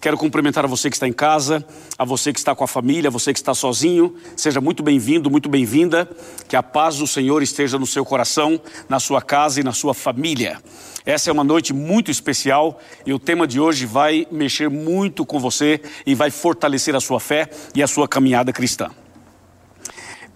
Quero 0.00 0.16
cumprimentar 0.16 0.64
a 0.64 0.68
você 0.68 0.88
que 0.88 0.94
está 0.94 1.08
em 1.08 1.12
casa, 1.12 1.64
a 1.98 2.04
você 2.04 2.32
que 2.32 2.38
está 2.38 2.54
com 2.54 2.62
a 2.62 2.68
família, 2.68 3.08
a 3.08 3.10
você 3.10 3.32
que 3.32 3.38
está 3.38 3.52
sozinho. 3.52 4.14
Seja 4.36 4.60
muito 4.60 4.80
bem-vindo, 4.80 5.28
muito 5.28 5.48
bem-vinda. 5.48 6.08
Que 6.46 6.54
a 6.54 6.62
paz 6.62 6.98
do 6.98 7.06
Senhor 7.06 7.42
esteja 7.42 7.78
no 7.78 7.86
seu 7.86 8.04
coração, 8.04 8.60
na 8.88 9.00
sua 9.00 9.20
casa 9.20 9.60
e 9.60 9.64
na 9.64 9.72
sua 9.72 9.94
família. 9.94 10.58
Essa 11.04 11.30
é 11.30 11.32
uma 11.32 11.42
noite 11.42 11.72
muito 11.72 12.10
especial 12.12 12.78
e 13.04 13.12
o 13.12 13.18
tema 13.18 13.46
de 13.46 13.58
hoje 13.58 13.86
vai 13.86 14.26
mexer 14.30 14.70
muito 14.70 15.26
com 15.26 15.40
você 15.40 15.80
e 16.06 16.14
vai 16.14 16.30
fortalecer 16.30 16.94
a 16.94 17.00
sua 17.00 17.18
fé 17.18 17.50
e 17.74 17.82
a 17.82 17.86
sua 17.88 18.06
caminhada 18.06 18.52
cristã. 18.52 18.90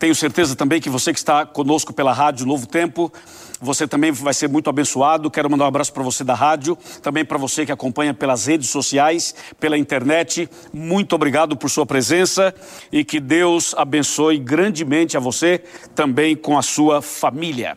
Tenho 0.03 0.17
certeza 0.17 0.57
também 0.57 0.81
que 0.81 0.91
você 0.91 1.13
que 1.13 1.19
está 1.21 1.47
conosco 1.47 1.93
pela 1.93 2.13
rádio 2.13 2.45
Novo 2.45 2.67
Tempo, 2.67 3.13
você 3.61 3.87
também 3.87 4.11
vai 4.11 4.35
ser 4.35 4.49
muito 4.49 4.69
abençoado. 4.69 5.31
Quero 5.31 5.49
mandar 5.49 5.63
um 5.63 5.69
abraço 5.69 5.93
para 5.93 6.03
você 6.03 6.25
da 6.25 6.35
rádio, 6.35 6.77
também 7.01 7.25
para 7.25 7.39
você 7.39 7.65
que 7.65 7.71
acompanha 7.71 8.13
pelas 8.13 8.47
redes 8.47 8.69
sociais, 8.69 9.33
pela 9.61 9.79
internet. 9.79 10.51
Muito 10.73 11.15
obrigado 11.15 11.57
por 11.57 11.71
sua 11.71 11.87
presença 11.87 12.53
e 12.91 13.05
que 13.05 13.21
Deus 13.21 13.77
abençoe 13.79 14.39
grandemente 14.39 15.17
a 15.17 15.21
você, 15.21 15.63
também 15.95 16.35
com 16.35 16.59
a 16.59 16.63
sua 16.63 17.01
família. 17.01 17.77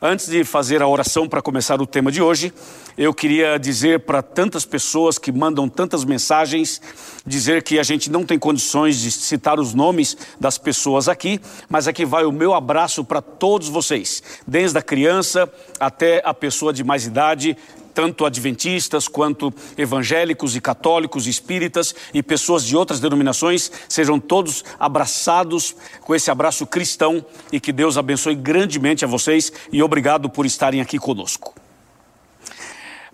Antes 0.00 0.28
de 0.28 0.44
fazer 0.44 0.80
a 0.80 0.86
oração 0.86 1.28
para 1.28 1.42
começar 1.42 1.82
o 1.82 1.86
tema 1.86 2.12
de 2.12 2.22
hoje, 2.22 2.52
eu 2.96 3.12
queria 3.12 3.58
dizer 3.58 3.98
para 3.98 4.22
tantas 4.22 4.64
pessoas 4.64 5.18
que 5.18 5.32
mandam 5.32 5.68
tantas 5.68 6.04
mensagens, 6.04 6.80
dizer 7.26 7.64
que 7.64 7.80
a 7.80 7.82
gente 7.82 8.08
não 8.08 8.24
tem 8.24 8.38
condições 8.38 9.00
de 9.00 9.10
citar 9.10 9.58
os 9.58 9.74
nomes 9.74 10.16
das 10.38 10.56
pessoas 10.56 11.08
aqui, 11.08 11.40
mas 11.68 11.88
aqui 11.88 12.04
vai 12.04 12.24
o 12.24 12.30
meu 12.30 12.54
abraço 12.54 13.04
para 13.04 13.20
todos 13.20 13.68
vocês, 13.68 14.22
desde 14.46 14.78
a 14.78 14.82
criança 14.82 15.52
até 15.80 16.22
a 16.24 16.32
pessoa 16.32 16.72
de 16.72 16.84
mais 16.84 17.04
idade, 17.04 17.56
tanto 17.98 18.24
adventistas 18.24 19.08
quanto 19.08 19.52
evangélicos 19.76 20.54
e 20.54 20.60
católicos, 20.60 21.26
espíritas 21.26 21.92
e 22.14 22.22
pessoas 22.22 22.64
de 22.64 22.76
outras 22.76 23.00
denominações, 23.00 23.72
sejam 23.88 24.20
todos 24.20 24.64
abraçados 24.78 25.74
com 26.02 26.14
esse 26.14 26.30
abraço 26.30 26.64
cristão 26.64 27.26
e 27.50 27.58
que 27.58 27.72
Deus 27.72 27.98
abençoe 27.98 28.36
grandemente 28.36 29.04
a 29.04 29.08
vocês 29.08 29.52
e 29.72 29.82
obrigado 29.82 30.30
por 30.30 30.46
estarem 30.46 30.80
aqui 30.80 30.96
conosco. 30.96 31.56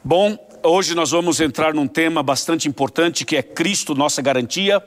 Bom, 0.04 0.36
hoje 0.62 0.94
nós 0.94 1.12
vamos 1.12 1.40
entrar 1.40 1.72
num 1.72 1.88
tema 1.88 2.22
bastante 2.22 2.68
importante 2.68 3.24
que 3.24 3.38
é 3.38 3.42
Cristo, 3.42 3.94
nossa 3.94 4.20
garantia, 4.20 4.84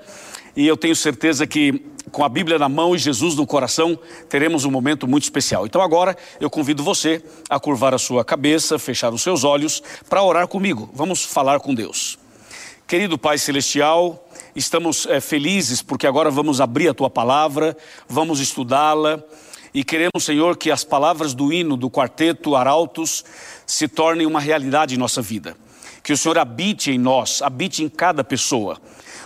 e 0.57 0.65
eu 0.65 0.75
tenho 0.75 0.95
certeza 0.95 1.45
que 1.45 1.85
com 2.11 2.23
a 2.23 2.29
Bíblia 2.29 2.57
na 2.57 2.67
mão 2.67 2.95
e 2.95 2.97
Jesus 2.97 3.35
no 3.35 3.45
coração, 3.45 3.99
teremos 4.27 4.65
um 4.65 4.71
momento 4.71 5.07
muito 5.07 5.23
especial. 5.23 5.67
Então 5.67 5.81
agora 5.81 6.17
eu 6.39 6.49
convido 6.49 6.81
você 6.81 7.21
a 7.47 7.59
curvar 7.59 7.93
a 7.93 7.99
sua 7.99 8.25
cabeça, 8.25 8.79
fechar 8.79 9.13
os 9.13 9.21
seus 9.21 9.43
olhos 9.43 9.83
para 10.09 10.23
orar 10.23 10.47
comigo. 10.47 10.89
Vamos 10.93 11.23
falar 11.23 11.59
com 11.59 11.75
Deus. 11.75 12.17
Querido 12.87 13.19
Pai 13.19 13.37
Celestial, 13.37 14.27
estamos 14.55 15.05
é, 15.05 15.21
felizes 15.21 15.83
porque 15.83 16.07
agora 16.07 16.31
vamos 16.31 16.59
abrir 16.59 16.87
a 16.87 16.93
tua 16.93 17.09
palavra, 17.09 17.77
vamos 18.09 18.39
estudá-la 18.39 19.21
e 19.75 19.83
queremos, 19.83 20.23
Senhor, 20.23 20.57
que 20.57 20.71
as 20.71 20.83
palavras 20.83 21.35
do 21.35 21.53
hino 21.53 21.77
do 21.77 21.87
quarteto 21.87 22.55
Arautos 22.55 23.23
se 23.63 23.87
tornem 23.87 24.25
uma 24.25 24.39
realidade 24.39 24.95
em 24.95 24.97
nossa 24.97 25.21
vida. 25.21 25.55
Que 26.01 26.13
o 26.13 26.17
Senhor 26.17 26.39
habite 26.39 26.89
em 26.89 26.97
nós, 26.97 27.43
habite 27.43 27.83
em 27.83 27.89
cada 27.89 28.23
pessoa 28.23 28.81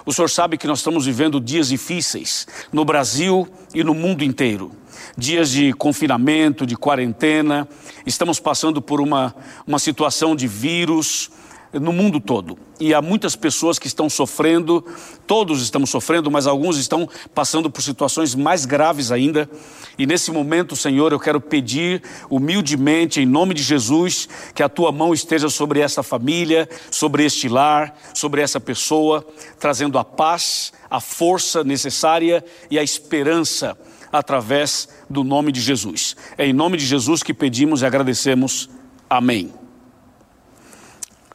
o 0.06 0.14
senhor 0.14 0.30
sabe 0.30 0.58
que 0.58 0.68
nós 0.68 0.80
estamos 0.80 1.06
vivendo 1.06 1.40
dias 1.40 1.70
difíceis 1.70 2.48
no 2.72 2.84
Brasil 2.84 3.48
e 3.74 3.84
no 3.84 3.94
mundo 3.94 4.24
inteiro. 4.24 4.72
Dias 5.18 5.50
de 5.50 5.74
confinamento, 5.74 6.66
de 6.66 6.76
quarentena, 6.76 7.68
estamos 8.06 8.40
passando 8.40 8.82
por 8.82 9.02
uma, 9.02 9.36
uma 9.66 9.80
situação 9.80 10.36
de 10.36 10.48
vírus, 10.48 11.30
no 11.74 11.94
mundo 11.94 12.20
todo. 12.20 12.58
E 12.80 12.94
há 12.94 13.02
muitas 13.02 13.36
pessoas 13.36 13.78
que 13.78 13.88
estão 13.88 14.10
sofrendo, 14.10 14.84
todos 15.28 15.62
estamos 15.62 15.90
sofrendo, 15.90 16.32
mas 16.32 16.48
alguns 16.48 16.78
estão 16.78 17.08
passando 17.34 17.70
por 17.70 17.82
situações 17.82 18.36
mais 18.36 18.66
graves 18.66 19.12
ainda. 19.12 19.50
E 19.98 20.06
nesse 20.06 20.32
momento, 20.32 20.76
Senhor, 20.76 21.12
eu 21.12 21.20
quero 21.20 21.40
pedir 21.40 22.02
humildemente, 22.30 23.22
em 23.22 23.26
nome 23.26 23.54
de 23.54 23.64
Jesus, 23.64 24.28
que 24.54 24.64
a 24.64 24.70
tua 24.70 24.92
mão 24.92 25.14
esteja 25.14 25.50
sobre 25.50 25.80
essa 25.80 26.04
família, 26.04 26.68
sobre 26.90 27.24
este 27.24 27.48
lar, 27.48 27.96
sobre 28.14 28.42
essa 28.42 28.60
pessoa, 28.60 29.26
trazendo 29.60 29.98
a 29.98 30.04
paz, 30.04 30.74
a 30.90 31.00
força 31.00 31.64
necessária 31.64 32.44
e 32.70 32.78
a 32.78 32.84
esperança 32.84 33.78
através 34.12 34.90
do 35.10 35.24
nome 35.24 35.52
de 35.52 35.62
Jesus. 35.62 36.16
É 36.38 36.46
em 36.46 36.54
nome 36.54 36.78
de 36.78 36.86
Jesus 36.86 37.24
que 37.24 37.34
pedimos 37.34 37.82
e 37.82 37.86
agradecemos. 37.86 38.70
Amém. 39.10 39.61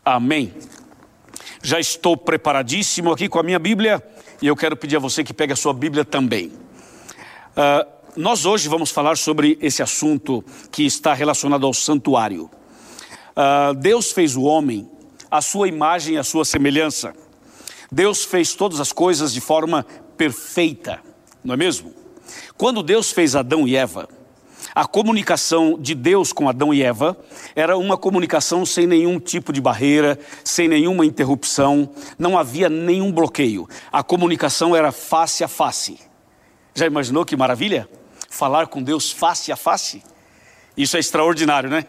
Amém. 0.07 0.55
Já 1.61 1.81
estou 1.81 2.17
preparadíssimo 2.17 3.11
aqui 3.11 3.29
com 3.29 3.41
a 3.41 3.43
minha 3.43 3.59
Bíblia 3.59 4.01
e 4.41 4.47
eu 4.47 4.55
quero 4.55 4.77
pedir 4.77 4.95
a 4.95 5.01
você 5.01 5.25
que 5.25 5.35
pegue 5.35 5.53
a 5.53 5.57
sua 5.57 5.75
Bíblia 5.75 6.05
também. 6.05 6.47
Uh, 6.47 7.85
nós 8.15 8.47
hoje 8.47 8.69
vamos 8.69 8.93
falar 8.93 9.17
sobre 9.17 9.59
esse 9.61 9.83
assunto 9.83 10.45
que 10.71 10.87
está 10.87 11.13
relacionado 11.13 11.67
ao 11.67 11.75
santuário. 11.75 12.45
Uh, 12.45 13.75
Deus 13.75 14.13
fez 14.13 14.37
o 14.37 14.43
homem 14.43 14.89
à 15.29 15.43
sua 15.43 15.67
imagem 15.67 16.15
e 16.15 16.19
à 16.19 16.23
sua 16.23 16.45
semelhança. 16.45 17.13
Deus 17.91 18.25
fez 18.25 18.55
todas 18.55 18.79
as 18.79 18.93
coisas 18.93 19.33
de 19.33 19.41
forma 19.41 19.85
perfeita, 20.17 21.01
não 21.43 21.55
é 21.55 21.57
mesmo? 21.57 21.93
Quando 22.57 22.81
Deus 22.81 23.11
fez 23.11 23.35
Adão 23.35 23.67
e 23.67 23.75
Eva, 23.75 24.09
a 24.77 24.85
comunicação 24.85 25.79
de 25.81 25.95
Deus 25.95 26.35
com 26.35 26.51
Adão 26.51 26.75
e 26.75 26.83
Eva 26.83 27.17
era 27.55 27.79
uma 27.79 27.97
comunicação 27.97 28.67
sem 28.67 28.87
nenhum 28.87 29.19
tipo 29.19 29.51
de 29.51 29.59
barreira, 29.59 30.19
sem 30.45 30.69
nenhuma 30.69 31.07
interrupção, 31.07 31.89
não 32.19 32.39
havia 32.39 32.69
nenhum 32.69 33.11
bloqueio. 33.11 33.67
A 33.91 34.03
comunicação 34.03 34.77
era 34.77 34.93
face 34.93 35.43
a 35.43 35.49
face. 35.49 35.99
Já 36.75 36.85
imaginou 36.85 37.25
que 37.25 37.35
maravilha? 37.35 37.89
Falar 38.29 38.67
com 38.67 38.83
Deus 38.83 39.11
face 39.11 39.51
a 39.51 39.57
face? 39.57 40.03
Isso 40.77 40.99
é 40.99 41.01
extraordinário, 41.01 41.71
né? 41.71 41.87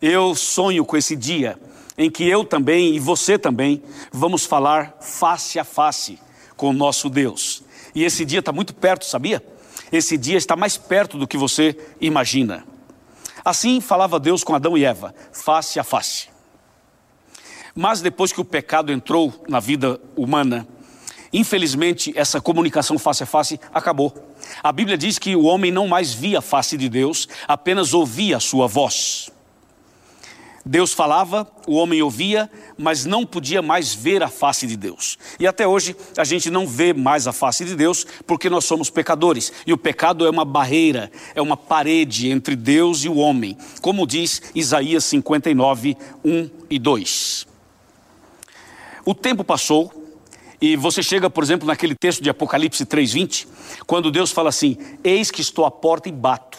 Eu 0.00 0.34
sonho 0.34 0.86
com 0.86 0.96
esse 0.96 1.14
dia 1.14 1.60
em 1.98 2.10
que 2.10 2.26
eu 2.26 2.46
também 2.46 2.96
e 2.96 2.98
você 2.98 3.38
também 3.38 3.82
vamos 4.10 4.46
falar 4.46 4.96
face 5.02 5.58
a 5.58 5.64
face 5.64 6.18
com 6.56 6.70
o 6.70 6.72
nosso 6.72 7.10
Deus. 7.10 7.62
E 7.94 8.04
esse 8.04 8.24
dia 8.24 8.38
está 8.38 8.52
muito 8.52 8.72
perto, 8.72 9.04
sabia? 9.04 9.51
Esse 9.92 10.16
dia 10.16 10.38
está 10.38 10.56
mais 10.56 10.78
perto 10.78 11.18
do 11.18 11.28
que 11.28 11.36
você 11.36 11.76
imagina. 12.00 12.64
Assim 13.44 13.80
falava 13.80 14.18
Deus 14.18 14.42
com 14.42 14.54
Adão 14.54 14.76
e 14.76 14.84
Eva, 14.84 15.14
face 15.32 15.78
a 15.78 15.84
face. 15.84 16.28
Mas 17.74 18.00
depois 18.00 18.32
que 18.32 18.40
o 18.40 18.44
pecado 18.44 18.90
entrou 18.90 19.44
na 19.48 19.60
vida 19.60 20.00
humana, 20.16 20.66
infelizmente 21.32 22.12
essa 22.16 22.40
comunicação 22.40 22.98
face 22.98 23.22
a 23.22 23.26
face 23.26 23.60
acabou. 23.72 24.12
A 24.62 24.72
Bíblia 24.72 24.96
diz 24.96 25.18
que 25.18 25.36
o 25.36 25.44
homem 25.44 25.70
não 25.70 25.86
mais 25.86 26.14
via 26.14 26.38
a 26.38 26.42
face 26.42 26.76
de 26.76 26.88
Deus, 26.88 27.28
apenas 27.46 27.92
ouvia 27.92 28.38
a 28.38 28.40
sua 28.40 28.66
voz. 28.66 29.30
Deus 30.64 30.92
falava, 30.92 31.50
o 31.66 31.74
homem 31.74 32.02
ouvia, 32.02 32.50
mas 32.78 33.04
não 33.04 33.26
podia 33.26 33.60
mais 33.60 33.92
ver 33.92 34.22
a 34.22 34.28
face 34.28 34.66
de 34.66 34.76
Deus. 34.76 35.18
E 35.40 35.46
até 35.46 35.66
hoje 35.66 35.96
a 36.16 36.22
gente 36.22 36.50
não 36.50 36.66
vê 36.66 36.92
mais 36.92 37.26
a 37.26 37.32
face 37.32 37.64
de 37.64 37.74
Deus 37.74 38.06
porque 38.26 38.48
nós 38.48 38.64
somos 38.64 38.88
pecadores. 38.88 39.52
E 39.66 39.72
o 39.72 39.78
pecado 39.78 40.24
é 40.24 40.30
uma 40.30 40.44
barreira, 40.44 41.10
é 41.34 41.42
uma 41.42 41.56
parede 41.56 42.30
entre 42.30 42.54
Deus 42.54 43.04
e 43.04 43.08
o 43.08 43.16
homem, 43.16 43.56
como 43.80 44.06
diz 44.06 44.40
Isaías 44.54 45.04
59, 45.04 45.96
1 46.24 46.50
e 46.70 46.78
2. 46.78 47.46
O 49.04 49.14
tempo 49.14 49.42
passou 49.42 49.92
e 50.60 50.76
você 50.76 51.02
chega, 51.02 51.28
por 51.28 51.42
exemplo, 51.42 51.66
naquele 51.66 51.96
texto 51.96 52.22
de 52.22 52.30
Apocalipse 52.30 52.86
3:20, 52.86 53.48
quando 53.84 54.12
Deus 54.12 54.30
fala 54.30 54.48
assim: 54.48 54.76
Eis 55.02 55.28
que 55.28 55.40
estou 55.40 55.64
à 55.64 55.70
porta 55.72 56.08
e 56.08 56.12
bato. 56.12 56.56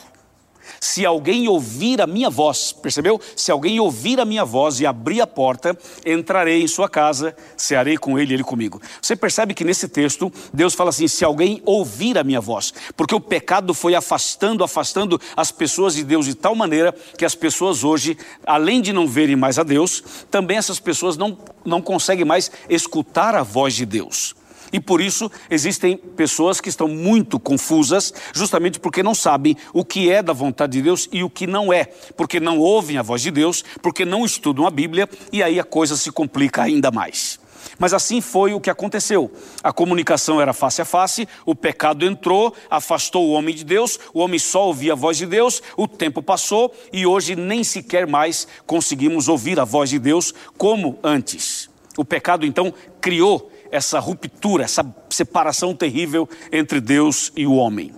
Se 0.80 1.06
alguém 1.06 1.48
ouvir 1.48 2.02
a 2.02 2.08
minha 2.08 2.30
voz, 2.30 2.72
percebeu? 2.72 3.20
Se 3.36 3.52
alguém 3.52 3.80
ouvir 3.80 4.20
a 4.20 4.26
minha 4.26 4.46
voz 4.46 4.80
e 4.80 4.86
abrir 4.86 5.22
a 5.22 5.28
porta, 5.28 5.78
entrarei 6.06 6.62
em 6.62 6.68
sua 6.68 6.90
casa, 6.90 7.36
cearei 7.56 7.98
com 7.98 8.18
ele 8.20 8.34
e 8.34 8.36
ele 8.36 8.44
comigo. 8.44 8.82
Você 9.02 9.16
percebe 9.16 9.54
que 9.54 9.64
nesse 9.64 9.88
texto, 9.88 10.32
Deus 10.54 10.74
fala 10.74 10.90
assim: 10.90 11.08
se 11.08 11.24
alguém 11.24 11.62
ouvir 11.66 12.18
a 12.18 12.24
minha 12.24 12.42
voz, 12.42 12.74
porque 12.96 13.16
o 13.16 13.20
pecado 13.20 13.74
foi 13.74 13.96
afastando, 13.96 14.64
afastando 14.64 15.20
as 15.36 15.52
pessoas 15.52 15.96
de 15.96 16.04
Deus 16.04 16.26
de 16.26 16.36
tal 16.36 16.56
maneira 16.56 16.94
que 17.18 17.26
as 17.26 17.36
pessoas 17.36 17.84
hoje, 17.84 18.18
além 18.46 18.82
de 18.82 18.94
não 18.94 19.08
verem 19.08 19.36
mais 19.36 19.58
a 19.58 19.64
Deus, 19.64 20.04
também 20.30 20.58
essas 20.58 20.80
pessoas 20.80 21.18
não, 21.18 21.38
não 21.66 21.82
conseguem 21.82 22.26
mais 22.26 22.52
escutar 22.70 23.36
a 23.36 23.44
voz 23.44 23.74
de 23.74 23.86
Deus. 23.86 24.36
E 24.72 24.80
por 24.80 25.02
isso 25.02 25.32
existem 25.50 25.98
pessoas 25.98 26.62
que 26.62 26.70
estão 26.70 26.88
muito 26.88 27.40
confusas, 27.40 28.14
justamente 28.34 28.80
porque 28.80 29.04
não 29.04 29.16
sabem 29.16 29.56
o 29.74 29.84
que 29.84 30.10
é 30.10 30.22
da 30.22 30.34
vontade 30.34 30.74
de 30.74 30.82
Deus 30.82 31.08
e 31.12 31.24
o 31.24 31.30
que 31.30 31.46
não 31.48 31.72
é, 31.72 31.86
porque 32.16 32.40
não 32.40 32.60
ouvem 32.60 32.98
a 32.98 33.02
voz 33.02 33.22
de 33.22 33.32
Deus, 33.32 33.64
porque 33.82 34.06
não 34.06 34.26
estudam 34.26 34.66
a 34.66 34.72
Bíblia 34.72 35.08
e 35.32 35.44
aí 35.44 35.60
a 35.60 35.64
coisa 35.64 35.96
se 35.96 36.12
complica 36.12 36.64
ainda 36.64 36.92
mais. 36.92 37.40
Mas 37.80 37.94
assim 37.94 38.22
foi 38.22 38.54
o 38.54 38.60
que 38.60 38.70
aconteceu. 38.70 39.32
A 39.64 39.72
comunicação 39.72 40.40
era 40.40 40.54
face 40.54 40.82
a 40.82 40.86
face, 40.86 41.28
o 41.46 41.56
pecado 41.56 42.06
entrou, 42.06 42.54
afastou 42.70 43.28
o 43.28 43.32
homem 43.32 43.56
de 43.56 43.64
Deus, 43.64 44.00
o 44.14 44.20
homem 44.20 44.40
só 44.40 44.68
ouvia 44.68 44.94
a 44.94 44.96
voz 44.96 45.18
de 45.18 45.26
Deus, 45.26 45.62
o 45.78 45.88
tempo 45.88 46.22
passou 46.22 46.74
e 46.92 47.06
hoje 47.06 47.36
nem 47.36 47.64
sequer 47.64 48.08
mais 48.08 48.48
conseguimos 48.66 49.28
ouvir 49.28 49.60
a 49.60 49.66
voz 49.66 49.90
de 49.90 50.00
Deus 50.00 50.34
como 50.58 51.00
antes. 51.04 51.70
O 51.98 52.04
pecado 52.04 52.46
então 52.46 52.74
criou 53.00 53.52
essa 53.74 54.00
ruptura, 54.00 54.64
essa 54.64 54.86
separação 55.10 55.76
terrível 55.76 56.30
entre 56.52 56.80
Deus 56.80 57.32
e 57.36 57.48
o 57.48 57.56
homem. 57.56 57.92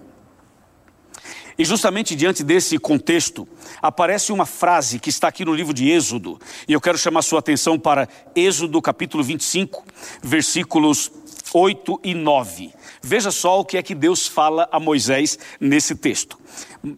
E 1.57 1.65
justamente 1.65 2.15
diante 2.15 2.43
desse 2.45 2.77
contexto, 2.77 3.47
aparece 3.81 4.31
uma 4.31 4.45
frase 4.45 4.99
que 4.99 5.09
está 5.09 5.27
aqui 5.27 5.43
no 5.43 5.53
livro 5.53 5.73
de 5.73 5.89
Êxodo, 5.89 6.39
e 6.65 6.71
eu 6.71 6.79
quero 6.79 6.97
chamar 6.97 7.23
sua 7.23 7.39
atenção 7.39 7.77
para 7.77 8.07
Êxodo 8.33 8.81
capítulo 8.81 9.21
25, 9.21 9.83
versículos 10.23 11.11
8 11.53 11.99
e 12.05 12.13
9. 12.13 12.71
Veja 13.01 13.29
só 13.29 13.59
o 13.59 13.65
que 13.65 13.77
é 13.77 13.83
que 13.83 13.93
Deus 13.93 14.27
fala 14.27 14.69
a 14.71 14.79
Moisés 14.79 15.37
nesse 15.59 15.93
texto. 15.93 16.39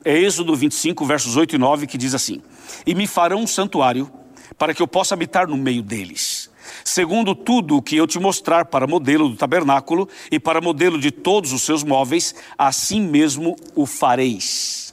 É 0.05 0.15
Êxodo 0.15 0.55
25, 0.55 1.03
versos 1.03 1.35
8 1.35 1.55
e 1.55 1.57
9, 1.57 1.87
que 1.87 1.97
diz 1.97 2.13
assim: 2.13 2.43
E 2.85 2.93
me 2.93 3.07
farão 3.07 3.41
um 3.41 3.47
santuário 3.47 4.11
para 4.55 4.73
que 4.73 4.81
eu 4.81 4.87
possa 4.87 5.15
habitar 5.15 5.47
no 5.47 5.57
meio 5.57 5.81
deles 5.81 6.49
segundo 6.87 7.35
tudo 7.35 7.77
o 7.77 7.81
que 7.81 7.97
eu 7.97 8.07
te 8.07 8.17
mostrar 8.17 8.65
para 8.65 8.87
modelo 8.87 9.27
do 9.29 9.35
tabernáculo 9.35 10.07
e 10.31 10.39
para 10.39 10.61
modelo 10.61 10.97
de 10.97 11.11
todos 11.11 11.51
os 11.51 11.61
seus 11.61 11.83
móveis, 11.83 12.33
assim 12.57 13.01
mesmo 13.01 13.55
o 13.75 13.85
fareis. 13.85 14.86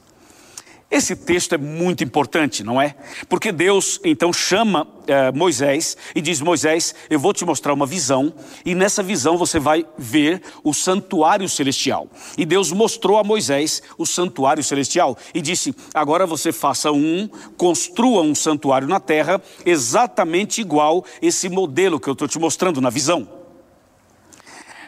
Esse 0.94 1.16
texto 1.16 1.56
é 1.56 1.58
muito 1.58 2.04
importante, 2.04 2.62
não 2.62 2.80
é? 2.80 2.94
Porque 3.28 3.50
Deus 3.50 3.98
então 4.04 4.32
chama 4.32 4.86
eh, 5.08 5.32
Moisés 5.32 5.96
e 6.14 6.20
diz: 6.20 6.40
Moisés, 6.40 6.94
eu 7.10 7.18
vou 7.18 7.32
te 7.32 7.44
mostrar 7.44 7.72
uma 7.72 7.84
visão, 7.84 8.32
e 8.64 8.76
nessa 8.76 9.02
visão 9.02 9.36
você 9.36 9.58
vai 9.58 9.84
ver 9.98 10.40
o 10.62 10.72
santuário 10.72 11.48
celestial. 11.48 12.06
E 12.38 12.46
Deus 12.46 12.70
mostrou 12.70 13.18
a 13.18 13.24
Moisés 13.24 13.82
o 13.98 14.06
santuário 14.06 14.62
celestial 14.62 15.18
e 15.34 15.40
disse: 15.40 15.74
Agora 15.92 16.26
você 16.26 16.52
faça 16.52 16.92
um, 16.92 17.28
construa 17.56 18.22
um 18.22 18.32
santuário 18.32 18.86
na 18.86 19.00
terra, 19.00 19.42
exatamente 19.66 20.60
igual 20.60 21.04
esse 21.20 21.48
modelo 21.48 21.98
que 21.98 22.08
eu 22.08 22.12
estou 22.12 22.28
te 22.28 22.38
mostrando 22.38 22.80
na 22.80 22.88
visão. 22.88 23.28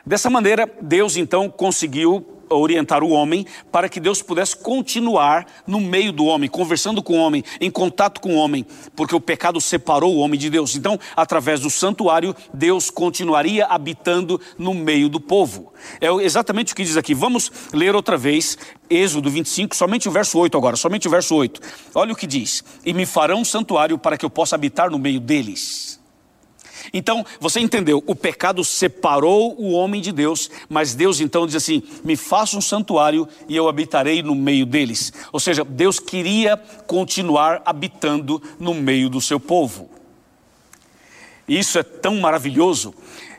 Dessa 0.06 0.30
maneira, 0.30 0.72
Deus 0.80 1.16
então 1.16 1.50
conseguiu 1.50 2.35
orientar 2.48 3.02
o 3.02 3.10
homem 3.10 3.46
para 3.70 3.88
que 3.88 4.00
Deus 4.00 4.22
pudesse 4.22 4.56
continuar 4.56 5.46
no 5.66 5.80
meio 5.80 6.12
do 6.12 6.24
homem, 6.24 6.48
conversando 6.48 7.02
com 7.02 7.14
o 7.14 7.20
homem, 7.20 7.44
em 7.60 7.70
contato 7.70 8.20
com 8.20 8.34
o 8.34 8.38
homem, 8.38 8.64
porque 8.94 9.14
o 9.14 9.20
pecado 9.20 9.60
separou 9.60 10.14
o 10.14 10.18
homem 10.18 10.38
de 10.38 10.50
Deus. 10.50 10.76
Então, 10.76 10.98
através 11.16 11.60
do 11.60 11.70
santuário, 11.70 12.34
Deus 12.52 12.90
continuaria 12.90 13.66
habitando 13.66 14.40
no 14.58 14.74
meio 14.74 15.08
do 15.08 15.20
povo. 15.20 15.72
É 16.00 16.08
exatamente 16.24 16.72
o 16.72 16.76
que 16.76 16.84
diz 16.84 16.96
aqui. 16.96 17.14
Vamos 17.14 17.50
ler 17.72 17.94
outra 17.94 18.16
vez 18.16 18.56
Êxodo 18.88 19.30
25, 19.30 19.74
somente 19.74 20.08
o 20.08 20.12
verso 20.12 20.38
8 20.38 20.56
agora, 20.56 20.76
somente 20.76 21.08
o 21.08 21.10
verso 21.10 21.34
8. 21.34 21.60
Olha 21.94 22.12
o 22.12 22.16
que 22.16 22.26
diz: 22.26 22.62
E 22.84 22.92
me 22.92 23.04
farão 23.04 23.40
um 23.40 23.44
santuário 23.44 23.98
para 23.98 24.16
que 24.16 24.24
eu 24.24 24.30
possa 24.30 24.54
habitar 24.54 24.90
no 24.90 24.98
meio 24.98 25.20
deles. 25.20 26.00
Então, 26.96 27.26
você 27.38 27.60
entendeu, 27.60 28.02
o 28.06 28.14
pecado 28.14 28.64
separou 28.64 29.54
o 29.60 29.72
homem 29.72 30.00
de 30.00 30.12
Deus, 30.12 30.50
mas 30.66 30.94
Deus 30.94 31.20
então 31.20 31.46
diz 31.46 31.56
assim: 31.56 31.82
me 32.02 32.16
faça 32.16 32.56
um 32.56 32.60
santuário 32.60 33.28
e 33.46 33.54
eu 33.54 33.68
habitarei 33.68 34.22
no 34.22 34.34
meio 34.34 34.64
deles. 34.64 35.12
Ou 35.30 35.38
seja, 35.38 35.62
Deus 35.62 36.00
queria 36.00 36.56
continuar 36.86 37.60
habitando 37.66 38.42
no 38.58 38.72
meio 38.72 39.10
do 39.10 39.20
seu 39.20 39.38
povo. 39.38 39.90
Isso 41.46 41.78
é 41.78 41.82
tão 41.82 42.16
maravilhoso 42.16 42.94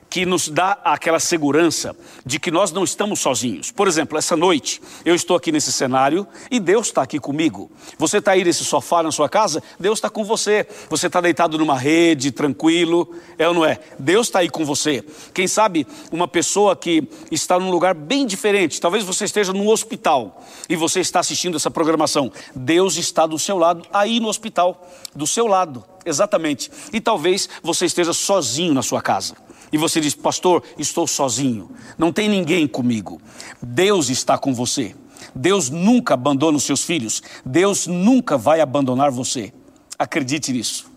que 0.09 0.25
nos 0.25 0.47
dá 0.49 0.77
aquela 0.83 1.19
segurança 1.19 1.95
de 2.25 2.39
que 2.39 2.51
nós 2.51 2.71
não 2.71 2.83
estamos 2.83 3.19
sozinhos. 3.19 3.71
Por 3.71 3.87
exemplo, 3.87 4.17
essa 4.17 4.35
noite 4.35 4.81
eu 5.05 5.13
estou 5.13 5.35
aqui 5.35 5.51
nesse 5.51 5.71
cenário 5.71 6.25
e 6.49 6.59
Deus 6.59 6.87
está 6.87 7.01
aqui 7.01 7.19
comigo. 7.19 7.69
Você 7.97 8.17
está 8.17 8.31
aí 8.31 8.43
nesse 8.43 8.63
sofá 8.63 9.03
na 9.03 9.11
sua 9.11 9.27
casa, 9.29 9.61
Deus 9.79 9.97
está 9.97 10.09
com 10.09 10.23
você. 10.23 10.67
Você 10.89 11.07
está 11.07 11.19
deitado 11.21 11.57
numa 11.57 11.77
rede, 11.77 12.31
tranquilo, 12.31 13.13
é 13.37 13.47
ou 13.47 13.53
não 13.53 13.65
é? 13.65 13.79
Deus 13.99 14.27
está 14.27 14.39
aí 14.39 14.49
com 14.49 14.65
você. 14.65 15.03
Quem 15.33 15.47
sabe 15.47 15.85
uma 16.11 16.27
pessoa 16.27 16.75
que 16.75 17.07
está 17.31 17.59
num 17.59 17.69
lugar 17.69 17.93
bem 17.93 18.25
diferente, 18.25 18.79
talvez 18.79 19.03
você 19.03 19.25
esteja 19.25 19.53
num 19.53 19.67
hospital 19.67 20.43
e 20.69 20.75
você 20.75 20.99
está 20.99 21.19
assistindo 21.19 21.57
essa 21.57 21.71
programação. 21.71 22.31
Deus 22.55 22.97
está 22.97 23.25
do 23.25 23.37
seu 23.37 23.57
lado, 23.57 23.85
aí 23.91 24.19
no 24.19 24.27
hospital, 24.27 24.87
do 25.15 25.27
seu 25.27 25.47
lado, 25.47 25.83
exatamente. 26.05 26.71
E 26.93 27.01
talvez 27.01 27.49
você 27.61 27.85
esteja 27.85 28.13
sozinho 28.13 28.73
na 28.73 28.81
sua 28.81 29.01
casa 29.01 29.46
e 29.71 29.77
você 29.77 29.99
diz, 29.99 30.15
pastor, 30.15 30.63
estou 30.77 31.05
sozinho, 31.07 31.69
não 31.97 32.11
tem 32.11 32.29
ninguém 32.29 32.67
comigo. 32.67 33.21
Deus 33.61 34.09
está 34.09 34.37
com 34.37 34.53
você. 34.53 34.95
Deus 35.35 35.69
nunca 35.69 36.13
abandona 36.13 36.57
os 36.57 36.63
seus 36.63 36.83
filhos. 36.83 37.21
Deus 37.45 37.87
nunca 37.87 38.37
vai 38.37 38.61
abandonar 38.61 39.11
você. 39.11 39.53
Acredite 39.97 40.51
nisso. 40.51 40.91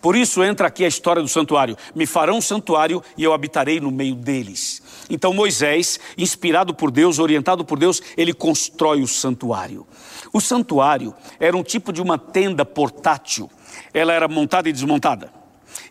Por 0.00 0.16
isso 0.16 0.44
entra 0.44 0.66
aqui 0.66 0.84
a 0.84 0.88
história 0.88 1.22
do 1.22 1.28
santuário. 1.28 1.78
Me 1.94 2.04
farão 2.04 2.36
um 2.36 2.40
santuário 2.40 3.02
e 3.16 3.24
eu 3.24 3.32
habitarei 3.32 3.80
no 3.80 3.90
meio 3.90 4.14
deles. 4.14 4.82
Então 5.08 5.32
Moisés, 5.32 5.98
inspirado 6.18 6.74
por 6.74 6.90
Deus, 6.90 7.18
orientado 7.18 7.64
por 7.64 7.78
Deus, 7.78 8.02
ele 8.16 8.34
constrói 8.34 9.00
o 9.02 9.08
santuário. 9.08 9.86
O 10.32 10.40
santuário 10.40 11.14
era 11.40 11.56
um 11.56 11.62
tipo 11.62 11.92
de 11.92 12.02
uma 12.02 12.18
tenda 12.18 12.66
portátil. 12.66 13.50
Ela 13.94 14.12
era 14.12 14.28
montada 14.28 14.68
e 14.68 14.72
desmontada. 14.72 15.43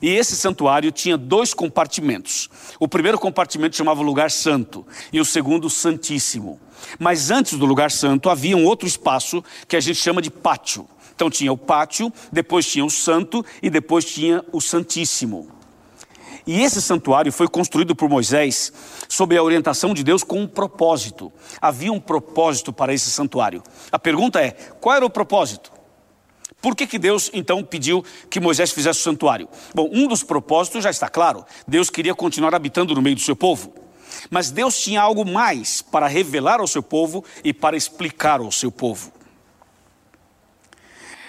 E 0.03 0.09
esse 0.09 0.35
santuário 0.35 0.91
tinha 0.91 1.17
dois 1.17 1.53
compartimentos. 1.53 2.49
O 2.77 2.89
primeiro 2.89 3.17
compartimento 3.17 3.77
chamava 3.77 4.01
Lugar 4.01 4.29
Santo 4.29 4.85
e 5.13 5.21
o 5.21 5.23
segundo 5.23 5.69
Santíssimo. 5.69 6.59
Mas 6.99 7.31
antes 7.31 7.57
do 7.57 7.65
Lugar 7.65 7.89
Santo 7.89 8.29
havia 8.29 8.57
um 8.57 8.65
outro 8.65 8.85
espaço 8.85 9.41
que 9.65 9.77
a 9.77 9.79
gente 9.79 9.95
chama 9.95 10.21
de 10.21 10.29
pátio. 10.29 10.85
Então 11.15 11.29
tinha 11.29 11.53
o 11.53 11.57
pátio, 11.57 12.11
depois 12.33 12.65
tinha 12.65 12.83
o 12.83 12.89
Santo 12.89 13.45
e 13.61 13.69
depois 13.69 14.03
tinha 14.03 14.43
o 14.51 14.59
Santíssimo. 14.59 15.47
E 16.45 16.61
esse 16.61 16.81
santuário 16.81 17.31
foi 17.31 17.47
construído 17.47 17.95
por 17.95 18.09
Moisés 18.09 18.73
sob 19.07 19.37
a 19.37 19.41
orientação 19.41 19.93
de 19.93 20.03
Deus 20.03 20.21
com 20.21 20.41
um 20.41 20.47
propósito. 20.47 21.31
Havia 21.61 21.93
um 21.93 21.99
propósito 22.01 22.73
para 22.73 22.93
esse 22.93 23.09
santuário. 23.09 23.63
A 23.89 23.97
pergunta 23.97 24.41
é: 24.41 24.51
qual 24.81 24.97
era 24.97 25.05
o 25.05 25.09
propósito? 25.09 25.71
Por 26.63 26.77
que, 26.77 26.87
que 26.87 26.97
Deus 26.97 27.29
então 27.33 27.61
pediu 27.61 28.05
que 28.29 28.39
Moisés 28.39 28.71
fizesse 28.71 29.01
o 29.01 29.03
santuário? 29.03 29.49
Bom, 29.75 29.89
um 29.91 30.07
dos 30.07 30.23
propósitos 30.23 30.81
já 30.81 30.89
está 30.89 31.09
claro: 31.09 31.45
Deus 31.67 31.89
queria 31.89 32.15
continuar 32.15 32.55
habitando 32.55 32.95
no 32.95 33.01
meio 33.01 33.17
do 33.17 33.21
seu 33.21 33.35
povo. 33.35 33.73
Mas 34.29 34.49
Deus 34.49 34.79
tinha 34.79 35.01
algo 35.01 35.25
mais 35.25 35.81
para 35.81 36.07
revelar 36.07 36.61
ao 36.61 36.67
seu 36.67 36.81
povo 36.81 37.21
e 37.43 37.53
para 37.53 37.75
explicar 37.75 38.39
ao 38.39 38.49
seu 38.49 38.71
povo. 38.71 39.11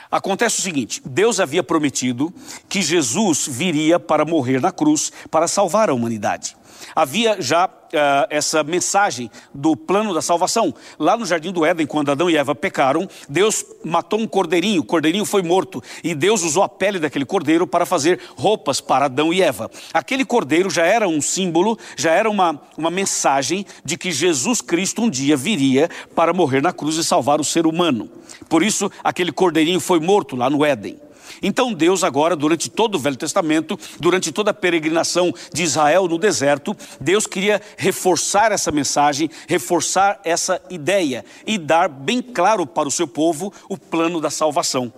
Acontece 0.09 0.61
o 0.61 0.63
seguinte: 0.63 1.03
Deus 1.05 1.41
havia 1.41 1.65
prometido 1.65 2.33
que 2.69 2.81
Jesus 2.81 3.49
viria 3.51 3.99
para 3.99 4.25
morrer 4.25 4.61
na 4.61 4.71
cruz 4.71 5.11
para 5.33 5.49
salvar 5.49 5.91
a 5.91 5.95
humanidade. 5.95 6.57
Havia 6.95 7.41
já 7.41 7.67
uh, 7.67 8.27
essa 8.29 8.63
mensagem 8.63 9.31
do 9.55 9.77
plano 9.77 10.13
da 10.13 10.21
salvação. 10.21 10.75
Lá 10.99 11.17
no 11.17 11.25
jardim 11.25 11.53
do 11.53 11.65
Éden, 11.65 11.87
quando 11.87 12.11
Adão 12.11 12.29
e 12.29 12.37
Eva 12.37 12.55
pecaram, 12.55 13.09
Deus 13.29 13.65
matou 13.85 14.19
um 14.19 14.27
cordeirinho, 14.27 14.81
o 14.81 14.85
cordeirinho 14.85 15.25
foi 15.25 15.43
morto, 15.43 15.83
e 16.03 16.15
Deus 16.15 16.43
usou 16.43 16.63
a 16.63 16.69
pele 16.69 16.99
daquele 16.99 17.25
cordeiro 17.25 17.67
para 17.67 17.87
fazer 17.87 18.21
roupas 18.37 18.81
para 18.81 19.07
Adão 19.07 19.33
e 19.33 19.43
Eva. 19.43 19.71
Aquele 19.93 20.25
cordeiro 20.25 20.71
já 20.71 20.85
era 20.85 21.09
um 21.09 21.21
símbolo, 21.21 21.79
já 21.97 22.11
era 22.11 22.29
uma, 22.29 22.61
uma 22.77 22.91
mensagem 22.91 23.65
de 23.85 23.97
que 23.97 24.11
Jesus 24.11 24.61
Cristo 24.61 25.03
um 25.03 25.11
dia 25.11 25.37
viria 25.37 25.89
para 26.15 26.33
morrer 26.33 26.63
na 26.63 26.73
cruz 26.73 26.97
e 26.97 27.05
salvar 27.05 27.41
o 27.41 27.45
ser 27.45 27.67
humano. 27.67 28.09
Por 28.49 28.63
isso, 28.63 28.91
aquele 29.03 29.33
cordeirinho 29.33 29.81
foi 29.81 30.01
morto 30.01 30.37
lá 30.37 30.51
no 30.51 30.65
Éden. 30.65 31.04
Então 31.43 31.73
Deus 31.73 32.05
agora, 32.05 32.37
durante 32.37 32.71
todo 32.71 32.97
o 32.97 32.99
Velho 32.99 33.17
Testamento, 33.17 33.79
durante 33.99 34.33
toda 34.33 34.51
a 34.51 34.55
peregrinação 34.55 35.33
de 35.53 35.63
Israel 35.63 36.09
no 36.09 36.19
deserto, 36.19 36.77
Deus 37.01 37.27
queria 37.27 37.61
reforçar 37.77 38.53
essa 38.53 38.71
mensagem, 38.71 39.31
reforçar 39.49 40.21
essa 40.25 40.61
ideia 40.71 41.25
e 41.47 41.59
dar 41.59 41.89
bem 41.89 42.21
claro 42.23 42.67
para 42.67 42.89
o 42.89 42.93
seu 42.93 43.07
povo 43.07 43.53
o 43.69 43.77
plano 43.77 44.21
da 44.21 44.31
salvação. 44.31 44.93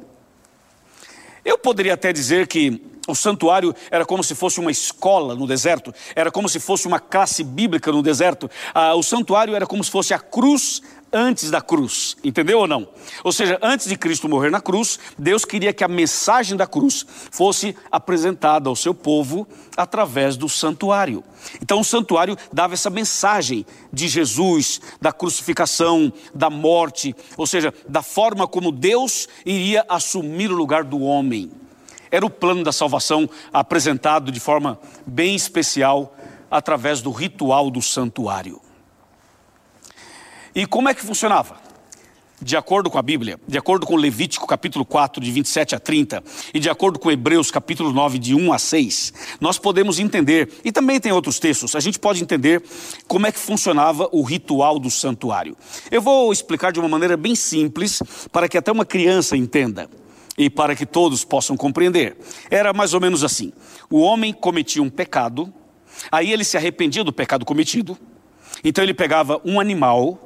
Eu 1.45 1.57
poderia 1.57 1.95
até 1.95 2.13
dizer 2.13 2.49
que 2.49 2.83
o 3.07 3.15
santuário 3.15 3.75
era 3.91 4.05
como 4.05 4.25
se 4.25 4.35
fosse 4.35 4.59
uma 4.59 4.71
escola 4.71 5.35
no 5.35 5.47
deserto, 5.47 5.95
era 6.15 6.31
como 6.31 6.49
se 6.49 6.59
fosse 6.59 6.87
uma 6.87 6.99
classe 6.99 7.45
bíblica 7.45 7.93
no 7.93 8.03
deserto. 8.03 8.51
Ah, 8.75 8.95
o 8.95 9.03
santuário 9.03 9.55
era 9.55 9.67
como 9.67 9.83
se 9.85 9.91
fosse 9.91 10.13
a 10.13 10.19
cruz 10.19 10.83
antes 11.13 11.51
da 11.51 11.61
cruz, 11.61 12.17
entendeu 12.23 12.59
ou 12.59 12.67
não? 12.67 12.89
Ou 13.25 13.33
seja, 13.33 13.59
antes 13.63 13.87
de 13.87 13.97
Cristo 13.97 14.29
morrer 14.29 14.51
na 14.51 14.61
cruz, 14.61 14.99
Deus 15.19 15.45
queria 15.45 15.73
que 15.73 15.85
a 15.85 15.89
mensagem 15.89 16.57
da 16.57 16.67
cruz 16.67 17.07
fosse 17.31 17.77
apresentada 17.91 18.69
ao 18.69 18.77
seu 18.77 18.95
povo 18.95 19.47
através 19.77 20.37
do 20.37 20.49
santuário. 20.49 21.23
Então, 21.63 21.81
o 21.81 21.85
santuário 21.85 22.37
dava 22.53 22.75
essa 22.75 22.91
mensagem 22.91 23.65
de 23.93 24.09
Jesus, 24.09 24.81
da 25.01 25.13
crucificação, 25.13 26.13
da 26.35 26.51
morte, 26.51 27.15
ou 27.37 27.47
seja, 27.47 27.73
da 27.89 28.03
forma 28.03 28.47
como 28.47 28.73
Deus 28.73 29.29
iria 29.45 29.85
assumir 29.89 30.51
o 30.51 30.57
lugar 30.57 30.85
do 30.85 31.01
homem. 31.01 31.51
Era 32.11 32.25
o 32.25 32.31
plano 32.31 32.63
da 32.63 32.73
salvação 32.73 33.29
apresentado 33.53 34.31
de 34.31 34.41
forma 34.41 34.79
bem 35.07 35.35
especial 35.35 36.17
através 36.51 37.03
do 37.03 37.11
ritual 37.11 37.71
do 37.71 37.83
santuário. 37.83 38.61
E 40.57 40.65
como 40.65 40.89
é 40.89 40.95
que 40.95 41.03
funcionava? 41.03 41.67
de 42.41 42.55
acordo 42.55 42.91
com 42.91 42.99
a 42.99 43.03
Bíblia, 43.03 43.41
de 43.49 43.57
acordo 43.57 43.87
com 43.87 43.97
Levítico 43.97 44.47
capítulo 44.47 44.85
4, 44.85 45.23
de 45.23 45.31
27 45.31 45.75
a 45.75 45.79
30, 45.81 46.23
e 46.53 46.61
de 46.61 46.69
acordo 46.69 46.99
com 46.99 47.11
Hebreus 47.11 47.51
capítulo 47.51 47.91
9, 47.95 48.19
de 48.19 48.35
1 48.35 48.53
a 48.53 48.59
6, 48.59 49.13
nós 49.41 49.59
podemos 49.59 49.99
entender, 49.99 50.53
e 50.63 50.71
também 50.71 51.01
tem 51.01 51.11
outros 51.13 51.39
textos, 51.39 51.75
a 51.75 51.81
gente 51.81 51.99
pode 51.99 52.23
entender 52.23 52.63
como 53.09 53.27
é 53.27 53.33
que 53.33 53.39
funcionava 53.39 54.07
o 54.13 54.23
ritual 54.23 54.79
do 54.79 54.91
santuário. 54.91 55.57
Eu 55.91 56.03
vou 56.03 56.31
explicar 56.31 56.73
de 56.73 56.79
uma 56.79 56.91
maneira 56.91 57.17
bem 57.17 57.35
simples, 57.35 58.03
para 58.31 58.51
que 58.51 58.59
até 58.59 58.71
uma 58.71 58.85
criança 58.85 59.35
entenda 59.35 59.89
e 60.37 60.51
para 60.51 60.77
que 60.77 60.85
todos 60.85 61.25
possam 61.25 61.57
compreender. 61.57 62.19
Era 62.51 62.75
mais 62.75 62.93
ou 62.93 63.01
menos 63.01 63.25
assim: 63.25 63.51
o 63.91 64.01
homem 64.01 64.35
cometia 64.35 64.83
um 64.83 64.91
pecado, 64.91 65.51
aí 66.13 66.31
ele 66.31 66.45
se 66.45 66.59
arrependia 66.59 67.03
do 67.03 67.15
pecado 67.15 67.47
cometido, 67.47 67.97
então 68.63 68.85
ele 68.85 68.93
pegava 68.93 69.41
um 69.43 69.59
animal 69.59 70.26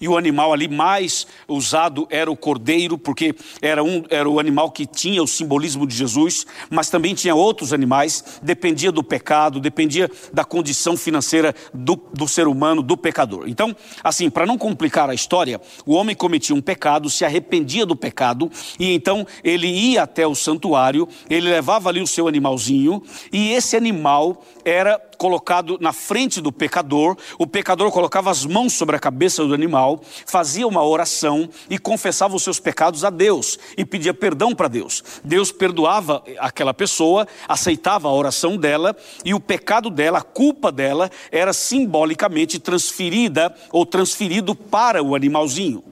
e 0.00 0.08
o 0.08 0.16
animal 0.16 0.52
ali 0.52 0.66
mais 0.66 1.26
usado 1.46 2.06
era 2.10 2.30
o 2.30 2.36
cordeiro, 2.36 2.96
porque 2.96 3.34
era, 3.60 3.82
um, 3.82 4.02
era 4.08 4.28
o 4.28 4.40
animal 4.40 4.70
que 4.70 4.86
tinha 4.86 5.22
o 5.22 5.26
simbolismo 5.26 5.86
de 5.86 5.94
Jesus, 5.94 6.46
mas 6.70 6.88
também 6.88 7.14
tinha 7.14 7.34
outros 7.34 7.72
animais, 7.72 8.40
dependia 8.42 8.90
do 8.90 9.02
pecado, 9.02 9.60
dependia 9.60 10.10
da 10.32 10.44
condição 10.44 10.96
financeira 10.96 11.54
do, 11.74 11.96
do 12.14 12.26
ser 12.26 12.46
humano, 12.46 12.82
do 12.82 12.96
pecador. 12.96 13.44
Então, 13.46 13.76
assim, 14.02 14.30
para 14.30 14.46
não 14.46 14.56
complicar 14.56 15.10
a 15.10 15.14
história, 15.14 15.60
o 15.84 15.94
homem 15.94 16.16
cometia 16.16 16.54
um 16.54 16.60
pecado, 16.60 17.10
se 17.10 17.24
arrependia 17.24 17.84
do 17.84 17.96
pecado, 17.96 18.50
e 18.78 18.94
então 18.94 19.26
ele 19.44 19.66
ia 19.66 20.02
até 20.02 20.26
o 20.26 20.34
santuário, 20.34 21.08
ele 21.28 21.50
levava 21.50 21.88
ali 21.88 22.00
o 22.00 22.06
seu 22.06 22.26
animalzinho, 22.26 23.02
e 23.32 23.52
esse 23.52 23.76
animal 23.76 24.42
era 24.64 25.09
colocado 25.20 25.76
na 25.82 25.92
frente 25.92 26.40
do 26.40 26.50
pecador, 26.50 27.14
o 27.38 27.46
pecador 27.46 27.90
colocava 27.90 28.30
as 28.30 28.46
mãos 28.46 28.72
sobre 28.72 28.96
a 28.96 28.98
cabeça 28.98 29.44
do 29.44 29.52
animal, 29.52 30.00
fazia 30.24 30.66
uma 30.66 30.82
oração 30.82 31.46
e 31.68 31.78
confessava 31.78 32.34
os 32.34 32.42
seus 32.42 32.58
pecados 32.58 33.04
a 33.04 33.10
Deus 33.10 33.58
e 33.76 33.84
pedia 33.84 34.14
perdão 34.14 34.54
para 34.54 34.66
Deus. 34.66 35.04
Deus 35.22 35.52
perdoava 35.52 36.24
aquela 36.38 36.72
pessoa, 36.72 37.28
aceitava 37.46 38.08
a 38.08 38.14
oração 38.14 38.56
dela 38.56 38.96
e 39.22 39.34
o 39.34 39.40
pecado 39.40 39.90
dela, 39.90 40.20
a 40.20 40.22
culpa 40.22 40.72
dela, 40.72 41.10
era 41.30 41.52
simbolicamente 41.52 42.58
transferida 42.58 43.54
ou 43.70 43.84
transferido 43.84 44.54
para 44.54 45.02
o 45.02 45.14
animalzinho. 45.14 45.84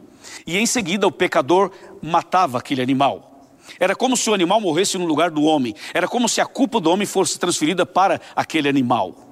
E 0.47 0.56
em 0.56 0.64
seguida 0.64 1.06
o 1.06 1.12
pecador 1.12 1.70
matava 2.00 2.56
aquele 2.56 2.80
animal. 2.80 3.38
Era 3.78 3.94
como 3.94 4.16
se 4.16 4.28
o 4.28 4.35
animal 4.35 4.61
morresse 4.61 4.99
no 4.99 5.06
lugar 5.06 5.30
do 5.30 5.42
homem. 5.42 5.75
Era 5.94 6.08
como 6.08 6.28
se 6.28 6.40
a 6.40 6.47
culpa 6.47 6.80
do 6.80 6.90
homem 6.90 7.06
fosse 7.06 7.38
transferida 7.38 7.87
para 7.87 8.20
aquele 8.35 8.68
animal. 8.68 9.28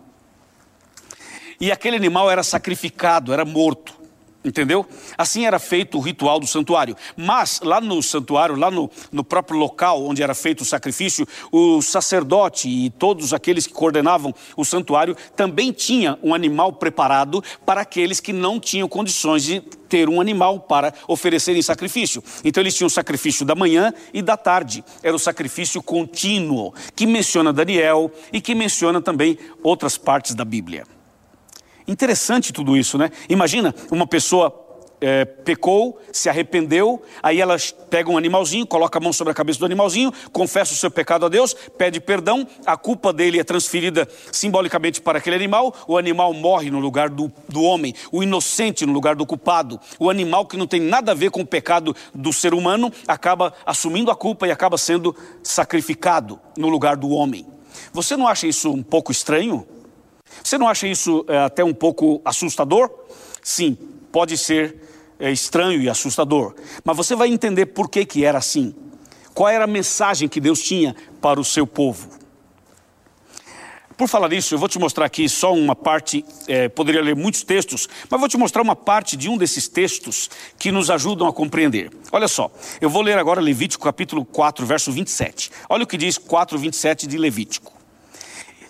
E 1.60 1.72
aquele 1.72 1.96
animal 1.96 2.30
era 2.30 2.42
sacrificado, 2.42 3.32
era 3.32 3.44
morto. 3.44 3.96
Entendeu? 4.46 4.86
Assim 5.18 5.44
era 5.44 5.58
feito 5.58 5.98
o 5.98 6.00
ritual 6.00 6.38
do 6.38 6.46
santuário. 6.46 6.96
Mas 7.16 7.60
lá 7.64 7.80
no 7.80 8.00
santuário, 8.00 8.54
lá 8.54 8.70
no, 8.70 8.88
no 9.10 9.24
próprio 9.24 9.58
local 9.58 10.04
onde 10.06 10.22
era 10.22 10.36
feito 10.36 10.60
o 10.60 10.64
sacrifício, 10.64 11.26
o 11.50 11.82
sacerdote 11.82 12.68
e 12.68 12.90
todos 12.90 13.34
aqueles 13.34 13.66
que 13.66 13.72
coordenavam 13.72 14.32
o 14.56 14.64
santuário 14.64 15.16
também 15.34 15.72
tinha 15.72 16.16
um 16.22 16.32
animal 16.32 16.72
preparado 16.72 17.42
para 17.64 17.80
aqueles 17.80 18.20
que 18.20 18.32
não 18.32 18.60
tinham 18.60 18.88
condições 18.88 19.42
de 19.42 19.64
ter 19.88 20.08
um 20.08 20.20
animal 20.20 20.60
para 20.60 20.92
oferecer 21.08 21.56
em 21.56 21.62
sacrifício. 21.62 22.22
Então 22.44 22.62
eles 22.62 22.74
tinham 22.74 22.86
o 22.86 22.90
sacrifício 22.90 23.44
da 23.44 23.54
manhã 23.54 23.92
e 24.12 24.20
da 24.22 24.36
tarde. 24.36 24.84
Era 25.02 25.14
o 25.14 25.18
sacrifício 25.18 25.82
contínuo, 25.82 26.74
que 26.94 27.06
menciona 27.06 27.52
Daniel 27.52 28.10
e 28.32 28.40
que 28.40 28.54
menciona 28.54 29.00
também 29.00 29.38
outras 29.62 29.96
partes 29.96 30.34
da 30.34 30.44
Bíblia. 30.44 30.84
Interessante 31.88 32.52
tudo 32.52 32.76
isso, 32.76 32.98
né? 32.98 33.10
Imagina 33.28 33.74
uma 33.90 34.06
pessoa 34.06 34.65
é, 35.00 35.24
pecou, 35.24 36.00
se 36.12 36.28
arrependeu, 36.28 37.02
aí 37.22 37.40
ela 37.40 37.56
pega 37.90 38.10
um 38.10 38.16
animalzinho, 38.16 38.66
coloca 38.66 38.98
a 38.98 39.00
mão 39.00 39.12
sobre 39.12 39.30
a 39.30 39.34
cabeça 39.34 39.58
do 39.58 39.66
animalzinho, 39.66 40.12
confessa 40.32 40.72
o 40.72 40.76
seu 40.76 40.90
pecado 40.90 41.26
a 41.26 41.28
Deus, 41.28 41.54
pede 41.76 42.00
perdão, 42.00 42.46
a 42.64 42.76
culpa 42.76 43.12
dele 43.12 43.38
é 43.38 43.44
transferida 43.44 44.08
simbolicamente 44.32 45.00
para 45.00 45.18
aquele 45.18 45.36
animal, 45.36 45.74
o 45.86 45.98
animal 45.98 46.32
morre 46.32 46.70
no 46.70 46.78
lugar 46.78 47.08
do, 47.08 47.30
do 47.48 47.62
homem, 47.62 47.94
o 48.10 48.22
inocente 48.22 48.86
no 48.86 48.92
lugar 48.92 49.14
do 49.14 49.26
culpado, 49.26 49.80
o 49.98 50.10
animal 50.10 50.46
que 50.46 50.56
não 50.56 50.66
tem 50.66 50.80
nada 50.80 51.12
a 51.12 51.14
ver 51.14 51.30
com 51.30 51.40
o 51.40 51.46
pecado 51.46 51.94
do 52.14 52.32
ser 52.32 52.54
humano 52.54 52.92
acaba 53.06 53.52
assumindo 53.64 54.10
a 54.10 54.16
culpa 54.16 54.46
e 54.46 54.50
acaba 54.50 54.78
sendo 54.78 55.14
sacrificado 55.42 56.40
no 56.56 56.68
lugar 56.68 56.96
do 56.96 57.10
homem. 57.10 57.46
Você 57.92 58.16
não 58.16 58.26
acha 58.26 58.46
isso 58.46 58.70
um 58.70 58.82
pouco 58.82 59.12
estranho? 59.12 59.66
Você 60.42 60.58
não 60.58 60.68
acha 60.68 60.86
isso 60.86 61.24
é, 61.28 61.38
até 61.38 61.64
um 61.64 61.74
pouco 61.74 62.20
assustador? 62.24 62.90
Sim, 63.42 63.76
pode 64.10 64.36
ser 64.36 64.85
é, 65.18 65.30
estranho 65.30 65.80
e 65.80 65.88
assustador, 65.88 66.54
mas 66.84 66.96
você 66.96 67.14
vai 67.14 67.28
entender 67.28 67.66
por 67.66 67.88
que, 67.88 68.04
que 68.04 68.24
era 68.24 68.38
assim. 68.38 68.74
Qual 69.34 69.48
era 69.48 69.64
a 69.64 69.68
mensagem 69.68 70.28
que 70.28 70.40
Deus 70.40 70.60
tinha 70.60 70.96
para 71.20 71.38
o 71.38 71.44
seu 71.44 71.66
povo? 71.66 72.08
Por 73.96 74.08
falar 74.08 74.28
nisso, 74.28 74.54
eu 74.54 74.58
vou 74.58 74.68
te 74.68 74.78
mostrar 74.78 75.06
aqui 75.06 75.26
só 75.26 75.54
uma 75.54 75.74
parte, 75.74 76.22
é, 76.46 76.68
poderia 76.68 77.00
ler 77.00 77.16
muitos 77.16 77.42
textos, 77.42 77.88
mas 78.10 78.20
vou 78.20 78.28
te 78.28 78.36
mostrar 78.36 78.60
uma 78.60 78.76
parte 78.76 79.16
de 79.16 79.26
um 79.26 79.38
desses 79.38 79.68
textos 79.68 80.28
que 80.58 80.70
nos 80.70 80.90
ajudam 80.90 81.26
a 81.26 81.32
compreender. 81.32 81.90
Olha 82.12 82.28
só, 82.28 82.50
eu 82.78 82.90
vou 82.90 83.00
ler 83.00 83.16
agora 83.16 83.40
Levítico 83.40 83.82
capítulo 83.82 84.22
4, 84.22 84.66
verso 84.66 84.92
27. 84.92 85.50
Olha 85.66 85.84
o 85.84 85.86
que 85.86 85.96
diz 85.96 86.18
4, 86.18 86.58
27 86.58 87.06
de 87.06 87.16
Levítico. 87.16 87.72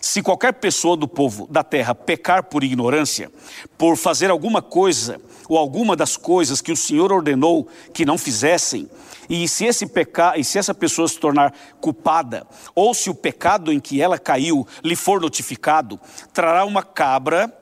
Se 0.01 0.23
qualquer 0.23 0.53
pessoa 0.53 0.97
do 0.97 1.09
povo 1.09 1.49
da 1.51 1.65
terra 1.65 1.93
pecar 1.93 2.45
por 2.45 2.63
ignorância, 2.63 3.29
por 3.77 3.97
fazer 3.97 4.31
alguma 4.31 4.63
coisa 4.63 5.21
ou 5.49 5.57
alguma 5.59 5.97
das 5.97 6.17
coisas 6.17 6.61
que 6.61 6.73
o 6.73 6.77
Senhor 6.77 7.13
ordenou 7.13 7.69
que 7.93 8.05
não 8.05 8.19
fizessem, 8.19 8.89
e 9.29 9.49
se 9.49 9.65
esse 9.65 9.91
e 10.37 10.45
se 10.45 10.59
essa 10.59 10.75
pessoa 10.75 11.09
se 11.09 11.19
tornar 11.19 11.53
culpada, 11.81 12.47
ou 12.75 12.95
se 12.95 13.11
o 13.11 13.15
pecado 13.15 13.73
em 13.73 13.81
que 13.81 14.01
ela 14.01 14.19
caiu 14.19 14.67
lhe 14.85 14.97
for 14.97 15.21
notificado, 15.21 15.99
trará 16.33 16.65
uma 16.65 16.83
cabra 16.83 17.53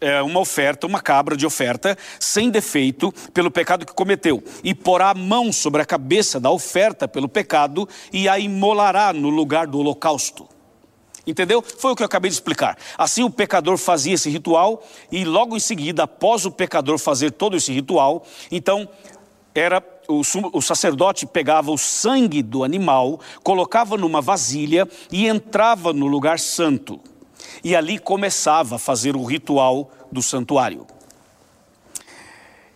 é, 0.00 0.22
uma 0.22 0.40
oferta, 0.40 0.86
uma 0.86 1.00
cabra 1.00 1.36
de 1.36 1.44
oferta, 1.44 1.98
sem 2.20 2.50
defeito, 2.50 3.12
pelo 3.34 3.50
pecado 3.50 3.84
que 3.84 3.92
cometeu, 3.92 4.42
e 4.62 4.74
porá 4.74 5.10
a 5.10 5.14
mão 5.14 5.52
sobre 5.52 5.82
a 5.82 5.86
cabeça 5.86 6.38
da 6.38 6.50
oferta 6.50 7.08
pelo 7.08 7.28
pecado, 7.28 7.88
e 8.12 8.28
a 8.28 8.38
imolará 8.38 9.12
no 9.12 9.28
lugar 9.28 9.66
do 9.66 9.78
holocausto. 9.78 10.57
Entendeu? 11.28 11.62
Foi 11.62 11.92
o 11.92 11.94
que 11.94 12.02
eu 12.02 12.06
acabei 12.06 12.30
de 12.30 12.36
explicar. 12.36 12.78
Assim 12.96 13.22
o 13.22 13.28
pecador 13.28 13.76
fazia 13.76 14.14
esse 14.14 14.30
ritual 14.30 14.82
e 15.12 15.26
logo 15.26 15.54
em 15.54 15.60
seguida, 15.60 16.04
após 16.04 16.46
o 16.46 16.50
pecador 16.50 16.98
fazer 16.98 17.32
todo 17.32 17.54
esse 17.54 17.70
ritual, 17.70 18.24
então 18.50 18.88
era 19.54 19.82
o, 20.08 20.22
o, 20.54 20.62
sacerdote 20.62 21.26
pegava 21.26 21.70
o 21.70 21.76
sangue 21.76 22.42
do 22.42 22.64
animal, 22.64 23.20
colocava 23.42 23.98
numa 23.98 24.22
vasilha 24.22 24.88
e 25.12 25.26
entrava 25.26 25.92
no 25.92 26.06
lugar 26.06 26.38
santo. 26.38 26.98
E 27.62 27.76
ali 27.76 27.98
começava 27.98 28.76
a 28.76 28.78
fazer 28.78 29.14
o 29.14 29.22
ritual 29.22 29.90
do 30.10 30.22
santuário. 30.22 30.86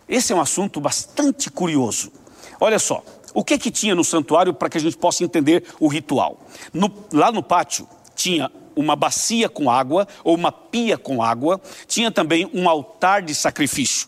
Esse 0.07 0.31
é 0.31 0.35
um 0.35 0.41
assunto 0.41 0.79
bastante 0.79 1.49
curioso. 1.49 2.11
Olha 2.59 2.77
só, 2.77 3.03
o 3.33 3.43
que 3.43 3.57
que 3.57 3.71
tinha 3.71 3.95
no 3.95 4.03
santuário 4.03 4.53
para 4.53 4.69
que 4.69 4.77
a 4.77 4.81
gente 4.81 4.95
possa 4.95 5.23
entender 5.23 5.63
o 5.79 5.87
ritual? 5.87 6.39
No, 6.71 6.93
lá 7.11 7.31
no 7.31 7.41
pátio 7.41 7.87
tinha 8.15 8.51
uma 8.75 8.95
bacia 8.95 9.47
com 9.47 9.69
água 9.69 10.07
ou 10.23 10.35
uma 10.35 10.51
pia 10.51 10.97
com 10.97 11.21
água, 11.21 11.61
tinha 11.87 12.11
também 12.11 12.49
um 12.53 12.67
altar 12.67 13.21
de 13.21 13.35
sacrifício. 13.35 14.07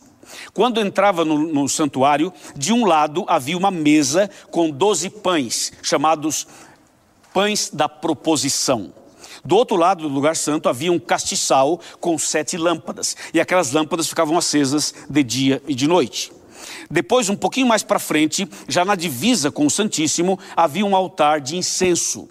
Quando 0.53 0.81
entrava 0.81 1.23
no, 1.23 1.37
no 1.37 1.69
santuário, 1.69 2.33
de 2.55 2.73
um 2.73 2.85
lado 2.85 3.25
havia 3.27 3.57
uma 3.57 3.71
mesa 3.71 4.29
com 4.49 4.69
doze 4.69 5.09
pães, 5.09 5.71
chamados 5.83 6.47
pães 7.33 7.69
da 7.71 7.87
proposição. 7.87 8.93
Do 9.43 9.55
outro 9.55 9.75
lado 9.75 10.01
do 10.01 10.13
lugar 10.13 10.35
santo 10.35 10.67
havia 10.67 10.91
um 10.91 10.99
castiçal 10.99 11.79
com 11.99 12.17
sete 12.17 12.57
lâmpadas, 12.57 13.15
e 13.33 13.39
aquelas 13.39 13.71
lâmpadas 13.71 14.07
ficavam 14.07 14.37
acesas 14.37 14.93
de 15.07 15.23
dia 15.23 15.61
e 15.67 15.75
de 15.75 15.87
noite. 15.87 16.31
Depois, 16.89 17.29
um 17.29 17.35
pouquinho 17.35 17.67
mais 17.67 17.83
para 17.83 17.99
frente, 17.99 18.47
já 18.67 18.83
na 18.83 18.95
divisa 18.95 19.51
com 19.51 19.65
o 19.65 19.69
Santíssimo, 19.69 20.39
havia 20.55 20.85
um 20.85 20.95
altar 20.95 21.39
de 21.39 21.55
incenso. 21.55 22.27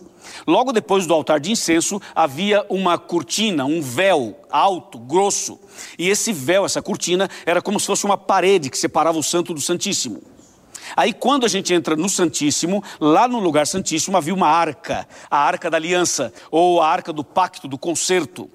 Logo 0.47 0.73
depois 0.73 1.07
do 1.07 1.15
altar 1.15 1.41
de 1.41 1.53
incenso 1.53 2.01
havia 2.15 2.65
uma 2.69 2.99
cortina, 2.99 3.65
um 3.65 3.81
véu 3.81 4.37
alto, 4.51 4.99
grosso. 4.99 5.59
E 5.99 6.09
esse 6.09 6.33
véu, 6.33 6.65
essa 6.65 6.83
cortina, 6.83 7.29
era 7.45 7.61
como 7.61 7.81
se 7.81 7.87
fosse 7.87 8.05
uma 8.05 8.17
parede 8.17 8.71
que 8.71 8.79
separava 8.79 9.19
o 9.19 9.23
santo 9.23 9.53
do 9.53 9.61
santíssimo. 9.61 10.23
Aí 10.97 11.13
quando 11.13 11.45
a 11.45 11.49
gente 11.49 11.73
entra 11.73 11.97
no 11.97 12.09
Santíssimo, 12.09 12.83
lá 13.01 13.27
no 13.27 13.39
lugar 13.39 13.67
Santíssimo 13.67 14.17
havia 14.17 14.35
uma 14.35 14.49
arca, 14.49 15.07
a 15.31 15.39
arca 15.39 15.71
da 15.71 15.77
aliança, 15.77 16.33
ou 16.51 16.81
a 16.81 16.89
arca 16.89 17.13
do 17.13 17.25
pacto, 17.25 17.67
do 17.67 17.79
concerto. 17.79 18.51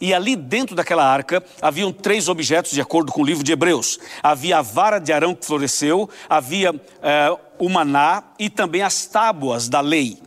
E 0.00 0.14
ali 0.14 0.34
dentro 0.34 0.74
daquela 0.74 1.04
arca 1.04 1.44
haviam 1.60 1.92
três 1.92 2.28
objetos, 2.28 2.72
de 2.72 2.80
acordo 2.80 3.12
com 3.12 3.22
o 3.22 3.24
livro 3.24 3.44
de 3.44 3.52
Hebreus: 3.52 3.98
havia 4.22 4.58
a 4.58 4.62
vara 4.62 4.98
de 4.98 5.12
Arão 5.12 5.34
que 5.34 5.44
floresceu, 5.44 6.08
havia 6.28 6.74
é, 7.02 7.36
o 7.58 7.68
maná 7.68 8.24
e 8.38 8.48
também 8.48 8.82
as 8.82 9.06
tábuas 9.06 9.68
da 9.68 9.80
lei 9.80 10.18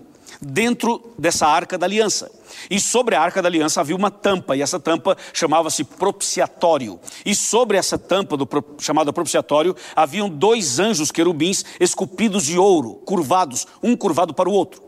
dentro 0.45 1.13
dessa 1.17 1.47
arca 1.47 1.77
da 1.77 1.85
aliança. 1.85 2.31
E 2.69 2.79
sobre 2.79 3.15
a 3.15 3.21
arca 3.21 3.41
da 3.41 3.47
aliança 3.47 3.81
havia 3.81 3.95
uma 3.95 4.11
tampa, 4.11 4.55
e 4.55 4.61
essa 4.61 4.79
tampa 4.79 5.17
chamava-se 5.33 5.83
propiciatório. 5.83 6.99
E 7.25 7.33
sobre 7.33 7.77
essa 7.77 7.97
tampa 7.97 8.37
do 8.37 8.47
chamada 8.79 9.11
propiciatório 9.11 9.75
haviam 9.95 10.29
dois 10.29 10.79
anjos 10.79 11.11
querubins 11.11 11.63
esculpidos 11.79 12.45
de 12.45 12.57
ouro, 12.57 12.95
curvados, 13.05 13.65
um 13.81 13.95
curvado 13.95 14.33
para 14.33 14.49
o 14.49 14.53
outro. 14.53 14.81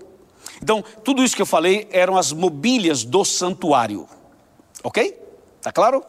Então, 0.62 0.84
tudo 1.04 1.24
isso 1.24 1.36
que 1.36 1.42
eu 1.42 1.46
falei 1.46 1.88
eram 1.92 2.18
as 2.18 2.32
mobílias 2.32 3.04
do 3.04 3.26
santuário. 3.26 4.08
OK? 4.84 5.20
Tá 5.62 5.72
claro? 5.72 6.04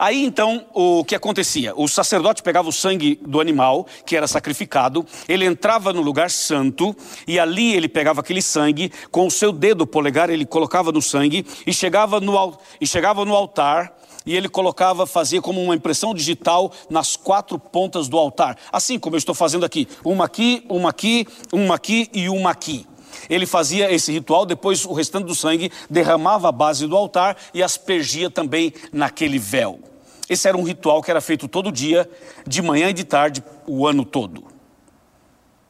Aí 0.00 0.24
então, 0.24 0.64
o 0.72 1.04
que 1.04 1.14
acontecia? 1.14 1.74
O 1.76 1.86
sacerdote 1.86 2.42
pegava 2.42 2.66
o 2.66 2.72
sangue 2.72 3.20
do 3.20 3.38
animal 3.38 3.86
que 4.06 4.16
era 4.16 4.26
sacrificado, 4.26 5.04
ele 5.28 5.44
entrava 5.44 5.92
no 5.92 6.00
lugar 6.00 6.30
santo 6.30 6.96
e 7.28 7.38
ali 7.38 7.74
ele 7.74 7.86
pegava 7.86 8.22
aquele 8.22 8.40
sangue, 8.40 8.90
com 9.10 9.26
o 9.26 9.30
seu 9.30 9.52
dedo 9.52 9.86
polegar 9.86 10.30
ele 10.30 10.46
colocava 10.46 10.90
no 10.90 11.02
sangue 11.02 11.44
e 11.66 11.74
chegava 11.74 12.18
no, 12.18 12.58
e 12.80 12.86
chegava 12.86 13.26
no 13.26 13.34
altar 13.34 13.94
e 14.24 14.34
ele 14.34 14.48
colocava, 14.48 15.06
fazia 15.06 15.42
como 15.42 15.62
uma 15.62 15.74
impressão 15.74 16.14
digital 16.14 16.72
nas 16.88 17.14
quatro 17.14 17.58
pontas 17.58 18.08
do 18.08 18.16
altar, 18.16 18.56
assim 18.72 18.98
como 18.98 19.16
eu 19.16 19.18
estou 19.18 19.34
fazendo 19.34 19.66
aqui, 19.66 19.86
uma 20.02 20.24
aqui, 20.24 20.64
uma 20.70 20.88
aqui, 20.88 21.26
uma 21.52 21.74
aqui 21.74 22.08
e 22.14 22.26
uma 22.30 22.52
aqui. 22.52 22.86
Ele 23.28 23.44
fazia 23.44 23.92
esse 23.92 24.10
ritual, 24.10 24.46
depois 24.46 24.86
o 24.86 24.94
restante 24.94 25.26
do 25.26 25.34
sangue 25.34 25.70
derramava 25.90 26.48
a 26.48 26.52
base 26.52 26.86
do 26.86 26.96
altar 26.96 27.36
e 27.52 27.62
aspergia 27.62 28.30
também 28.30 28.72
naquele 28.94 29.38
véu. 29.38 29.89
Esse 30.30 30.46
era 30.46 30.56
um 30.56 30.62
ritual 30.62 31.02
que 31.02 31.10
era 31.10 31.20
feito 31.20 31.48
todo 31.48 31.72
dia, 31.72 32.08
de 32.46 32.62
manhã 32.62 32.88
e 32.88 32.92
de 32.92 33.02
tarde, 33.02 33.42
o 33.66 33.84
ano 33.84 34.04
todo. 34.04 34.44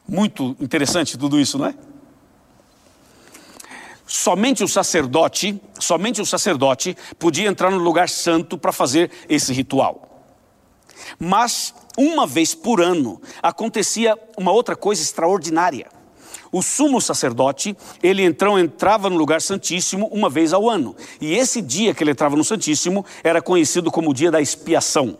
Muito 0.07 0.55
interessante 0.59 1.17
tudo 1.17 1.39
isso, 1.39 1.57
não 1.57 1.65
é? 1.65 1.75
Somente 4.05 4.63
o 4.63 4.67
sacerdote, 4.67 5.59
somente 5.79 6.21
o 6.21 6.25
sacerdote 6.27 6.95
podia 7.17 7.49
entrar 7.49 7.71
no 7.71 7.79
lugar 7.79 8.07
santo 8.07 8.55
para 8.55 8.71
fazer 8.71 9.09
esse 9.27 9.51
ritual. 9.51 10.27
Mas 11.17 11.73
uma 11.97 12.27
vez 12.27 12.53
por 12.53 12.81
ano 12.81 13.19
acontecia 13.41 14.15
uma 14.37 14.51
outra 14.51 14.75
coisa 14.75 15.01
extraordinária 15.01 15.89
o 16.51 16.61
sumo 16.61 16.99
sacerdote, 16.99 17.75
ele 18.03 18.23
então 18.23 18.59
entrava 18.59 19.09
no 19.09 19.15
lugar 19.15 19.41
santíssimo 19.41 20.07
uma 20.11 20.29
vez 20.29 20.51
ao 20.53 20.69
ano. 20.69 20.95
E 21.19 21.33
esse 21.33 21.61
dia 21.61 21.93
que 21.93 22.03
ele 22.03 22.11
entrava 22.11 22.35
no 22.35 22.43
santíssimo 22.43 23.05
era 23.23 23.41
conhecido 23.41 23.89
como 23.89 24.09
o 24.09 24.13
dia 24.13 24.29
da 24.29 24.41
expiação. 24.41 25.17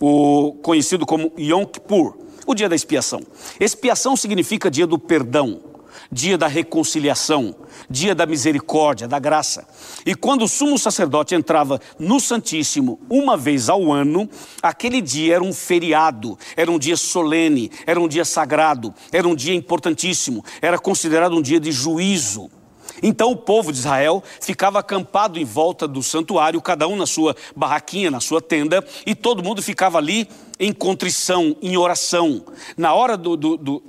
O 0.00 0.54
conhecido 0.62 1.04
como 1.04 1.32
Yom 1.38 1.64
Kippur, 1.64 2.16
o 2.46 2.54
dia 2.54 2.68
da 2.68 2.76
expiação. 2.76 3.20
Expiação 3.60 4.16
significa 4.16 4.70
dia 4.70 4.86
do 4.86 4.98
perdão 4.98 5.75
dia 6.10 6.38
da 6.38 6.46
reconciliação, 6.46 7.54
dia 7.88 8.14
da 8.14 8.26
misericórdia, 8.26 9.08
da 9.08 9.18
graça. 9.18 9.66
E 10.04 10.14
quando 10.14 10.44
o 10.44 10.48
sumo 10.48 10.78
sacerdote 10.78 11.34
entrava 11.34 11.80
no 11.98 12.20
Santíssimo 12.20 13.00
uma 13.10 13.36
vez 13.36 13.68
ao 13.68 13.92
ano, 13.92 14.28
aquele 14.62 15.00
dia 15.00 15.36
era 15.36 15.44
um 15.44 15.52
feriado, 15.52 16.38
era 16.56 16.70
um 16.70 16.78
dia 16.78 16.96
solene, 16.96 17.70
era 17.86 18.00
um 18.00 18.08
dia 18.08 18.24
sagrado, 18.24 18.94
era 19.12 19.26
um 19.26 19.34
dia 19.34 19.54
importantíssimo, 19.54 20.44
era 20.60 20.78
considerado 20.78 21.36
um 21.36 21.42
dia 21.42 21.60
de 21.60 21.72
juízo. 21.72 22.50
Então 23.02 23.30
o 23.30 23.36
povo 23.36 23.72
de 23.72 23.78
Israel 23.78 24.22
ficava 24.40 24.78
acampado 24.78 25.38
em 25.38 25.44
volta 25.44 25.86
do 25.86 26.02
santuário, 26.02 26.60
cada 26.62 26.88
um 26.88 26.96
na 26.96 27.06
sua 27.06 27.36
barraquinha, 27.54 28.10
na 28.10 28.20
sua 28.20 28.40
tenda, 28.40 28.84
e 29.04 29.14
todo 29.14 29.42
mundo 29.42 29.62
ficava 29.62 29.98
ali 29.98 30.28
em 30.58 30.72
contrição, 30.72 31.56
em 31.60 31.76
oração. 31.76 32.44
Na 32.76 32.94
hora 32.94 33.16
do, 33.16 33.36
do, 33.36 33.56
do, 33.56 33.82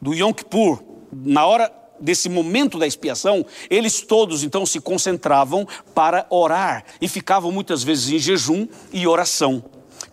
do 0.00 0.14
Yom 0.14 0.32
Kippur, 0.32 0.91
na 1.12 1.46
hora 1.46 1.70
desse 2.00 2.28
momento 2.28 2.78
da 2.78 2.86
expiação, 2.86 3.46
eles 3.70 4.00
todos 4.00 4.42
então 4.42 4.66
se 4.66 4.80
concentravam 4.80 5.66
para 5.94 6.26
orar 6.30 6.84
e 7.00 7.06
ficavam 7.06 7.52
muitas 7.52 7.82
vezes 7.82 8.10
em 8.10 8.18
jejum 8.18 8.66
e 8.92 9.06
oração. 9.06 9.62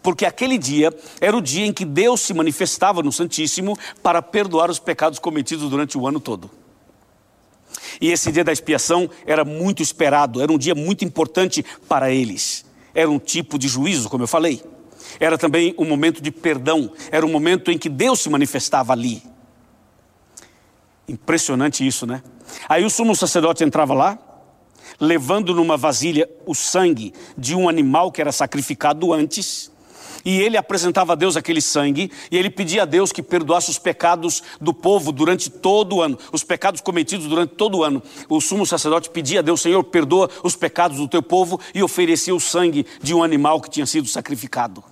Porque 0.03 0.25
aquele 0.25 0.58
dia 0.58 0.94
era 1.20 1.36
o 1.36 1.41
dia 1.41 1.65
em 1.65 1.74
que 1.74 1.84
Deus 1.84 2.22
se 2.22 2.34
manifestava 2.34 3.01
no 3.01 3.12
Santíssimo 3.12 3.77
para 4.03 4.22
perdoar 4.22 4.70
os 4.70 4.79
pecados 4.79 5.20
cometidos 5.20 5.70
durante 5.70 5.98
o 5.98 6.08
ano 6.08 6.20
todo. 6.20 6.50
E 8.00 8.12
esse 8.12 8.32
dia 8.32 8.44
da 8.44 8.51
expiação 8.51 9.10
era 9.25 9.44
muito 9.44 9.82
esperado, 9.82 10.41
era 10.41 10.51
um 10.51 10.58
dia 10.58 10.75
muito 10.75 11.03
importante 11.03 11.65
para 11.88 12.12
eles. 12.12 12.65
Era 12.94 13.10
um 13.10 13.20
tipo 13.20 13.58
de 13.58 13.68
juízo, 13.68 14.10
como 14.10 14.23
eu 14.23 14.28
falei. 14.28 14.63
Era 15.19 15.38
também 15.38 15.73
um 15.78 15.86
momento 15.86 16.21
de 16.21 16.32
perdão, 16.32 16.91
era 17.12 17.26
um 17.26 17.32
momento 17.32 17.71
em 17.71 17.78
que 17.78 17.89
Deus 17.89 18.19
se 18.19 18.30
manifestava 18.30 18.93
ali. 18.93 19.21
Impressionante 21.10 21.86
isso, 21.86 22.06
né? 22.06 22.22
Aí 22.67 22.86
o 22.86 22.89
sumo 22.89 23.15
sacerdote 23.15 23.63
entrava 23.63 23.95
lá, 23.95 24.17
levando 25.00 25.56
numa 25.56 25.76
vasilha 25.76 26.30
o 26.45 26.54
sangue 26.54 27.13
de 27.36 27.56
um 27.56 27.67
animal 27.67 28.12
que 28.12 28.22
era 28.22 28.32
sacrificado 28.32 29.12
antes, 29.12 29.72
e 30.24 30.39
ele 30.39 30.56
apresentava 30.56 31.13
a 31.13 31.15
Deus 31.15 31.36
aquele 31.36 31.62
sangue, 31.62 32.12
e 32.30 32.38
ele 32.38 32.50
pedia 32.50 32.84
a 32.84 32.86
Deus 32.86 33.12
que 33.12 33.24
perdoasse 33.24 33.72
os 33.72 33.80
pecados 33.80 34.43
do 34.62 34.72
povo 34.72 35.12
durante 35.12 35.50
todo 35.50 35.95
o 35.95 36.02
ano, 36.02 36.19
os 36.32 36.43
pecados 36.43 36.80
cometidos 36.80 37.26
durante 37.26 37.56
todo 37.56 37.80
o 37.80 37.84
ano. 37.84 38.04
O 38.28 38.39
sumo 38.39 38.65
sacerdote 38.65 39.10
pedia 39.10 39.39
a 39.39 39.41
Deus, 39.41 39.62
Senhor, 39.62 39.84
perdoa 39.86 40.30
os 40.43 40.56
pecados 40.56 40.98
do 40.98 41.08
teu 41.08 41.24
povo, 41.24 41.60
e 41.74 41.82
oferecia 41.82 42.36
o 42.36 42.39
sangue 42.39 42.86
de 43.02 43.15
um 43.15 43.24
animal 43.24 43.60
que 43.62 43.69
tinha 43.69 43.86
sido 43.86 44.08
sacrificado. 44.08 44.84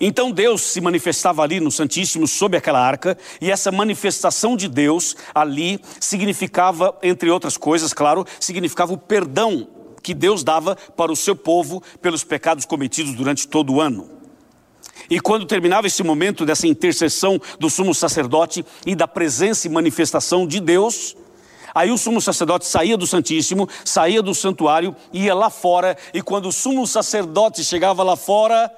Então 0.00 0.30
Deus 0.30 0.62
se 0.62 0.80
manifestava 0.80 1.42
ali 1.42 1.60
no 1.60 1.70
Santíssimo 1.70 2.26
sob 2.26 2.56
aquela 2.56 2.80
arca, 2.80 3.16
e 3.40 3.50
essa 3.50 3.72
manifestação 3.72 4.56
de 4.56 4.68
Deus 4.68 5.16
ali 5.34 5.80
significava, 6.00 6.96
entre 7.02 7.30
outras 7.30 7.56
coisas, 7.56 7.92
claro, 7.92 8.26
significava 8.38 8.92
o 8.92 8.98
perdão 8.98 9.68
que 10.02 10.14
Deus 10.14 10.44
dava 10.44 10.76
para 10.96 11.10
o 11.10 11.16
seu 11.16 11.34
povo 11.34 11.82
pelos 12.00 12.22
pecados 12.22 12.64
cometidos 12.64 13.14
durante 13.14 13.48
todo 13.48 13.72
o 13.72 13.80
ano. 13.80 14.08
E 15.10 15.20
quando 15.20 15.46
terminava 15.46 15.86
esse 15.86 16.02
momento 16.02 16.44
dessa 16.44 16.66
intercessão 16.66 17.40
do 17.58 17.70
sumo 17.70 17.94
sacerdote 17.94 18.64
e 18.84 18.94
da 18.94 19.06
presença 19.06 19.66
e 19.66 19.70
manifestação 19.70 20.46
de 20.46 20.60
Deus, 20.60 21.16
Aí 21.74 21.90
o 21.90 21.98
sumo 21.98 22.22
sacerdote 22.22 22.64
saía 22.64 22.96
do 22.96 23.06
Santíssimo, 23.06 23.68
saía 23.84 24.22
do 24.22 24.34
santuário, 24.34 24.96
ia 25.12 25.34
lá 25.34 25.50
fora, 25.50 25.94
e 26.14 26.22
quando 26.22 26.48
o 26.48 26.52
sumo 26.52 26.86
sacerdote 26.86 27.62
chegava 27.62 28.02
lá 28.02 28.16
fora, 28.16 28.72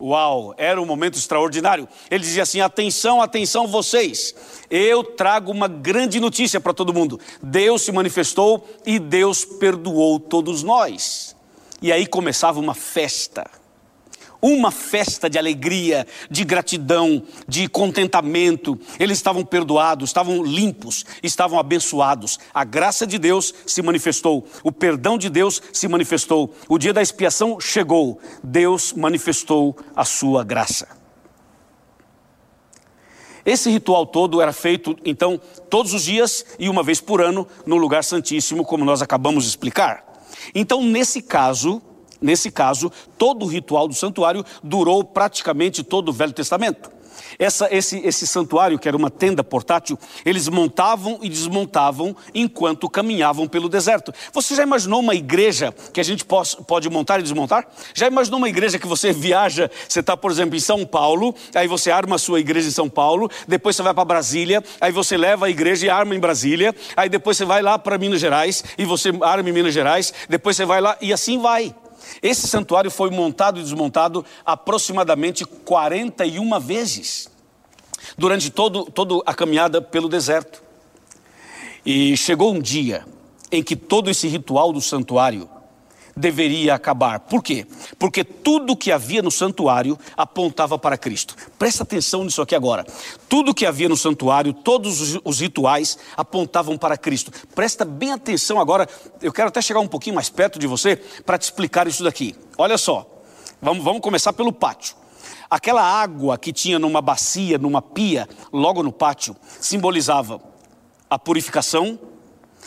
Uau, 0.00 0.54
era 0.56 0.80
um 0.80 0.86
momento 0.86 1.18
extraordinário. 1.18 1.86
Ele 2.10 2.24
dizia 2.24 2.42
assim: 2.42 2.60
atenção, 2.60 3.20
atenção, 3.20 3.66
vocês. 3.66 4.34
Eu 4.70 5.04
trago 5.04 5.52
uma 5.52 5.68
grande 5.68 6.18
notícia 6.18 6.60
para 6.60 6.72
todo 6.72 6.94
mundo. 6.94 7.20
Deus 7.42 7.82
se 7.82 7.92
manifestou 7.92 8.66
e 8.86 8.98
Deus 8.98 9.44
perdoou 9.44 10.18
todos 10.18 10.62
nós. 10.62 11.36
E 11.82 11.92
aí 11.92 12.06
começava 12.06 12.58
uma 12.58 12.74
festa 12.74 13.59
uma 14.40 14.70
festa 14.70 15.28
de 15.28 15.38
alegria, 15.38 16.06
de 16.30 16.44
gratidão, 16.44 17.22
de 17.46 17.68
contentamento. 17.68 18.78
Eles 18.98 19.18
estavam 19.18 19.44
perdoados, 19.44 20.10
estavam 20.10 20.42
limpos, 20.42 21.04
estavam 21.22 21.58
abençoados. 21.58 22.38
A 22.52 22.64
graça 22.64 23.06
de 23.06 23.18
Deus 23.18 23.54
se 23.66 23.82
manifestou, 23.82 24.46
o 24.62 24.72
perdão 24.72 25.18
de 25.18 25.28
Deus 25.28 25.60
se 25.72 25.88
manifestou. 25.88 26.54
O 26.68 26.78
dia 26.78 26.92
da 26.92 27.02
expiação 27.02 27.60
chegou, 27.60 28.20
Deus 28.42 28.92
manifestou 28.92 29.76
a 29.94 30.04
sua 30.04 30.44
graça. 30.44 31.00
Esse 33.44 33.70
ritual 33.70 34.06
todo 34.06 34.40
era 34.40 34.52
feito, 34.52 34.96
então, 35.04 35.40
todos 35.70 35.94
os 35.94 36.04
dias 36.04 36.44
e 36.58 36.68
uma 36.68 36.82
vez 36.82 37.00
por 37.00 37.22
ano 37.22 37.46
no 37.66 37.76
lugar 37.76 38.04
santíssimo, 38.04 38.64
como 38.64 38.84
nós 38.84 39.00
acabamos 39.00 39.44
de 39.44 39.50
explicar. 39.50 40.04
Então, 40.54 40.82
nesse 40.82 41.22
caso, 41.22 41.82
Nesse 42.20 42.50
caso, 42.50 42.90
todo 43.16 43.44
o 43.44 43.48
ritual 43.48 43.88
do 43.88 43.94
santuário 43.94 44.44
durou 44.62 45.02
praticamente 45.02 45.82
todo 45.82 46.10
o 46.10 46.12
Velho 46.12 46.32
Testamento. 46.32 47.00
Essa, 47.38 47.68
esse, 47.74 47.98
esse 47.98 48.26
santuário, 48.26 48.78
que 48.78 48.88
era 48.88 48.96
uma 48.96 49.10
tenda 49.10 49.42
portátil, 49.42 49.98
eles 50.24 50.48
montavam 50.48 51.18
e 51.22 51.28
desmontavam 51.28 52.14
enquanto 52.34 52.88
caminhavam 52.88 53.46
pelo 53.46 53.68
deserto. 53.68 54.12
Você 54.32 54.54
já 54.54 54.62
imaginou 54.62 55.00
uma 55.00 55.14
igreja 55.14 55.72
que 55.92 56.00
a 56.00 56.04
gente 56.04 56.24
pode, 56.24 56.56
pode 56.66 56.88
montar 56.90 57.20
e 57.20 57.22
desmontar? 57.22 57.66
Já 57.94 58.06
imaginou 58.06 58.38
uma 58.38 58.48
igreja 58.48 58.78
que 58.78 58.86
você 58.86 59.12
viaja, 59.12 59.70
você 59.88 60.00
está, 60.00 60.16
por 60.16 60.30
exemplo, 60.30 60.56
em 60.56 60.60
São 60.60 60.84
Paulo, 60.84 61.34
aí 61.54 61.68
você 61.68 61.90
arma 61.90 62.16
a 62.16 62.18
sua 62.18 62.40
igreja 62.40 62.68
em 62.68 62.72
São 62.72 62.88
Paulo, 62.88 63.30
depois 63.46 63.76
você 63.76 63.82
vai 63.82 63.94
para 63.94 64.04
Brasília, 64.04 64.62
aí 64.80 64.92
você 64.92 65.16
leva 65.16 65.46
a 65.46 65.50
igreja 65.50 65.86
e 65.86 65.90
arma 65.90 66.14
em 66.14 66.20
Brasília, 66.20 66.74
aí 66.96 67.08
depois 67.08 67.36
você 67.36 67.44
vai 67.44 67.62
lá 67.62 67.78
para 67.78 67.98
Minas 67.98 68.20
Gerais 68.20 68.64
e 68.76 68.84
você 68.84 69.12
arma 69.22 69.48
em 69.48 69.52
Minas 69.52 69.74
Gerais, 69.74 70.12
depois 70.28 70.56
você 70.56 70.64
vai 70.64 70.80
lá 70.80 70.96
e 71.00 71.12
assim 71.12 71.38
vai. 71.38 71.74
Esse 72.22 72.46
santuário 72.48 72.90
foi 72.90 73.10
montado 73.10 73.58
e 73.58 73.62
desmontado 73.62 74.24
aproximadamente 74.44 75.44
41 75.44 76.58
vezes 76.60 77.30
durante 78.16 78.50
todo, 78.50 78.84
toda 78.84 79.22
a 79.26 79.34
caminhada 79.34 79.80
pelo 79.80 80.08
deserto. 80.08 80.62
E 81.84 82.16
chegou 82.16 82.52
um 82.52 82.60
dia 82.60 83.06
em 83.50 83.62
que 83.62 83.74
todo 83.74 84.10
esse 84.10 84.28
ritual 84.28 84.72
do 84.72 84.80
santuário 84.80 85.48
deveria 86.16 86.74
acabar. 86.74 87.20
Por 87.20 87.42
quê? 87.42 87.66
Porque 87.98 88.24
tudo 88.24 88.76
que 88.76 88.92
havia 88.92 89.22
no 89.22 89.30
santuário 89.30 89.98
apontava 90.16 90.78
para 90.78 90.98
Cristo. 90.98 91.34
Presta 91.58 91.82
atenção 91.82 92.24
nisso 92.24 92.42
aqui 92.42 92.54
agora. 92.54 92.86
Tudo 93.28 93.54
que 93.54 93.66
havia 93.66 93.88
no 93.88 93.96
santuário, 93.96 94.52
todos 94.52 95.18
os 95.24 95.40
rituais 95.40 95.98
apontavam 96.16 96.76
para 96.76 96.96
Cristo. 96.96 97.32
Presta 97.54 97.84
bem 97.84 98.12
atenção 98.12 98.60
agora. 98.60 98.88
Eu 99.20 99.32
quero 99.32 99.48
até 99.48 99.60
chegar 99.62 99.80
um 99.80 99.88
pouquinho 99.88 100.14
mais 100.14 100.28
perto 100.28 100.58
de 100.58 100.66
você 100.66 100.96
para 101.24 101.38
te 101.38 101.42
explicar 101.42 101.86
isso 101.86 102.04
daqui. 102.04 102.34
Olha 102.58 102.78
só. 102.78 103.06
Vamos, 103.62 103.84
vamos 103.84 104.00
começar 104.00 104.32
pelo 104.32 104.52
pátio. 104.52 104.96
Aquela 105.50 105.82
água 105.82 106.38
que 106.38 106.52
tinha 106.52 106.78
numa 106.78 107.02
bacia, 107.02 107.58
numa 107.58 107.82
pia, 107.82 108.28
logo 108.52 108.82
no 108.82 108.92
pátio, 108.92 109.36
simbolizava 109.60 110.40
a 111.10 111.18
purificação, 111.18 111.98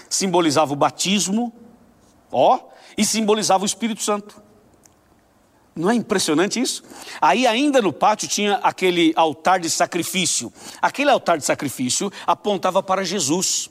simbolizava 0.09 0.73
o 0.73 0.75
batismo, 0.75 1.53
ó, 2.31 2.59
e 2.97 3.05
simbolizava 3.05 3.63
o 3.63 3.65
Espírito 3.65 4.01
Santo. 4.01 4.41
Não 5.75 5.89
é 5.89 5.95
impressionante 5.95 6.59
isso? 6.59 6.83
Aí, 7.19 7.47
ainda 7.47 7.81
no 7.81 7.91
pátio, 7.91 8.27
tinha 8.27 8.55
aquele 8.55 9.11
altar 9.15 9.59
de 9.59 9.69
sacrifício. 9.69 10.53
Aquele 10.81 11.09
altar 11.09 11.37
de 11.37 11.45
sacrifício 11.45 12.11
apontava 12.27 12.83
para 12.83 13.03
Jesus. 13.03 13.69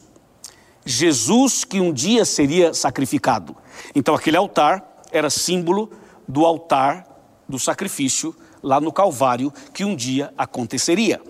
Jesus 0.85 1.64
que 1.64 1.80
um 1.80 1.92
dia 1.92 2.24
seria 2.24 2.74
sacrificado. 2.74 3.56
Então, 3.94 4.14
aquele 4.14 4.37
altar 4.37 4.85
era 5.12 5.30
símbolo 5.30 5.92
do 6.26 6.44
altar 6.44 7.06
do 7.48 7.58
sacrifício 7.58 8.35
lá 8.62 8.80
no 8.80 8.92
Calvário 8.92 9.52
que 9.72 9.85
um 9.85 9.94
dia 9.94 10.32
aconteceria. 10.37 11.20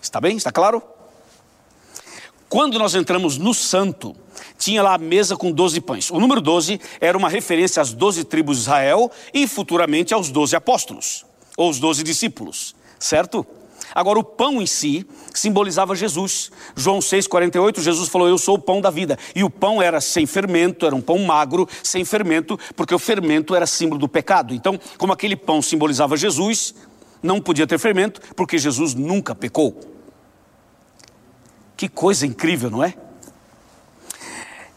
Está 0.00 0.20
bem? 0.20 0.36
Está 0.36 0.52
claro? 0.52 0.82
Quando 2.48 2.78
nós 2.78 2.94
entramos 2.94 3.38
no 3.38 3.54
santo, 3.54 4.14
tinha 4.58 4.82
lá 4.82 4.94
a 4.94 4.98
mesa 4.98 5.36
com 5.36 5.50
12 5.50 5.80
pães. 5.80 6.10
O 6.10 6.20
número 6.20 6.40
12 6.40 6.80
era 7.00 7.16
uma 7.16 7.28
referência 7.28 7.80
às 7.80 7.92
12 7.92 8.24
tribos 8.24 8.56
de 8.56 8.62
Israel 8.62 9.10
e 9.32 9.46
futuramente 9.46 10.14
aos 10.14 10.30
12 10.30 10.56
apóstolos, 10.56 11.24
ou 11.56 11.70
os 11.70 11.78
12 11.78 12.02
discípulos, 12.02 12.74
certo? 12.98 13.46
Agora, 13.94 14.18
o 14.18 14.24
pão 14.24 14.60
em 14.62 14.66
si 14.66 15.06
simbolizava 15.34 15.94
Jesus. 15.94 16.50
João 16.74 16.98
6,48, 16.98 17.80
Jesus 17.80 18.08
falou: 18.08 18.28
Eu 18.28 18.38
sou 18.38 18.56
o 18.56 18.58
pão 18.58 18.80
da 18.80 18.90
vida. 18.90 19.18
E 19.34 19.44
o 19.44 19.50
pão 19.50 19.82
era 19.82 20.00
sem 20.00 20.26
fermento, 20.26 20.86
era 20.86 20.94
um 20.94 21.00
pão 21.00 21.18
magro, 21.18 21.68
sem 21.82 22.04
fermento, 22.04 22.58
porque 22.74 22.94
o 22.94 22.98
fermento 22.98 23.54
era 23.54 23.66
símbolo 23.66 23.98
do 23.98 24.08
pecado. 24.08 24.54
Então, 24.54 24.78
como 24.96 25.12
aquele 25.12 25.36
pão 25.36 25.60
simbolizava 25.60 26.16
Jesus, 26.16 26.74
não 27.22 27.40
podia 27.40 27.66
ter 27.66 27.78
fermento, 27.78 28.20
porque 28.34 28.56
Jesus 28.56 28.94
nunca 28.94 29.34
pecou. 29.34 29.78
Que 31.76 31.88
coisa 31.88 32.26
incrível, 32.26 32.70
não 32.70 32.82
é? 32.82 32.94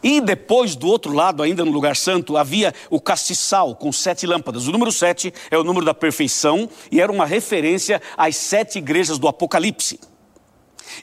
E 0.06 0.22
depois, 0.22 0.76
do 0.76 0.86
outro 0.86 1.12
lado, 1.12 1.42
ainda 1.42 1.66
no 1.66 1.72
lugar 1.72 1.96
santo, 1.96 2.38
havia 2.38 2.72
o 2.92 3.02
castiçal 3.02 3.76
com 3.76 3.92
sete 3.92 4.28
lâmpadas. 4.28 4.68
O 4.68 4.72
número 4.72 4.92
sete 4.92 5.34
é 5.50 5.58
o 5.58 5.64
número 5.64 5.84
da 5.84 5.96
perfeição 5.96 6.70
e 6.92 7.02
era 7.02 7.12
uma 7.12 7.26
referência 7.26 8.00
às 8.16 8.38
sete 8.38 8.78
igrejas 8.78 9.18
do 9.18 9.28
Apocalipse. 9.28 10.00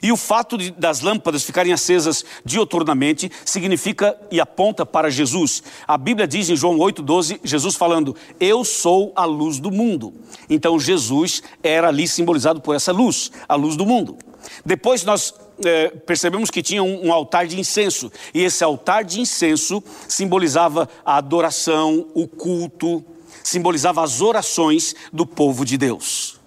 E 0.01 0.09
o 0.09 0.15
fato 0.15 0.57
de, 0.57 0.71
das 0.71 1.01
lâmpadas 1.01 1.43
ficarem 1.43 1.73
acesas 1.73 2.23
dioturnamente 2.45 3.29
significa 3.43 4.17
e 4.31 4.39
aponta 4.39 4.85
para 4.85 5.09
Jesus. 5.09 5.61
A 5.85 5.97
Bíblia 5.97 6.25
diz 6.25 6.49
em 6.49 6.55
João 6.55 6.77
8,12, 6.77 7.41
Jesus 7.43 7.75
falando: 7.75 8.15
Eu 8.39 8.63
sou 8.63 9.11
a 9.17 9.25
luz 9.25 9.59
do 9.59 9.69
mundo. 9.69 10.13
Então 10.49 10.79
Jesus 10.79 11.43
era 11.61 11.89
ali 11.89 12.07
simbolizado 12.07 12.61
por 12.61 12.73
essa 12.73 12.93
luz, 12.93 13.33
a 13.49 13.55
luz 13.55 13.75
do 13.75 13.85
mundo. 13.85 14.17
Depois 14.65 15.03
nós 15.03 15.33
é, 15.65 15.89
percebemos 15.89 16.49
que 16.49 16.61
tinha 16.61 16.83
um, 16.83 17.07
um, 17.07 17.13
altar 17.13 17.47
de 17.47 17.59
incenso, 17.59 18.11
e 18.33 18.41
esse 18.41 18.63
altar 18.63 19.03
de 19.03 19.19
incenso 19.19 19.83
simbolizava 20.07 20.89
a 21.05 21.17
adoração, 21.17 22.07
o 22.13 22.27
culto, 22.27 23.03
simbolizava 23.43 24.03
as 24.03 24.21
orações 24.21 24.95
do 25.11 25.25
povo 25.25 25.65
de 25.65 25.77
Deus. 25.77 26.39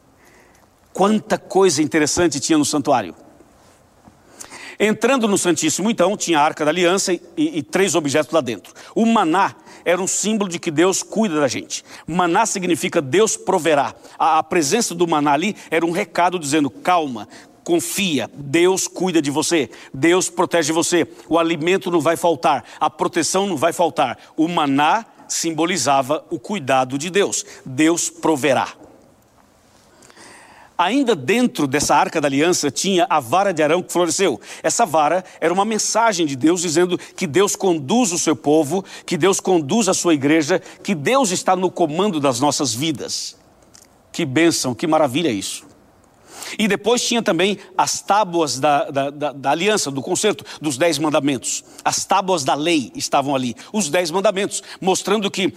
Quanta 0.93 1.37
coisa 1.37 1.83
interessante 1.83 2.41
tinha 2.41 2.57
no 2.57 2.65
santuário. 2.65 3.15
Entrando 4.79 5.27
no 5.27 5.39
Santíssimo, 5.39 5.91
então, 5.91 6.17
tinha 6.17 6.39
a 6.39 6.43
arca 6.43 6.65
da 6.65 6.71
aliança 6.71 7.13
e, 7.13 7.21
e, 7.37 7.63
três 7.63 7.95
objetos 7.95 8.33
lá 8.33 8.43
dentro. 8.43 8.75
O 8.95 9.07
maná 9.07 9.55
era 9.85 10.01
um 10.01 10.07
símbolo 10.07 10.51
de 10.51 10.59
que 10.59 10.71
Deus 10.71 11.03
cuida 11.03 11.41
da 11.41 11.49
gente. 11.49 11.83
Maná 12.07 12.45
significa 12.45 13.01
Deus 13.01 13.37
proverá. 13.37 13.95
A, 14.19 14.39
a 14.39 14.43
presença 14.43 14.95
do 14.95 15.07
maná 15.07 15.33
ali 15.33 15.57
era 15.71 15.87
um 15.87 15.93
recado 15.93 16.39
dizendo: 16.39 16.69
calma, 16.69 17.27
confia, 17.67 18.31
Deus 18.33 18.87
cuida 18.87 19.21
de 19.21 19.29
você, 19.29 19.69
Deus 19.93 20.31
protege 20.31 20.73
você, 20.73 21.05
o 21.29 21.37
alimento 21.37 21.91
não 21.91 22.01
vai 22.01 22.17
faltar, 22.17 22.63
a 22.79 22.89
proteção 22.89 23.45
não 23.45 23.57
vai 23.57 23.73
faltar. 23.73 24.17
O 24.37 24.47
maná 24.47 25.05
simbolizava 25.27 26.25
o 26.31 26.39
cuidado 26.39 26.97
de 26.97 27.11
Deus, 27.11 27.45
Deus 27.65 28.09
proverá. 28.09 28.73
Ainda 30.79 31.17
dentro 31.17 31.67
dessa 31.67 31.97
arca 31.97 32.21
da 32.21 32.29
aliança 32.29 32.71
tinha 32.71 33.05
a 33.11 33.19
vara 33.19 33.53
de 33.53 33.65
Arão 33.65 33.83
que 33.83 33.93
floresceu. 33.93 34.41
Essa 34.63 34.87
vara 34.87 35.25
era 35.41 35.53
uma 35.53 35.65
mensagem 35.65 36.25
de 36.25 36.37
Deus 36.37 36.61
dizendo 36.61 36.97
que 36.97 37.27
Deus 37.27 37.57
conduz 37.57 38.13
o 38.13 38.19
seu 38.19 38.37
povo, 38.37 38.85
que 39.05 39.17
Deus 39.17 39.41
conduz 39.41 39.89
a 39.89 39.95
sua 39.95 40.15
igreja, 40.15 40.63
que 40.85 40.95
Deus 40.95 41.33
está 41.33 41.57
no 41.57 41.69
comando 41.69 42.21
das 42.21 42.39
nossas 42.39 42.73
vidas. 42.73 43.37
Que 44.13 44.25
bênção, 44.25 44.73
que 44.73 44.87
maravilha 44.87 45.31
isso. 45.31 45.76
E 46.59 46.69
depois 46.69 47.03
tinha 47.03 47.23
também 47.23 47.59
as 47.77 48.01
tábuas 48.01 48.59
da, 48.59 48.91
da, 48.91 49.11
da, 49.11 49.33
da 49.33 49.51
aliança, 49.51 49.91
do 49.91 50.03
concerto, 50.03 50.45
dos 50.61 50.77
dez 50.77 50.99
mandamentos. 50.99 51.65
As 51.85 52.05
tábuas 52.05 52.45
da 52.45 52.55
lei 52.55 52.93
estavam 52.95 53.35
ali, 53.35 53.55
os 53.73 53.89
dez 53.89 54.11
mandamentos, 54.11 54.63
mostrando 54.81 55.31
que 55.31 55.53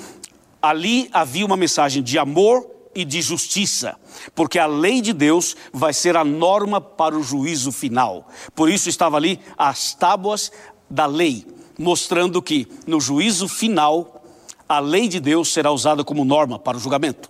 ali 0.62 1.10
havia 1.14 1.46
uma 1.46 1.58
mensagem 1.58 2.04
de 2.04 2.18
amor 2.18 2.68
e 2.94 3.06
de 3.06 3.22
justiça, 3.22 3.98
porque 4.34 4.58
a 4.58 4.66
lei 4.66 5.00
de 5.00 5.14
Deus 5.14 5.56
vai 5.72 5.94
ser 5.94 6.18
a 6.18 6.24
norma 6.24 6.82
para 6.82 7.18
o 7.18 7.24
juízo 7.24 7.72
final. 7.72 8.28
Por 8.56 8.70
isso 8.70 8.90
estava 8.90 9.16
ali 9.18 9.40
as 9.58 9.94
tábuas 9.94 10.52
da 10.90 11.06
lei, 11.06 11.46
mostrando 11.78 12.42
que 12.42 12.68
no 12.88 13.00
juízo 13.00 13.48
final 13.48 14.24
a 14.68 14.80
lei 14.80 15.08
de 15.08 15.20
Deus 15.20 15.54
será 15.54 15.72
usada 15.72 16.04
como 16.04 16.26
norma 16.26 16.60
para 16.60 16.78
o 16.78 16.80
julgamento. 16.80 17.30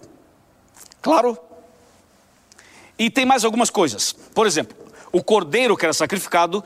Claro? 1.02 1.38
E 3.00 3.10
tem 3.10 3.26
mais 3.26 3.46
algumas 3.46 3.70
coisas. 3.70 4.12
Por 4.12 4.46
exemplo, 4.46 4.78
o 5.10 5.24
cordeiro 5.24 5.78
que 5.78 5.86
era 5.86 5.94
sacrificado 5.94 6.62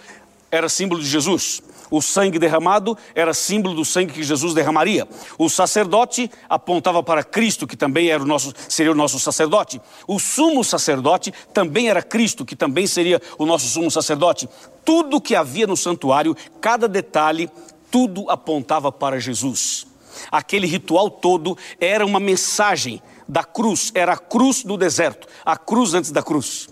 era 0.50 0.68
símbolo 0.68 1.00
de 1.00 1.08
Jesus. 1.08 1.62
O 1.92 2.02
sangue 2.02 2.40
derramado 2.40 2.98
era 3.14 3.36
símbolo 3.36 3.76
do 3.76 3.86
sangue 3.86 4.14
que 4.14 4.24
Jesus 4.24 4.56
derramaria. 4.56 5.08
O 5.38 5.48
sacerdote 5.48 6.30
apontava 6.50 7.04
para 7.04 7.24
Cristo, 7.24 7.68
que 7.68 7.78
também 7.78 8.10
era 8.10 8.24
o 8.24 8.26
nosso, 8.26 8.52
seria 8.68 8.92
o 8.92 8.96
nosso 8.96 9.20
sacerdote. 9.20 9.80
O 10.08 10.20
sumo 10.20 10.64
sacerdote 10.64 11.32
também 11.54 11.90
era 11.90 12.02
Cristo, 12.02 12.44
que 12.44 12.56
também 12.56 12.88
seria 12.88 13.22
o 13.38 13.46
nosso 13.46 13.68
sumo 13.68 13.92
sacerdote. 13.92 14.50
Tudo 14.84 15.22
que 15.22 15.36
havia 15.36 15.68
no 15.68 15.78
santuário, 15.78 16.36
cada 16.60 16.88
detalhe, 16.88 17.48
tudo 17.92 18.28
apontava 18.28 18.92
para 18.92 19.20
Jesus. 19.20 19.86
Aquele 20.32 20.66
ritual 20.66 21.12
todo 21.12 21.56
era 21.80 22.04
uma 22.04 22.20
mensagem 22.20 23.02
da 23.34 23.44
cruz, 23.44 23.92
era 23.96 24.14
a 24.14 24.18
cruz 24.18 24.64
do 24.64 24.78
deserto, 24.78 25.28
a 25.44 25.58
cruz 25.58 25.96
antes 25.96 26.12
da 26.12 26.22
cruz. 26.22 26.70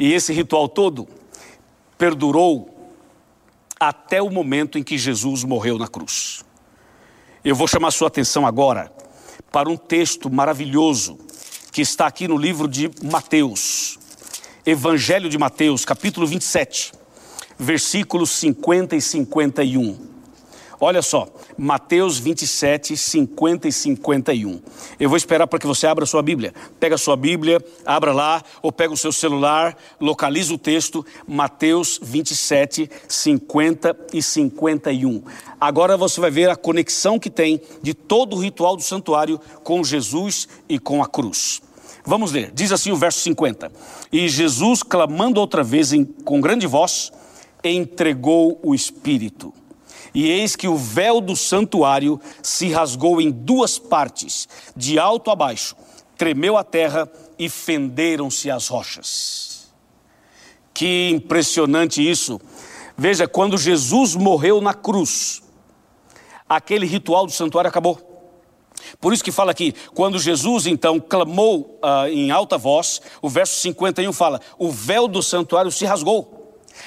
E 0.00 0.14
esse 0.14 0.32
ritual 0.32 0.66
todo 0.66 1.06
perdurou 1.98 2.90
até 3.78 4.22
o 4.22 4.30
momento 4.30 4.78
em 4.78 4.82
que 4.82 4.96
Jesus 4.96 5.44
morreu 5.44 5.76
na 5.76 5.86
cruz. 5.86 6.42
Eu 7.44 7.54
vou 7.54 7.68
chamar 7.68 7.90
sua 7.90 8.08
atenção 8.08 8.46
agora 8.46 8.90
para 9.52 9.68
um 9.68 9.76
texto 9.76 10.30
maravilhoso 10.30 11.18
que 11.70 11.82
está 11.82 12.06
aqui 12.06 12.26
no 12.26 12.38
livro 12.38 12.66
de 12.66 12.90
Mateus, 13.02 13.98
Evangelho 14.64 15.28
de 15.28 15.36
Mateus, 15.36 15.84
capítulo 15.84 16.26
27, 16.26 16.92
versículos 17.58 18.30
50 18.30 18.96
e 18.96 19.02
51. 19.02 20.07
Olha 20.80 21.02
só, 21.02 21.26
Mateus 21.56 22.18
27, 22.18 22.96
50 22.96 23.66
e 23.66 23.72
51. 23.72 24.60
Eu 25.00 25.08
vou 25.08 25.16
esperar 25.16 25.48
para 25.48 25.58
que 25.58 25.66
você 25.66 25.88
abra 25.88 26.04
a 26.04 26.06
sua 26.06 26.22
Bíblia. 26.22 26.54
Pega 26.78 26.94
a 26.94 26.98
sua 26.98 27.16
Bíblia, 27.16 27.60
abra 27.84 28.12
lá, 28.12 28.40
ou 28.62 28.70
pega 28.70 28.94
o 28.94 28.96
seu 28.96 29.10
celular, 29.10 29.76
localiza 30.00 30.54
o 30.54 30.58
texto, 30.58 31.04
Mateus 31.26 31.98
27, 32.00 32.88
50 33.08 33.96
e 34.12 34.22
51. 34.22 35.22
Agora 35.60 35.96
você 35.96 36.20
vai 36.20 36.30
ver 36.30 36.48
a 36.48 36.54
conexão 36.54 37.18
que 37.18 37.28
tem 37.28 37.60
de 37.82 37.92
todo 37.92 38.36
o 38.36 38.40
ritual 38.40 38.76
do 38.76 38.82
santuário 38.82 39.40
com 39.64 39.82
Jesus 39.82 40.46
e 40.68 40.78
com 40.78 41.02
a 41.02 41.08
cruz. 41.08 41.60
Vamos 42.04 42.30
ler, 42.30 42.52
diz 42.54 42.70
assim 42.70 42.92
o 42.92 42.96
verso 42.96 43.18
50. 43.18 43.72
E 44.12 44.28
Jesus, 44.28 44.84
clamando 44.84 45.40
outra 45.40 45.64
vez 45.64 45.92
em, 45.92 46.04
com 46.04 46.40
grande 46.40 46.68
voz, 46.68 47.10
entregou 47.64 48.60
o 48.62 48.76
Espírito. 48.76 49.52
E 50.14 50.28
eis 50.28 50.56
que 50.56 50.68
o 50.68 50.76
véu 50.76 51.20
do 51.20 51.36
santuário 51.36 52.20
se 52.42 52.70
rasgou 52.70 53.20
em 53.20 53.30
duas 53.30 53.78
partes, 53.78 54.48
de 54.76 54.98
alto 54.98 55.30
a 55.30 55.36
baixo, 55.36 55.76
tremeu 56.16 56.56
a 56.56 56.64
terra 56.64 57.10
e 57.38 57.48
fenderam-se 57.48 58.50
as 58.50 58.68
rochas. 58.68 59.72
Que 60.74 61.10
impressionante 61.10 62.08
isso! 62.08 62.40
Veja, 62.96 63.28
quando 63.28 63.56
Jesus 63.56 64.16
morreu 64.16 64.60
na 64.60 64.74
cruz, 64.74 65.42
aquele 66.48 66.86
ritual 66.86 67.26
do 67.26 67.32
santuário 67.32 67.68
acabou. 67.68 68.08
Por 69.00 69.12
isso 69.12 69.22
que 69.22 69.30
fala 69.30 69.50
aqui, 69.50 69.74
quando 69.94 70.18
Jesus 70.18 70.66
então 70.66 70.98
clamou 70.98 71.78
uh, 71.82 72.08
em 72.08 72.30
alta 72.30 72.56
voz, 72.56 73.00
o 73.20 73.28
verso 73.28 73.60
51 73.60 74.12
fala: 74.12 74.40
o 74.58 74.70
véu 74.70 75.06
do 75.06 75.22
santuário 75.22 75.70
se 75.70 75.84
rasgou, 75.84 76.37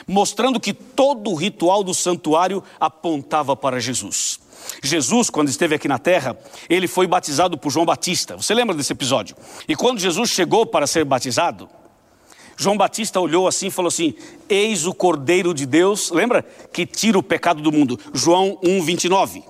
mostrando 0.08 0.60
que 0.60 0.74
todo 0.74 1.32
o 1.32 1.36
ritual 1.36 1.84
do 1.84 1.94
santuário 1.94 2.64
apontava 2.80 3.56
para 3.56 3.80
Jesus. 3.80 4.40
Jesus, 4.84 5.30
quando 5.30 5.50
esteve 5.50 5.76
aqui 5.76 5.88
na 5.88 5.98
terra, 5.98 6.38
ele 6.70 6.88
foi 6.88 7.08
batizado 7.08 7.58
por 7.58 7.72
João 7.72 7.86
Batista. 7.86 8.36
Você 8.36 8.54
lembra 8.54 8.76
desse 8.76 8.94
episódio? 8.94 9.36
E 9.68 9.76
quando 9.76 10.00
Jesus 10.00 10.30
chegou 10.30 10.66
para 10.66 10.88
ser 10.88 11.04
batizado, 11.04 11.70
João 12.58 12.78
Batista 12.78 13.20
olhou 13.20 13.48
assim 13.48 13.68
e 13.68 13.72
falou 13.72 13.88
assim: 13.88 14.14
Eis 14.48 14.86
o 14.86 14.94
Cordeiro 14.94 15.54
de 15.54 15.66
Deus, 15.66 16.12
lembra? 16.12 16.44
Que 16.72 16.86
tira 16.86 17.18
o 17.18 17.24
pecado 17.24 17.62
do 17.62 17.72
mundo. 17.72 18.00
João 18.14 18.60
1, 18.64 18.82
29. 18.84 19.44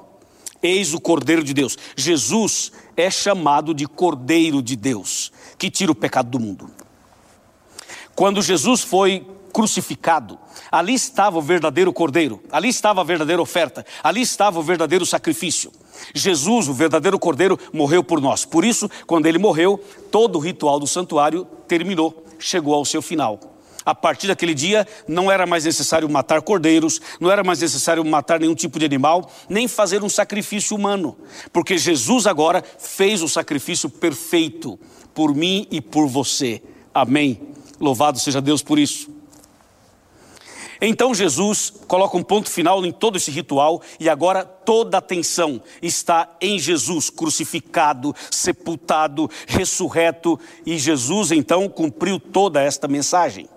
Eis 0.64 0.94
o 0.94 1.02
Cordeiro 1.02 1.44
de 1.44 1.54
Deus. 1.54 1.78
Jesus 1.96 2.72
é 2.96 3.10
chamado 3.10 3.74
de 3.74 3.88
Cordeiro 3.88 4.62
de 4.62 4.76
Deus, 4.76 5.32
que 5.58 5.70
tira 5.70 5.92
o 5.92 5.96
pecado 5.96 6.30
do 6.30 6.40
mundo. 6.40 6.70
Quando 8.16 8.42
Jesus 8.42 8.82
foi 8.82 9.26
crucificado, 9.52 10.38
ali 10.72 10.94
estava 10.94 11.38
o 11.38 11.42
verdadeiro 11.42 11.92
Cordeiro, 11.94 12.42
ali 12.52 12.70
estava 12.70 13.02
a 13.02 13.04
verdadeira 13.04 13.42
oferta, 13.42 13.86
ali 14.04 14.22
estava 14.22 14.60
o 14.60 14.64
verdadeiro 14.64 15.06
sacrifício. 15.06 15.72
Jesus, 16.16 16.68
o 16.68 16.74
verdadeiro 16.74 17.20
Cordeiro, 17.20 17.60
morreu 17.74 18.04
por 18.04 18.22
nós. 18.22 18.46
Por 18.46 18.66
isso, 18.66 18.90
quando 19.06 19.26
ele 19.26 19.38
morreu, 19.38 19.84
todo 20.10 20.38
o 20.38 20.40
ritual 20.40 20.80
do 20.80 20.88
santuário 20.88 21.46
terminou, 21.68 22.26
chegou 22.40 22.74
ao 22.74 22.86
seu 22.86 23.02
final. 23.02 23.40
A 23.84 23.96
partir 23.96 24.28
daquele 24.28 24.54
dia, 24.54 24.88
não 25.08 25.32
era 25.32 25.46
mais 25.46 25.66
necessário 25.66 26.08
matar 26.08 26.42
cordeiros, 26.42 27.02
não 27.20 27.32
era 27.32 27.44
mais 27.44 27.62
necessário 27.62 28.06
matar 28.06 28.40
nenhum 28.40 28.54
tipo 28.54 28.78
de 28.78 28.86
animal, 28.86 29.32
nem 29.50 29.68
fazer 29.68 30.04
um 30.04 30.10
sacrifício 30.10 30.78
humano, 30.78 31.18
porque 31.52 31.78
Jesus 31.78 32.28
agora 32.28 32.64
fez 32.78 33.24
o 33.24 33.28
sacrifício 33.28 33.90
perfeito 33.90 34.80
por 35.16 35.34
mim 35.34 35.68
e 35.72 35.82
por 35.82 36.08
você. 36.08 36.62
Amém. 36.94 37.42
Louvado 37.80 38.20
seja 38.20 38.40
Deus 38.40 38.62
por 38.62 38.78
isso. 38.78 39.10
Então 40.84 41.14
Jesus 41.14 41.72
coloca 41.88 42.18
um 42.18 42.24
ponto 42.24 42.50
final 42.50 42.84
em 42.84 42.92
todo 42.92 43.16
esse 43.16 43.30
ritual 43.30 43.84
e 44.00 44.10
agora 44.10 44.44
toda 44.44 44.98
a 44.98 45.00
atenção 45.00 45.62
está 45.80 46.36
em 46.42 46.58
Jesus 46.58 47.12
crucificado, 47.12 48.16
sepultado, 48.32 49.30
ressurreto 49.46 50.40
e 50.66 50.80
Jesus 50.80 51.32
então 51.32 51.70
cumpriu 51.70 52.20
toda 52.20 52.60
esta 52.60 52.88
mensagem. 52.88 53.48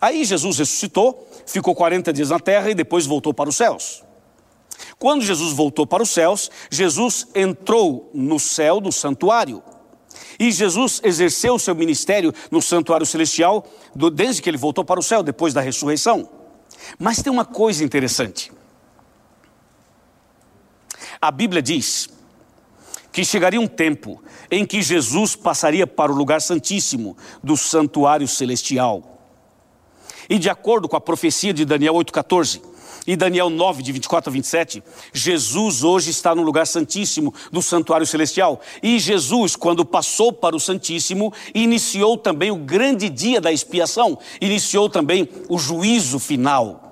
Aí 0.00 0.24
Jesus 0.24 0.58
ressuscitou, 0.58 1.28
ficou 1.44 1.74
40 1.74 2.14
dias 2.14 2.30
na 2.30 2.40
terra 2.40 2.70
e 2.70 2.74
depois 2.74 3.04
voltou 3.04 3.34
para 3.34 3.50
os 3.50 3.56
céus. 3.56 4.02
Quando 4.98 5.24
Jesus 5.24 5.52
voltou 5.52 5.86
para 5.86 6.02
os 6.02 6.08
céus, 6.08 6.50
Jesus 6.70 7.26
entrou 7.34 8.10
no 8.14 8.38
céu 8.38 8.80
do 8.80 8.90
santuário. 8.90 9.62
E 10.38 10.50
Jesus 10.50 11.00
exerceu 11.04 11.54
o 11.54 11.58
seu 11.58 11.74
ministério 11.74 12.32
no 12.50 12.62
santuário 12.62 13.04
celestial 13.04 13.66
desde 14.12 14.40
que 14.40 14.48
ele 14.48 14.56
voltou 14.56 14.84
para 14.84 15.00
o 15.00 15.02
céu, 15.02 15.22
depois 15.22 15.52
da 15.52 15.60
ressurreição. 15.60 16.37
Mas 16.98 17.22
tem 17.22 17.32
uma 17.32 17.44
coisa 17.44 17.84
interessante. 17.84 18.52
A 21.20 21.30
Bíblia 21.30 21.60
diz 21.60 22.08
que 23.12 23.24
chegaria 23.24 23.60
um 23.60 23.66
tempo 23.66 24.22
em 24.50 24.64
que 24.64 24.80
Jesus 24.80 25.34
passaria 25.34 25.86
para 25.86 26.12
o 26.12 26.14
lugar 26.14 26.40
santíssimo 26.40 27.16
do 27.42 27.56
santuário 27.56 28.28
celestial. 28.28 29.18
E 30.28 30.38
de 30.38 30.48
acordo 30.48 30.88
com 30.88 30.96
a 30.96 31.00
profecia 31.00 31.52
de 31.52 31.64
Daniel 31.64 31.94
8,14 31.94 32.62
e 33.08 33.16
Daniel 33.16 33.48
9, 33.48 33.82
de 33.82 33.90
24 33.90 34.28
a 34.28 34.32
27, 34.34 34.84
Jesus 35.14 35.82
hoje 35.82 36.10
está 36.10 36.34
no 36.34 36.42
lugar 36.42 36.66
santíssimo 36.66 37.32
do 37.50 37.62
santuário 37.62 38.06
celestial. 38.06 38.60
E 38.82 38.98
Jesus, 38.98 39.56
quando 39.56 39.82
passou 39.82 40.30
para 40.30 40.54
o 40.54 40.60
Santíssimo, 40.60 41.32
iniciou 41.54 42.18
também 42.18 42.50
o 42.50 42.56
grande 42.56 43.08
dia 43.08 43.40
da 43.40 43.50
expiação, 43.50 44.18
iniciou 44.42 44.90
também 44.90 45.26
o 45.48 45.56
juízo 45.58 46.18
final. 46.18 46.84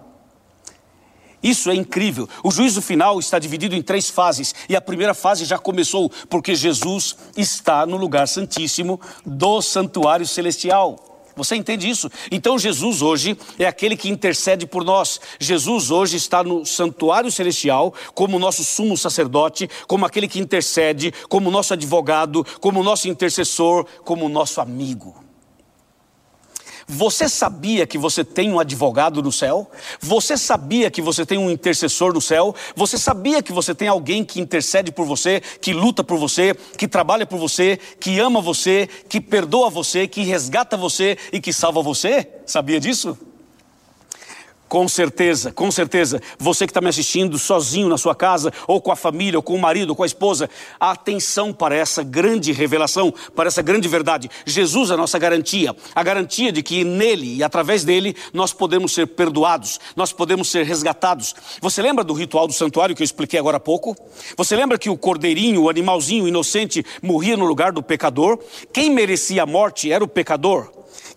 Isso 1.42 1.70
é 1.70 1.74
incrível. 1.74 2.26
O 2.42 2.50
juízo 2.50 2.80
final 2.80 3.20
está 3.20 3.38
dividido 3.38 3.74
em 3.74 3.82
três 3.82 4.08
fases. 4.08 4.54
E 4.70 4.74
a 4.74 4.80
primeira 4.80 5.12
fase 5.12 5.44
já 5.44 5.58
começou, 5.58 6.10
porque 6.30 6.54
Jesus 6.54 7.14
está 7.36 7.84
no 7.84 7.98
lugar 7.98 8.26
santíssimo 8.26 8.98
do 9.24 9.60
santuário 9.60 10.26
celestial. 10.26 11.15
Você 11.36 11.54
entende 11.54 11.86
isso? 11.86 12.10
Então 12.30 12.58
Jesus 12.58 13.02
hoje 13.02 13.36
é 13.58 13.66
aquele 13.66 13.94
que 13.94 14.08
intercede 14.08 14.66
por 14.66 14.82
nós. 14.82 15.20
Jesus 15.38 15.90
hoje 15.90 16.16
está 16.16 16.42
no 16.42 16.64
santuário 16.64 17.30
celestial 17.30 17.92
como 18.14 18.38
nosso 18.38 18.64
sumo 18.64 18.96
sacerdote, 18.96 19.68
como 19.86 20.06
aquele 20.06 20.28
que 20.28 20.40
intercede, 20.40 21.12
como 21.28 21.50
nosso 21.50 21.74
advogado, 21.74 22.44
como 22.58 22.82
nosso 22.82 23.06
intercessor, 23.06 23.84
como 24.02 24.30
nosso 24.30 24.62
amigo. 24.62 25.25
Você 26.88 27.28
sabia 27.28 27.84
que 27.84 27.98
você 27.98 28.24
tem 28.24 28.52
um 28.52 28.60
advogado 28.60 29.20
no 29.20 29.32
céu? 29.32 29.68
Você 30.00 30.36
sabia 30.36 30.88
que 30.88 31.02
você 31.02 31.26
tem 31.26 31.36
um 31.36 31.50
intercessor 31.50 32.12
no 32.12 32.20
céu? 32.20 32.54
Você 32.76 32.96
sabia 32.96 33.42
que 33.42 33.52
você 33.52 33.74
tem 33.74 33.88
alguém 33.88 34.24
que 34.24 34.40
intercede 34.40 34.92
por 34.92 35.04
você, 35.04 35.40
que 35.60 35.72
luta 35.72 36.04
por 36.04 36.16
você, 36.16 36.54
que 36.78 36.86
trabalha 36.86 37.26
por 37.26 37.38
você, 37.38 37.76
que 37.98 38.20
ama 38.20 38.40
você, 38.40 38.88
que 39.08 39.20
perdoa 39.20 39.68
você, 39.68 40.06
que 40.06 40.22
resgata 40.22 40.76
você 40.76 41.18
e 41.32 41.40
que 41.40 41.52
salva 41.52 41.82
você? 41.82 42.28
Sabia 42.46 42.78
disso? 42.78 43.18
Com 44.68 44.88
certeza, 44.88 45.52
com 45.52 45.70
certeza, 45.70 46.20
você 46.38 46.66
que 46.66 46.72
está 46.72 46.80
me 46.80 46.88
assistindo 46.88 47.38
sozinho 47.38 47.88
na 47.88 47.96
sua 47.96 48.16
casa, 48.16 48.52
ou 48.66 48.80
com 48.80 48.90
a 48.90 48.96
família, 48.96 49.38
ou 49.38 49.42
com 49.42 49.54
o 49.54 49.60
marido, 49.60 49.90
ou 49.90 49.96
com 49.96 50.02
a 50.02 50.06
esposa, 50.06 50.50
atenção 50.80 51.52
para 51.52 51.76
essa 51.76 52.02
grande 52.02 52.50
revelação, 52.50 53.14
para 53.36 53.46
essa 53.46 53.62
grande 53.62 53.86
verdade. 53.86 54.28
Jesus 54.44 54.90
é 54.90 54.94
a 54.94 54.96
nossa 54.96 55.20
garantia, 55.20 55.74
a 55.94 56.02
garantia 56.02 56.50
de 56.50 56.64
que 56.64 56.82
nele 56.82 57.36
e 57.36 57.44
através 57.44 57.84
dele 57.84 58.16
nós 58.32 58.52
podemos 58.52 58.92
ser 58.92 59.06
perdoados, 59.06 59.78
nós 59.94 60.12
podemos 60.12 60.50
ser 60.50 60.64
resgatados. 60.64 61.34
Você 61.60 61.80
lembra 61.80 62.02
do 62.02 62.12
ritual 62.12 62.48
do 62.48 62.52
santuário 62.52 62.96
que 62.96 63.02
eu 63.02 63.04
expliquei 63.04 63.38
agora 63.38 63.58
há 63.58 63.60
pouco? 63.60 63.96
Você 64.36 64.56
lembra 64.56 64.78
que 64.78 64.90
o 64.90 64.96
cordeirinho, 64.96 65.62
o 65.62 65.70
animalzinho 65.70 66.26
inocente, 66.26 66.84
morria 67.00 67.36
no 67.36 67.44
lugar 67.44 67.70
do 67.70 67.84
pecador? 67.84 68.36
Quem 68.72 68.90
merecia 68.90 69.44
a 69.44 69.46
morte 69.46 69.92
era 69.92 70.02
o 70.02 70.08
pecador. 70.08 70.76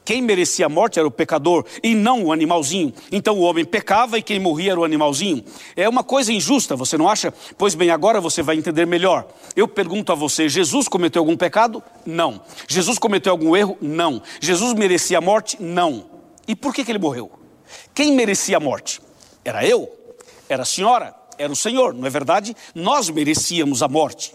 Quem 0.10 0.24
merecia 0.24 0.66
a 0.66 0.70
morte 0.70 0.98
era 0.98 1.08
o 1.08 1.12
pecador 1.12 1.64
e 1.84 1.94
não 1.94 2.24
o 2.24 2.34
animalzinho. 2.34 2.92
Então 3.12 3.38
o 3.38 3.42
homem 3.42 3.64
pecava 3.64 4.18
e 4.18 4.24
quem 4.24 4.40
morria 4.40 4.72
era 4.72 4.80
o 4.80 4.84
animalzinho. 4.84 5.44
É 5.76 5.88
uma 5.88 6.04
coisa 6.04 6.34
injusta, 6.34 6.76
você 6.76 6.98
não 6.98 7.08
acha? 7.08 7.32
Pois 7.56 7.76
bem, 7.76 7.92
agora 7.92 8.20
você 8.20 8.42
vai 8.42 8.58
entender 8.58 8.88
melhor. 8.88 9.28
Eu 9.56 9.68
pergunto 9.68 10.12
a 10.12 10.16
você: 10.16 10.50
Jesus 10.50 10.88
cometeu 10.88 11.22
algum 11.22 11.38
pecado? 11.38 11.84
Não. 12.08 12.42
Jesus 12.68 12.98
cometeu 12.98 13.32
algum 13.32 13.56
erro? 13.56 13.78
Não. 13.80 14.20
Jesus 14.42 14.74
merecia 14.74 15.20
a 15.20 15.22
morte? 15.22 15.62
Não. 15.62 16.10
E 16.48 16.56
por 16.56 16.74
que, 16.74 16.84
que 16.84 16.92
ele 16.92 16.98
morreu? 16.98 17.32
Quem 17.94 18.14
merecia 18.14 18.58
a 18.58 18.60
morte? 18.60 19.00
Era 19.46 19.64
eu? 19.64 19.88
Era 20.50 20.64
a 20.64 20.66
senhora? 20.66 21.14
Era 21.38 21.54
o 21.54 21.56
Senhor, 21.56 21.94
não 21.94 22.08
é 22.08 22.10
verdade? 22.10 22.56
Nós 22.74 23.12
merecíamos 23.12 23.84
a 23.84 23.88
morte. 23.88 24.34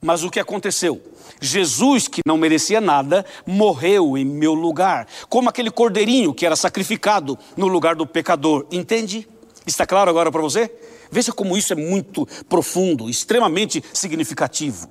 Mas 0.00 0.22
o 0.22 0.30
que 0.30 0.38
aconteceu? 0.38 1.02
Jesus, 1.40 2.06
que 2.06 2.20
não 2.26 2.36
merecia 2.36 2.80
nada, 2.80 3.24
morreu 3.46 4.16
em 4.16 4.24
meu 4.24 4.54
lugar, 4.54 5.06
como 5.28 5.48
aquele 5.48 5.70
cordeirinho 5.70 6.34
que 6.34 6.44
era 6.44 6.54
sacrificado 6.54 7.38
no 7.56 7.66
lugar 7.66 7.94
do 7.94 8.06
pecador. 8.06 8.66
Entende? 8.70 9.26
Está 9.66 9.86
claro 9.86 10.10
agora 10.10 10.30
para 10.30 10.42
você? 10.42 10.70
Veja 11.10 11.32
como 11.32 11.56
isso 11.56 11.72
é 11.72 11.76
muito 11.76 12.26
profundo, 12.48 13.08
extremamente 13.10 13.82
significativo. 13.92 14.88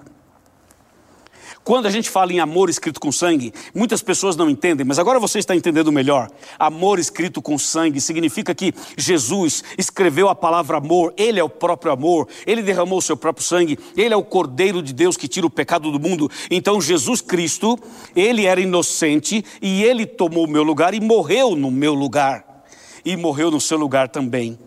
Quando 1.63 1.86
a 1.86 1.91
gente 1.91 2.10
fala 2.10 2.34
em 2.34 2.39
amor 2.39 2.69
escrito 2.69 3.00
com 3.00 3.12
sangue, 3.12 3.54
muitas 3.76 4.02
pessoas 4.02 4.36
não 4.36 4.50
entendem, 4.50 4.86
mas 4.86 4.98
agora 4.98 5.19
você 5.19 5.39
está 5.39 5.56
entendendo 5.56 5.91
melhor. 5.91 6.32
Amor 6.58 6.98
escrito 6.98 7.41
com 7.41 7.58
sangue 7.60 8.02
significa 8.02 8.56
que 8.56 8.74
Jesus 8.98 9.63
escreveu 9.78 10.30
a 10.30 10.36
palavra 10.36 10.78
amor, 10.78 11.13
Ele 11.15 11.39
é 11.39 11.43
o 11.43 11.50
próprio 11.50 11.91
amor, 11.91 12.28
Ele 12.48 12.63
derramou 12.63 12.98
o 12.98 13.02
seu 13.02 13.15
próprio 13.15 13.45
sangue, 13.45 13.78
Ele 13.95 14.13
é 14.13 14.17
o 14.17 14.24
Cordeiro 14.24 14.82
de 14.82 14.93
Deus 14.93 15.15
que 15.15 15.28
tira 15.28 15.45
o 15.45 15.50
pecado 15.50 15.91
do 15.91 16.00
mundo. 16.00 16.30
Então, 16.50 16.82
Jesus 16.82 17.22
Cristo, 17.22 17.78
Ele 18.15 18.45
era 18.45 18.60
inocente 18.60 19.45
e 19.62 19.84
Ele 19.84 20.06
tomou 20.06 20.45
o 20.45 20.50
meu 20.50 20.63
lugar 20.63 20.93
e 20.95 21.00
morreu 21.00 21.56
no 21.56 21.69
meu 21.69 21.93
lugar, 21.93 22.63
e 23.06 23.15
morreu 23.15 23.52
no 23.52 23.62
seu 23.62 23.78
lugar 23.78 24.10
também. 24.10 24.58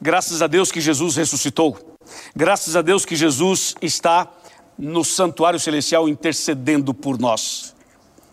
Graças 0.00 0.40
a 0.42 0.46
Deus 0.46 0.72
que 0.72 0.80
Jesus 0.80 1.16
ressuscitou. 1.16 1.91
Graças 2.34 2.76
a 2.76 2.82
Deus 2.82 3.04
que 3.04 3.16
Jesus 3.16 3.74
está 3.80 4.30
no 4.78 5.04
santuário 5.04 5.60
celestial 5.60 6.08
intercedendo 6.08 6.92
por 6.92 7.18
nós. 7.18 7.74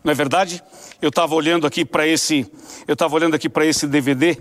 Não 0.04 0.12
é 0.12 0.16
verdade? 0.16 0.64
Eu 1.02 1.10
estava 1.10 1.36
olhando 1.36 1.68
aqui 1.68 1.84
para 1.86 2.08
esse, 2.08 2.50
eu 2.88 2.94
estava 2.94 3.16
olhando 3.16 3.36
aqui 3.36 3.50
para 3.50 3.66
esse 3.66 3.86
DVD, 3.86 4.38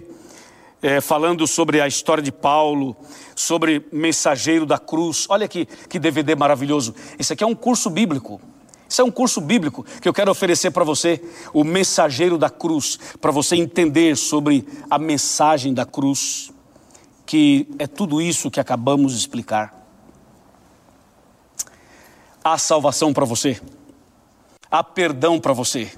é, 0.80 1.00
falando 1.00 1.46
sobre 1.46 1.80
a 1.80 1.88
história 1.88 2.22
de 2.22 2.32
Paulo, 2.32 2.96
sobre 3.34 3.86
mensageiro 3.92 4.64
da 4.64 4.78
cruz. 4.78 5.26
Olha 5.28 5.44
aqui 5.44 5.66
que 5.88 5.98
DVD 5.98 6.34
maravilhoso. 6.34 6.94
Esse 7.18 7.32
aqui 7.32 7.42
é 7.42 7.46
um 7.46 7.54
curso 7.54 7.90
bíblico. 7.90 8.40
Isso 8.88 9.02
é 9.02 9.04
um 9.04 9.10
curso 9.10 9.40
bíblico 9.40 9.84
que 10.00 10.08
eu 10.08 10.14
quero 10.14 10.30
oferecer 10.30 10.70
para 10.70 10.82
você, 10.82 11.20
o 11.52 11.62
mensageiro 11.62 12.38
da 12.38 12.48
cruz, 12.48 12.98
para 13.20 13.30
você 13.30 13.54
entender 13.54 14.16
sobre 14.16 14.66
a 14.88 14.98
mensagem 14.98 15.74
da 15.74 15.84
cruz. 15.84 16.50
Que 17.28 17.68
é 17.78 17.86
tudo 17.86 18.22
isso 18.22 18.50
que 18.50 18.58
acabamos 18.58 19.12
de 19.12 19.18
explicar? 19.18 19.86
Há 22.42 22.56
salvação 22.56 23.12
para 23.12 23.26
você, 23.26 23.60
há 24.70 24.82
perdão 24.82 25.38
para 25.38 25.52
você, 25.52 25.92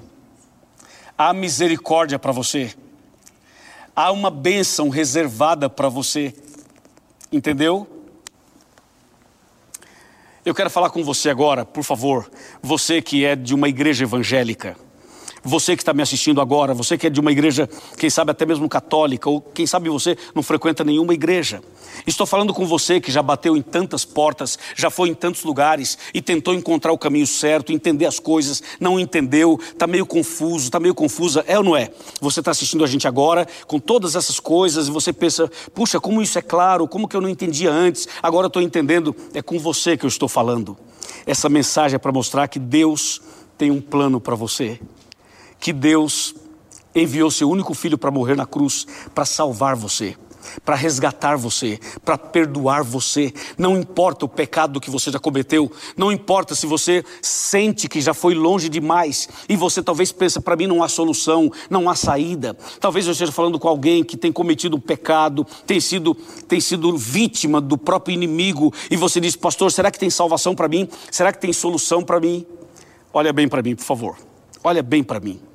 há 1.17 1.31
misericórdia 1.31 2.19
para 2.19 2.33
você, 2.33 2.75
há 3.95 4.11
uma 4.11 4.29
bênção 4.29 4.89
reservada 4.89 5.69
para 5.69 5.87
você, 5.87 6.35
entendeu? 7.31 7.87
Eu 10.43 10.53
quero 10.53 10.69
falar 10.69 10.89
com 10.89 11.01
você 11.01 11.29
agora, 11.29 11.63
por 11.63 11.85
favor, 11.85 12.29
você 12.61 13.01
que 13.01 13.23
é 13.23 13.37
de 13.37 13.55
uma 13.55 13.69
igreja 13.69 14.03
evangélica. 14.03 14.75
Você 15.43 15.75
que 15.75 15.81
está 15.81 15.91
me 15.91 16.03
assistindo 16.03 16.39
agora, 16.39 16.71
você 16.71 16.95
que 16.95 17.07
é 17.07 17.09
de 17.09 17.19
uma 17.19 17.31
igreja, 17.31 17.67
quem 17.97 18.11
sabe 18.11 18.29
até 18.29 18.45
mesmo 18.45 18.69
católica, 18.69 19.27
ou 19.27 19.41
quem 19.41 19.65
sabe 19.65 19.89
você 19.89 20.15
não 20.35 20.43
frequenta 20.43 20.83
nenhuma 20.83 21.15
igreja. 21.15 21.63
Estou 22.05 22.27
falando 22.27 22.53
com 22.53 22.63
você 22.67 23.01
que 23.01 23.11
já 23.11 23.23
bateu 23.23 23.57
em 23.57 23.61
tantas 23.61 24.05
portas, 24.05 24.59
já 24.75 24.91
foi 24.91 25.09
em 25.09 25.15
tantos 25.15 25.43
lugares 25.43 25.97
e 26.13 26.21
tentou 26.21 26.53
encontrar 26.53 26.91
o 26.91 26.97
caminho 26.97 27.25
certo, 27.25 27.71
entender 27.71 28.05
as 28.05 28.19
coisas, 28.19 28.61
não 28.79 28.99
entendeu, 28.99 29.59
está 29.59 29.87
meio 29.87 30.05
confuso, 30.05 30.65
está 30.65 30.79
meio 30.79 30.93
confusa, 30.93 31.43
é 31.47 31.57
ou 31.57 31.63
não 31.63 31.75
é? 31.75 31.89
Você 32.19 32.39
está 32.39 32.51
assistindo 32.51 32.83
a 32.83 32.87
gente 32.87 33.07
agora 33.07 33.47
com 33.65 33.79
todas 33.79 34.15
essas 34.15 34.39
coisas 34.39 34.87
e 34.87 34.91
você 34.91 35.11
pensa, 35.11 35.49
puxa, 35.73 35.99
como 35.99 36.21
isso 36.21 36.37
é 36.37 36.41
claro, 36.43 36.87
como 36.87 37.07
que 37.07 37.15
eu 37.15 37.21
não 37.21 37.29
entendia 37.29 37.71
antes, 37.71 38.07
agora 38.21 38.45
estou 38.45 38.61
entendendo. 38.61 39.15
É 39.33 39.41
com 39.41 39.57
você 39.57 39.97
que 39.97 40.05
eu 40.05 40.09
estou 40.09 40.29
falando. 40.29 40.77
Essa 41.25 41.49
mensagem 41.49 41.95
é 41.95 41.99
para 41.99 42.11
mostrar 42.11 42.47
que 42.47 42.59
Deus 42.59 43.19
tem 43.57 43.71
um 43.71 43.81
plano 43.81 44.21
para 44.21 44.35
você 44.35 44.79
que 45.61 45.71
Deus 45.71 46.35
enviou 46.93 47.31
seu 47.31 47.49
único 47.49 47.73
filho 47.73 47.97
para 47.97 48.11
morrer 48.11 48.35
na 48.35 48.45
cruz, 48.45 48.85
para 49.13 49.23
salvar 49.23 49.75
você, 49.75 50.15
para 50.65 50.75
resgatar 50.75 51.37
você, 51.37 51.79
para 52.03 52.17
perdoar 52.17 52.83
você. 52.83 53.31
Não 53.57 53.77
importa 53.77 54.25
o 54.25 54.27
pecado 54.27 54.81
que 54.81 54.89
você 54.89 55.11
já 55.11 55.19
cometeu, 55.19 55.71
não 55.95 56.11
importa 56.11 56.55
se 56.55 56.65
você 56.65 57.03
sente 57.21 57.87
que 57.87 58.01
já 58.01 58.13
foi 58.13 58.33
longe 58.33 58.67
demais 58.67 59.29
e 59.47 59.55
você 59.55 59.81
talvez 59.81 60.11
pensa, 60.11 60.41
para 60.41 60.55
mim 60.55 60.67
não 60.67 60.83
há 60.83 60.89
solução, 60.89 61.49
não 61.69 61.89
há 61.89 61.95
saída. 61.95 62.57
Talvez 62.79 63.05
eu 63.05 63.13
esteja 63.13 63.31
falando 63.31 63.59
com 63.59 63.67
alguém 63.67 64.03
que 64.03 64.17
tem 64.17 64.31
cometido 64.31 64.75
um 64.75 64.81
pecado, 64.81 65.45
tem 65.65 65.79
sido, 65.79 66.15
tem 66.47 66.59
sido 66.59 66.97
vítima 66.97 67.61
do 67.61 67.77
próprio 67.77 68.13
inimigo 68.13 68.73
e 68.89 68.97
você 68.97 69.19
diz, 69.19 69.35
pastor, 69.35 69.71
será 69.71 69.91
que 69.91 69.99
tem 69.99 70.09
salvação 70.09 70.55
para 70.55 70.67
mim? 70.67 70.89
Será 71.11 71.31
que 71.31 71.39
tem 71.39 71.53
solução 71.53 72.03
para 72.03 72.19
mim? 72.19 72.45
Olha 73.13 73.31
bem 73.31 73.47
para 73.47 73.61
mim, 73.61 73.75
por 73.75 73.83
favor. 73.83 74.17
Olha 74.63 74.83
bem 74.83 75.03
para 75.03 75.19
mim. 75.19 75.50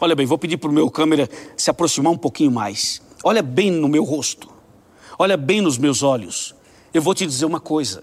Olha 0.00 0.14
bem, 0.14 0.26
vou 0.26 0.38
pedir 0.38 0.56
para 0.56 0.70
o 0.70 0.72
meu 0.72 0.90
câmera 0.90 1.28
se 1.56 1.70
aproximar 1.70 2.12
um 2.12 2.18
pouquinho 2.18 2.50
mais. 2.50 3.02
Olha 3.24 3.42
bem 3.42 3.70
no 3.70 3.88
meu 3.88 4.04
rosto. 4.04 4.48
Olha 5.18 5.36
bem 5.36 5.60
nos 5.60 5.76
meus 5.76 6.02
olhos. 6.02 6.54
Eu 6.94 7.02
vou 7.02 7.14
te 7.14 7.26
dizer 7.26 7.44
uma 7.44 7.58
coisa. 7.58 8.02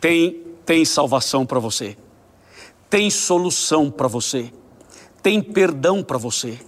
Tem, 0.00 0.42
tem 0.64 0.84
salvação 0.84 1.46
para 1.46 1.60
você. 1.60 1.96
Tem 2.90 3.08
solução 3.08 3.90
para 3.90 4.08
você. 4.08 4.52
Tem 5.22 5.40
perdão 5.40 6.02
para 6.02 6.18
você. 6.18 6.58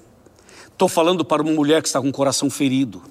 Estou 0.71 0.89
falando 0.89 1.25
para 1.25 1.43
uma 1.43 1.53
mulher 1.53 1.83
que 1.83 1.89
está 1.89 2.01
com 2.01 2.09
o 2.09 2.13
coração 2.13 2.49
ferido. 2.49 3.03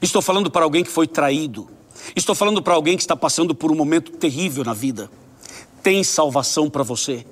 Estou 0.00 0.22
falando 0.22 0.50
para 0.50 0.64
alguém 0.64 0.84
que 0.84 0.90
foi 0.90 1.08
traído. 1.08 1.68
Estou 2.14 2.34
falando 2.34 2.62
para 2.62 2.74
alguém 2.74 2.96
que 2.96 3.02
está 3.02 3.16
passando 3.16 3.54
por 3.54 3.72
um 3.72 3.74
momento 3.74 4.12
terrível 4.12 4.64
na 4.64 4.72
vida. 4.72 5.10
Tem 5.82 6.04
salvação 6.04 6.70
para 6.70 6.84
você. 6.84 7.26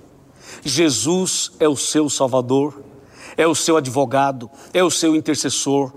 Jesus 0.64 1.52
é 1.60 1.68
o 1.68 1.76
seu 1.76 2.08
Salvador, 2.08 2.82
é 3.36 3.46
o 3.46 3.54
seu 3.54 3.76
advogado, 3.76 4.50
é 4.72 4.82
o 4.82 4.90
seu 4.90 5.14
intercessor. 5.14 5.92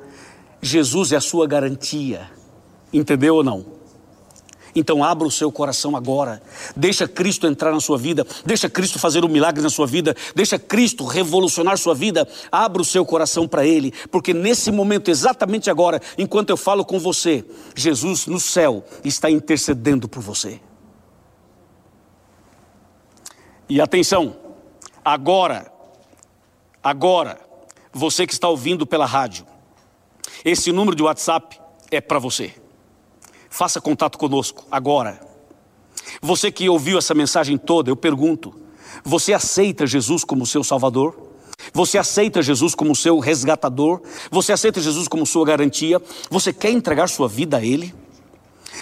Jesus 0.61 1.11
é 1.11 1.15
a 1.15 1.21
sua 1.21 1.47
garantia. 1.47 2.29
Entendeu 2.91 3.35
ou 3.35 3.43
não? 3.43 3.77
Então 4.75 5.03
abra 5.03 5.27
o 5.27 5.31
seu 5.31 5.51
coração 5.51 5.95
agora. 5.95 6.41
Deixa 6.75 7.07
Cristo 7.07 7.47
entrar 7.47 7.71
na 7.71 7.79
sua 7.79 7.97
vida. 7.97 8.25
Deixa 8.45 8.69
Cristo 8.69 8.99
fazer 8.99 9.25
um 9.25 9.27
milagre 9.27 9.61
na 9.61 9.69
sua 9.69 9.87
vida. 9.87 10.15
Deixa 10.35 10.59
Cristo 10.59 11.03
revolucionar 11.05 11.77
sua 11.77 11.95
vida. 11.95 12.27
Abra 12.51 12.81
o 12.81 12.85
seu 12.85 13.05
coração 13.05 13.47
para 13.47 13.65
Ele, 13.65 13.91
porque 14.11 14.33
nesse 14.33 14.71
momento, 14.71 15.09
exatamente 15.09 15.69
agora, 15.69 16.01
enquanto 16.17 16.51
eu 16.51 16.57
falo 16.57 16.85
com 16.85 16.99
você, 16.99 17.43
Jesus 17.75 18.27
no 18.27 18.39
céu 18.39 18.83
está 19.03 19.31
intercedendo 19.31 20.07
por 20.07 20.21
você. 20.21 20.59
E 23.69 23.81
atenção, 23.81 24.35
Agora, 25.09 25.71
agora, 26.83 27.39
você 27.93 28.27
que 28.27 28.33
está 28.33 28.49
ouvindo 28.49 28.85
pela 28.85 29.05
rádio, 29.05 29.47
esse 30.43 30.69
número 30.73 30.97
de 30.97 31.01
WhatsApp 31.01 31.57
é 31.89 32.01
para 32.01 32.19
você. 32.19 32.53
Faça 33.49 33.79
contato 33.79 34.17
conosco 34.17 34.65
agora. 34.69 35.17
Você 36.21 36.51
que 36.51 36.67
ouviu 36.67 36.97
essa 36.97 37.13
mensagem 37.13 37.57
toda, 37.57 37.89
eu 37.89 37.95
pergunto: 37.95 38.53
você 39.01 39.31
aceita 39.31 39.87
Jesus 39.87 40.25
como 40.25 40.45
seu 40.45 40.61
Salvador? 40.61 41.17
Você 41.71 41.97
aceita 41.97 42.41
Jesus 42.41 42.75
como 42.75 42.93
seu 42.93 43.17
resgatador? 43.19 44.01
Você 44.29 44.51
aceita 44.51 44.81
Jesus 44.81 45.07
como 45.07 45.25
sua 45.25 45.45
garantia? 45.45 46.01
Você 46.29 46.51
quer 46.51 46.71
entregar 46.71 47.07
sua 47.07 47.29
vida 47.29 47.55
a 47.55 47.63
Ele? 47.63 47.95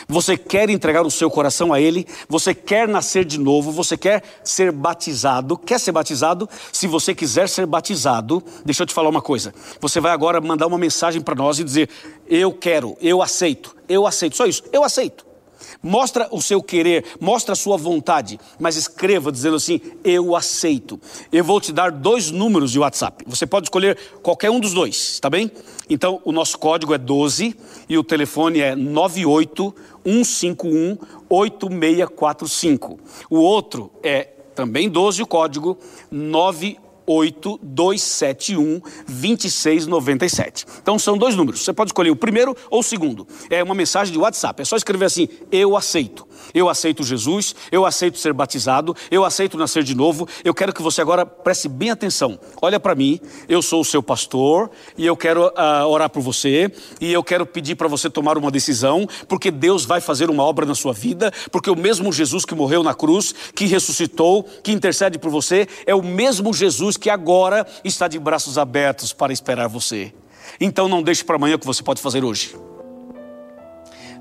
Você 0.07 0.37
quer 0.37 0.69
entregar 0.69 1.05
o 1.05 1.11
seu 1.11 1.29
coração 1.29 1.73
a 1.73 1.81
Ele, 1.81 2.05
você 2.29 2.53
quer 2.53 2.87
nascer 2.87 3.25
de 3.25 3.39
novo, 3.39 3.71
você 3.71 3.97
quer 3.97 4.23
ser 4.43 4.71
batizado. 4.71 5.57
Quer 5.57 5.79
ser 5.79 5.91
batizado? 5.91 6.47
Se 6.71 6.87
você 6.87 7.15
quiser 7.15 7.49
ser 7.49 7.65
batizado, 7.65 8.43
deixa 8.63 8.83
eu 8.83 8.87
te 8.87 8.93
falar 8.93 9.09
uma 9.09 9.21
coisa. 9.21 9.53
Você 9.79 9.99
vai 9.99 10.11
agora 10.11 10.39
mandar 10.39 10.67
uma 10.67 10.77
mensagem 10.77 11.21
para 11.21 11.35
nós 11.35 11.59
e 11.59 11.63
dizer: 11.63 11.89
Eu 12.27 12.53
quero, 12.53 12.95
eu 13.01 13.21
aceito, 13.21 13.75
eu 13.89 14.05
aceito. 14.05 14.35
Só 14.35 14.45
isso, 14.45 14.63
eu 14.71 14.83
aceito. 14.83 15.34
Mostra 15.81 16.27
o 16.31 16.41
seu 16.41 16.61
querer, 16.61 17.05
mostra 17.19 17.53
a 17.53 17.55
sua 17.55 17.77
vontade, 17.77 18.39
mas 18.59 18.75
escreva 18.75 19.31
dizendo 19.31 19.55
assim: 19.55 19.79
Eu 20.03 20.35
aceito. 20.35 20.99
Eu 21.31 21.43
vou 21.43 21.59
te 21.61 21.71
dar 21.71 21.91
dois 21.91 22.31
números 22.31 22.71
de 22.71 22.79
WhatsApp. 22.79 23.23
Você 23.27 23.45
pode 23.45 23.67
escolher 23.67 23.97
qualquer 24.21 24.49
um 24.49 24.59
dos 24.59 24.73
dois, 24.73 25.19
tá 25.19 25.29
bem? 25.29 25.51
Então, 25.89 26.21
o 26.23 26.31
nosso 26.31 26.57
código 26.57 26.93
é 26.93 26.97
12 26.97 27.55
e 27.87 27.97
o 27.97 28.03
telefone 28.03 28.59
é 28.59 28.75
98 28.75 29.75
151 30.03 30.97
8645. 31.29 32.99
O 33.29 33.37
outro 33.37 33.91
é 34.03 34.29
também 34.55 34.89
12 34.89 35.21
o 35.21 35.27
código 35.27 35.77
98 36.09 36.84
8271 37.05 38.81
2697. 39.07 40.65
Então 40.81 40.97
são 40.97 41.17
dois 41.17 41.35
números. 41.35 41.63
Você 41.63 41.73
pode 41.73 41.89
escolher 41.89 42.11
o 42.11 42.15
primeiro 42.15 42.55
ou 42.69 42.79
o 42.79 42.83
segundo. 42.83 43.27
É 43.49 43.63
uma 43.63 43.75
mensagem 43.75 44.13
de 44.13 44.19
WhatsApp. 44.19 44.61
É 44.61 44.65
só 44.65 44.75
escrever 44.75 45.05
assim: 45.05 45.27
Eu 45.51 45.75
aceito. 45.75 46.27
Eu 46.53 46.69
aceito 46.69 47.03
Jesus, 47.03 47.55
eu 47.71 47.85
aceito 47.85 48.17
ser 48.17 48.33
batizado, 48.33 48.95
eu 49.09 49.23
aceito 49.23 49.57
nascer 49.57 49.83
de 49.83 49.95
novo. 49.95 50.27
Eu 50.43 50.53
quero 50.53 50.73
que 50.73 50.81
você 50.81 51.01
agora 51.01 51.25
preste 51.25 51.67
bem 51.67 51.89
atenção. 51.89 52.39
Olha 52.61 52.79
para 52.79 52.95
mim, 52.95 53.19
eu 53.47 53.61
sou 53.61 53.81
o 53.81 53.85
seu 53.85 54.01
pastor 54.03 54.69
e 54.97 55.05
eu 55.05 55.17
quero 55.17 55.47
uh, 55.47 55.87
orar 55.87 56.09
por 56.09 56.21
você 56.21 56.71
e 56.99 57.11
eu 57.11 57.23
quero 57.23 57.45
pedir 57.45 57.75
para 57.75 57.87
você 57.87 58.09
tomar 58.09 58.37
uma 58.37 58.51
decisão, 58.51 59.07
porque 59.27 59.51
Deus 59.51 59.85
vai 59.85 60.01
fazer 60.01 60.29
uma 60.29 60.43
obra 60.43 60.65
na 60.65 60.75
sua 60.75 60.93
vida, 60.93 61.31
porque 61.51 61.69
o 61.69 61.75
mesmo 61.75 62.11
Jesus 62.11 62.45
que 62.45 62.55
morreu 62.55 62.83
na 62.83 62.93
cruz, 62.93 63.33
que 63.53 63.65
ressuscitou, 63.65 64.43
que 64.63 64.71
intercede 64.71 65.17
por 65.17 65.29
você, 65.29 65.67
é 65.85 65.95
o 65.95 66.03
mesmo 66.03 66.53
Jesus 66.53 66.94
Que 66.97 67.09
agora 67.09 67.65
está 67.83 68.07
de 68.07 68.19
braços 68.19 68.57
abertos 68.57 69.13
para 69.13 69.33
esperar 69.33 69.67
você. 69.67 70.13
Então 70.59 70.87
não 70.87 71.01
deixe 71.01 71.23
para 71.23 71.35
amanhã 71.35 71.55
o 71.55 71.59
que 71.59 71.65
você 71.65 71.83
pode 71.83 72.01
fazer 72.01 72.23
hoje. 72.23 72.55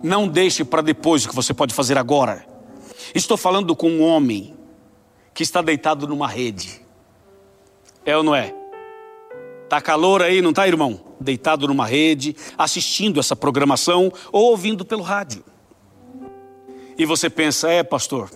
Não 0.03 0.29
deixe 0.29 0.65
para 0.65 0.83
depois 0.83 1.25
o 1.25 1.29
que 1.29 1.35
você 1.35 1.55
pode 1.55 1.73
fazer 1.73 1.97
agora. 1.97 2.47
Estou 3.15 3.37
falando 3.37 3.75
com 3.75 3.89
um 3.89 4.03
homem 4.03 4.55
que 5.33 5.43
está 5.43 5.63
deitado 5.63 6.07
numa 6.07 6.29
rede. 6.29 6.83
É 8.05 8.17
ou 8.17 8.23
não 8.23 8.35
é? 8.35 8.55
Tá 9.69 9.81
calor 9.81 10.23
aí, 10.23 10.43
não 10.43 10.53
tá, 10.53 10.69
irmão? 10.69 11.01
Deitado 11.19 11.67
numa 11.67 11.87
rede, 11.87 12.37
assistindo 12.57 13.19
essa 13.19 13.35
programação 13.35 14.13
ou 14.31 14.51
ouvindo 14.51 14.85
pelo 14.85 15.03
rádio. 15.03 15.45
E 16.99 17.05
você 17.07 17.31
pensa: 17.31 17.71
"É, 17.71 17.83
pastor, 17.83 18.31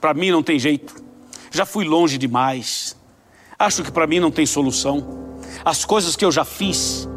para 0.00 0.14
mim 0.14 0.30
não 0.30 0.42
tem 0.42 0.58
jeito. 0.58 0.94
Já 1.50 1.64
fui 1.64 1.84
longe 1.84 2.18
demais. 2.18 2.96
Acho 3.58 3.82
que 3.82 3.90
para 3.90 4.06
mim 4.06 4.20
não 4.20 4.30
tem 4.30 4.46
solução. 4.46 5.04
As 5.64 5.84
coisas 5.84 6.16
que 6.16 6.24
eu 6.24 6.32
já 6.32 6.44
fiz, 6.44 7.08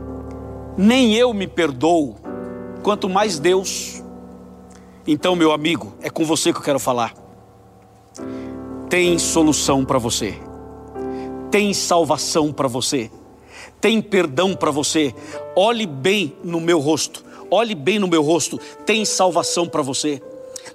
nem 0.78 1.16
eu 1.16 1.34
me 1.34 1.48
perdoo, 1.48 2.16
quanto 2.84 3.10
mais 3.10 3.40
Deus. 3.40 4.04
Então, 5.06 5.36
meu 5.36 5.52
amigo, 5.52 5.94
é 6.02 6.10
com 6.10 6.26
você 6.26 6.52
que 6.52 6.60
eu 6.60 6.64
quero 6.64 6.80
falar. 6.80 7.14
Tem 8.90 9.18
solução 9.18 9.84
para 9.84 9.98
você, 9.98 10.38
tem 11.52 11.74
salvação 11.74 12.54
para 12.54 12.68
você, 12.68 13.12
tem 13.82 14.02
perdão 14.02 14.56
para 14.56 14.72
você. 14.72 15.14
Olhe 15.56 15.86
bem 15.86 16.36
no 16.44 16.62
meu 16.62 16.80
rosto, 16.80 17.24
olhe 17.52 17.76
bem 17.76 18.00
no 18.00 18.08
meu 18.08 18.22
rosto, 18.22 18.60
tem 18.86 19.04
salvação 19.04 19.68
para 19.68 19.82
você. 19.82 20.22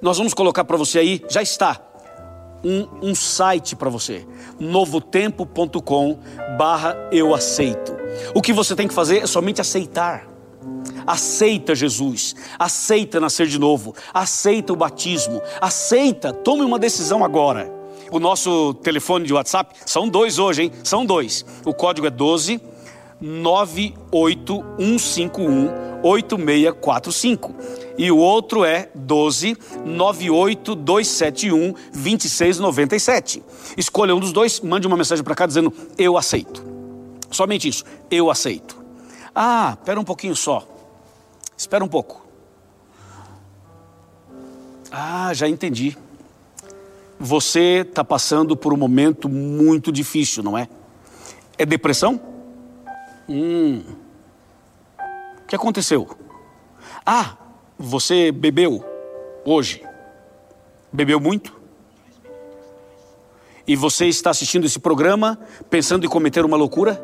Nós 0.00 0.18
vamos 0.18 0.34
colocar 0.34 0.64
para 0.64 0.76
você 0.76 0.98
aí, 0.98 1.22
já 1.30 1.42
está 1.42 1.80
um, 2.64 3.10
um 3.10 3.14
site 3.14 3.74
para 3.74 3.90
você, 3.90 4.26
novotempo.com 4.58 6.18
barra 6.56 6.96
eu 7.10 7.34
aceito. 7.34 7.96
O 8.34 8.42
que 8.42 8.52
você 8.52 8.76
tem 8.76 8.88
que 8.88 8.94
fazer 8.94 9.18
é 9.18 9.26
somente 9.26 9.60
aceitar. 9.60 10.28
Aceita 11.06 11.74
Jesus, 11.74 12.36
aceita 12.58 13.18
nascer 13.18 13.46
de 13.48 13.58
novo, 13.58 13.94
aceita 14.14 14.72
o 14.72 14.76
batismo, 14.76 15.42
aceita, 15.60 16.32
tome 16.32 16.62
uma 16.62 16.78
decisão 16.78 17.24
agora. 17.24 17.72
O 18.10 18.20
nosso 18.20 18.74
telefone 18.74 19.26
de 19.26 19.32
WhatsApp, 19.32 19.74
são 19.86 20.08
dois 20.08 20.38
hoje, 20.38 20.64
hein? 20.64 20.72
São 20.84 21.04
dois. 21.04 21.44
O 21.64 21.72
código 21.72 22.06
é 22.06 22.10
12 22.10 22.60
98151 23.22 26.02
8645. 26.02 27.54
E 27.96 28.10
o 28.10 28.18
outro 28.18 28.64
é 28.64 28.90
12 28.94 29.56
98271 29.84 31.74
2697. 31.92 33.42
Escolha 33.76 34.14
um 34.14 34.20
dos 34.20 34.32
dois, 34.32 34.60
mande 34.60 34.86
uma 34.86 34.96
mensagem 34.96 35.24
para 35.24 35.34
cá 35.34 35.46
dizendo 35.46 35.72
eu 35.96 36.18
aceito. 36.18 36.62
Somente 37.30 37.68
isso, 37.68 37.84
eu 38.10 38.30
aceito. 38.30 38.76
Ah, 39.34 39.78
espera 39.78 39.98
um 39.98 40.04
pouquinho 40.04 40.36
só. 40.36 40.68
Espera 41.56 41.82
um 41.84 41.88
pouco. 41.88 42.20
Ah, 44.90 45.32
já 45.32 45.48
entendi. 45.48 45.96
Você 47.18 47.86
está 47.88 48.04
passando 48.04 48.54
por 48.56 48.74
um 48.74 48.76
momento 48.76 49.28
muito 49.28 49.92
difícil, 49.92 50.42
não 50.42 50.58
é? 50.58 50.68
É 51.56 51.64
depressão? 51.64 52.31
Hum. 53.28 53.82
O 55.42 55.46
que 55.46 55.56
aconteceu? 55.56 56.08
Ah, 57.04 57.36
você 57.78 58.30
bebeu 58.30 58.84
hoje. 59.44 59.82
Bebeu 60.92 61.18
muito? 61.18 61.60
E 63.66 63.76
você 63.76 64.06
está 64.06 64.30
assistindo 64.30 64.64
esse 64.64 64.78
programa 64.78 65.38
pensando 65.70 66.04
em 66.04 66.08
cometer 66.08 66.44
uma 66.44 66.56
loucura? 66.56 67.02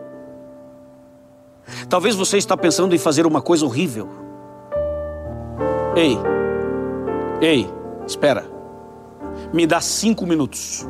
Talvez 1.89 2.15
você 2.15 2.39
está 2.39 2.57
pensando 2.57 2.95
em 2.95 2.99
fazer 2.99 3.27
uma 3.27 3.41
coisa 3.41 3.65
horrível. 3.65 4.09
Ei, 5.95 6.19
ei, 7.41 7.69
espera. 8.07 8.45
Me 9.53 9.67
dá 9.67 9.81
cinco 9.81 10.27
minutos. 10.27 10.87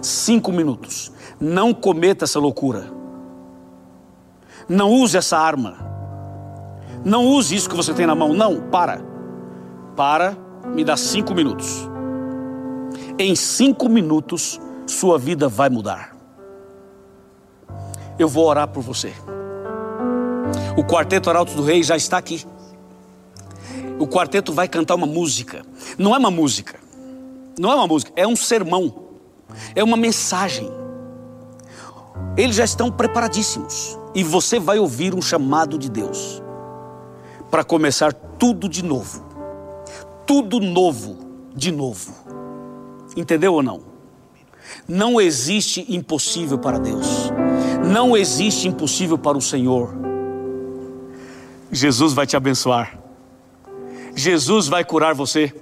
Cinco 0.00 0.52
minutos. 0.52 1.12
Não 1.40 1.72
cometa 1.72 2.24
essa 2.24 2.38
loucura. 2.38 3.01
Não 4.68 4.90
use 4.90 5.16
essa 5.16 5.38
arma. 5.38 5.76
Não 7.04 7.26
use 7.26 7.54
isso 7.54 7.68
que 7.68 7.76
você 7.76 7.92
tem 7.92 8.06
na 8.06 8.14
mão. 8.14 8.32
Não, 8.32 8.60
para. 8.60 9.02
Para, 9.96 10.36
me 10.74 10.84
dá 10.84 10.96
cinco 10.96 11.34
minutos. 11.34 11.88
Em 13.18 13.34
cinco 13.34 13.88
minutos, 13.88 14.60
sua 14.86 15.18
vida 15.18 15.48
vai 15.48 15.68
mudar. 15.68 16.16
Eu 18.18 18.28
vou 18.28 18.46
orar 18.46 18.68
por 18.68 18.82
você. 18.82 19.12
O 20.76 20.84
quarteto 20.84 21.28
Arautos 21.28 21.54
do 21.54 21.62
Rei 21.62 21.82
já 21.82 21.96
está 21.96 22.18
aqui. 22.18 22.44
O 23.98 24.06
quarteto 24.06 24.52
vai 24.52 24.68
cantar 24.68 24.94
uma 24.94 25.06
música. 25.06 25.62
Não 25.98 26.14
é 26.14 26.18
uma 26.18 26.30
música. 26.30 26.78
Não 27.58 27.70
é 27.70 27.74
uma 27.74 27.86
música, 27.86 28.12
é 28.16 28.26
um 28.26 28.36
sermão. 28.36 29.10
É 29.74 29.84
uma 29.84 29.96
mensagem. 29.96 30.70
Eles 32.36 32.56
já 32.56 32.64
estão 32.64 32.90
preparadíssimos. 32.90 33.98
E 34.14 34.22
você 34.22 34.58
vai 34.58 34.78
ouvir 34.78 35.14
um 35.14 35.22
chamado 35.22 35.78
de 35.78 35.90
Deus 35.90 36.42
para 37.50 37.64
começar 37.64 38.12
tudo 38.12 38.68
de 38.68 38.82
novo. 38.82 39.24
Tudo 40.26 40.60
novo, 40.60 41.18
de 41.54 41.70
novo. 41.70 42.12
Entendeu 43.16 43.54
ou 43.54 43.62
não? 43.62 43.80
Não 44.88 45.20
existe 45.20 45.86
impossível 45.88 46.58
para 46.58 46.78
Deus. 46.78 47.30
Não 47.84 48.16
existe 48.16 48.68
impossível 48.68 49.18
para 49.18 49.36
o 49.36 49.42
Senhor. 49.42 49.94
Jesus 51.70 52.12
vai 52.12 52.26
te 52.26 52.36
abençoar. 52.36 52.98
Jesus 54.14 54.68
vai 54.68 54.84
curar 54.84 55.14
você. 55.14 55.52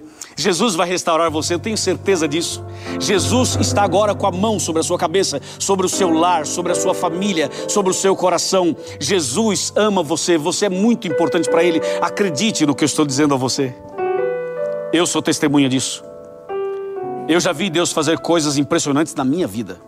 Jesus 0.40 0.74
vai 0.74 0.88
restaurar 0.88 1.30
você, 1.30 1.52
eu 1.52 1.58
tenho 1.58 1.76
certeza 1.76 2.26
disso. 2.26 2.64
Jesus 2.98 3.58
está 3.60 3.82
agora 3.82 4.14
com 4.14 4.26
a 4.26 4.30
mão 4.30 4.58
sobre 4.58 4.80
a 4.80 4.82
sua 4.82 4.96
cabeça, 4.96 5.38
sobre 5.58 5.84
o 5.84 5.88
seu 5.88 6.08
lar, 6.08 6.46
sobre 6.46 6.72
a 6.72 6.74
sua 6.74 6.94
família, 6.94 7.50
sobre 7.68 7.90
o 7.90 7.94
seu 7.94 8.16
coração. 8.16 8.74
Jesus 8.98 9.70
ama 9.76 10.02
você, 10.02 10.38
você 10.38 10.64
é 10.64 10.68
muito 10.70 11.06
importante 11.06 11.48
para 11.50 11.62
Ele. 11.62 11.78
Acredite 12.00 12.64
no 12.64 12.74
que 12.74 12.82
eu 12.82 12.86
estou 12.86 13.04
dizendo 13.04 13.34
a 13.34 13.36
você. 13.36 13.76
Eu 14.94 15.06
sou 15.06 15.20
testemunha 15.20 15.68
disso. 15.68 16.02
Eu 17.28 17.38
já 17.38 17.52
vi 17.52 17.68
Deus 17.68 17.92
fazer 17.92 18.18
coisas 18.18 18.56
impressionantes 18.56 19.14
na 19.14 19.24
minha 19.24 19.46
vida. 19.46 19.78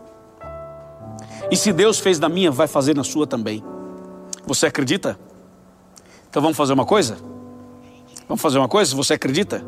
E 1.50 1.56
se 1.56 1.72
Deus 1.72 1.98
fez 1.98 2.18
na 2.18 2.28
minha, 2.28 2.50
vai 2.50 2.68
fazer 2.68 2.94
na 2.94 3.02
sua 3.02 3.26
também. 3.26 3.64
Você 4.46 4.66
acredita? 4.66 5.18
Então 6.28 6.42
vamos 6.42 6.58
fazer 6.58 6.74
uma 6.74 6.84
coisa? 6.84 7.16
Vamos 8.28 8.42
fazer 8.42 8.58
uma 8.58 8.68
coisa? 8.68 8.94
Você 8.94 9.14
acredita? 9.14 9.64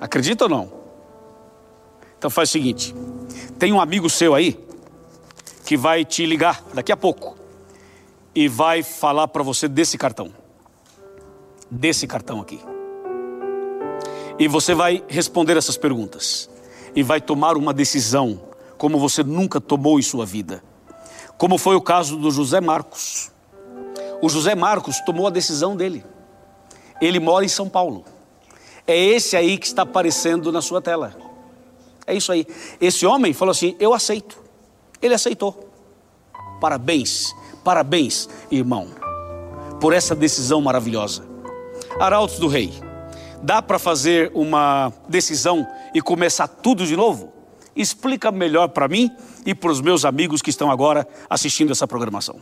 Acredita 0.00 0.44
ou 0.44 0.50
não? 0.50 0.72
Então 2.18 2.30
faz 2.30 2.48
o 2.48 2.52
seguinte: 2.52 2.94
tem 3.58 3.72
um 3.72 3.80
amigo 3.80 4.08
seu 4.10 4.34
aí 4.34 4.58
que 5.64 5.76
vai 5.76 6.04
te 6.04 6.24
ligar 6.24 6.62
daqui 6.72 6.92
a 6.92 6.96
pouco 6.96 7.36
e 8.34 8.48
vai 8.48 8.82
falar 8.82 9.28
para 9.28 9.42
você 9.42 9.66
desse 9.66 9.96
cartão. 9.96 10.32
Desse 11.70 12.06
cartão 12.06 12.40
aqui. 12.40 12.60
E 14.38 14.46
você 14.46 14.74
vai 14.74 15.02
responder 15.08 15.56
essas 15.56 15.76
perguntas 15.76 16.48
e 16.94 17.02
vai 17.02 17.20
tomar 17.20 17.56
uma 17.56 17.72
decisão 17.72 18.40
como 18.76 18.98
você 18.98 19.22
nunca 19.22 19.60
tomou 19.60 19.98
em 19.98 20.02
sua 20.02 20.26
vida. 20.26 20.62
Como 21.38 21.58
foi 21.58 21.74
o 21.74 21.80
caso 21.80 22.16
do 22.16 22.30
José 22.30 22.60
Marcos. 22.60 23.30
O 24.22 24.28
José 24.28 24.54
Marcos 24.54 25.00
tomou 25.00 25.26
a 25.26 25.30
decisão 25.30 25.76
dele. 25.76 26.04
Ele 27.00 27.18
mora 27.18 27.44
em 27.44 27.48
São 27.48 27.68
Paulo. 27.68 28.04
É 28.86 28.96
esse 28.96 29.36
aí 29.36 29.58
que 29.58 29.66
está 29.66 29.82
aparecendo 29.82 30.52
na 30.52 30.62
sua 30.62 30.80
tela. 30.80 31.16
É 32.06 32.14
isso 32.14 32.30
aí. 32.30 32.46
Esse 32.80 33.04
homem 33.04 33.32
falou 33.32 33.50
assim: 33.50 33.76
Eu 33.80 33.92
aceito. 33.92 34.42
Ele 35.02 35.14
aceitou. 35.14 35.68
Parabéns, 36.60 37.34
parabéns, 37.62 38.28
irmão, 38.50 38.88
por 39.80 39.92
essa 39.92 40.14
decisão 40.14 40.60
maravilhosa. 40.60 41.26
Arautos 42.00 42.38
do 42.38 42.48
Rei, 42.48 42.72
dá 43.42 43.60
para 43.60 43.78
fazer 43.78 44.30
uma 44.34 44.92
decisão 45.08 45.66
e 45.94 46.00
começar 46.00 46.48
tudo 46.48 46.86
de 46.86 46.96
novo? 46.96 47.32
Explica 47.74 48.32
melhor 48.32 48.68
para 48.68 48.88
mim 48.88 49.10
e 49.44 49.54
para 49.54 49.70
os 49.70 49.82
meus 49.82 50.04
amigos 50.04 50.40
que 50.40 50.48
estão 50.48 50.70
agora 50.70 51.06
assistindo 51.28 51.72
essa 51.72 51.86
programação. 51.86 52.40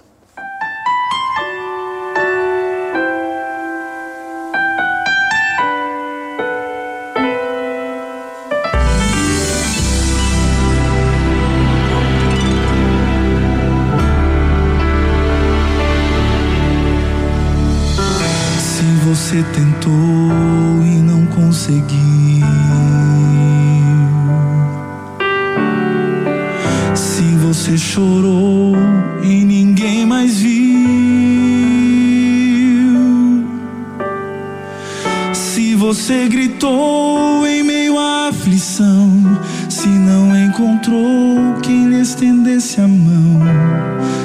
Você 36.04 36.28
gritou 36.28 37.46
em 37.46 37.62
meio 37.62 37.98
à 37.98 38.28
aflição. 38.28 39.22
Se 39.70 39.88
não 39.88 40.36
encontrou 40.36 41.54
quem 41.62 41.88
lhe 41.88 42.02
estendesse 42.02 42.78
a 42.78 42.86
mão, 42.86 43.40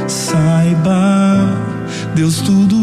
saiba, 0.06 1.48
Deus 2.14 2.42
tudo 2.42 2.79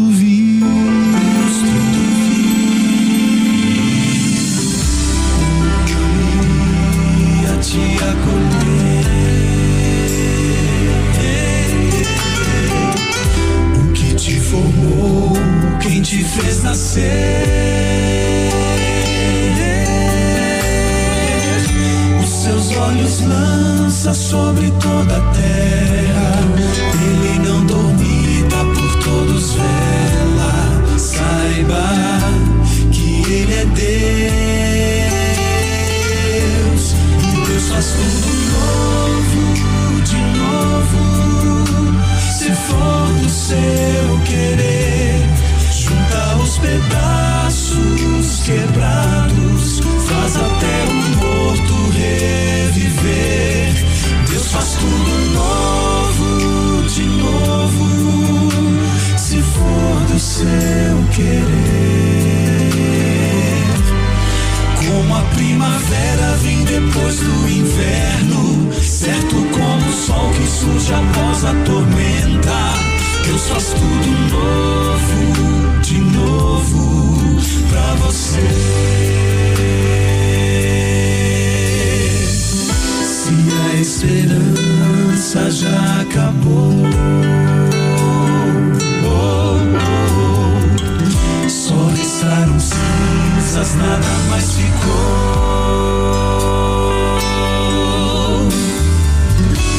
nada 93.77 94.07
mais 94.29 94.53
ficou. 94.53 95.67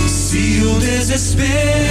Se 0.09 0.63
o 0.63 0.79
desespero 0.79 1.88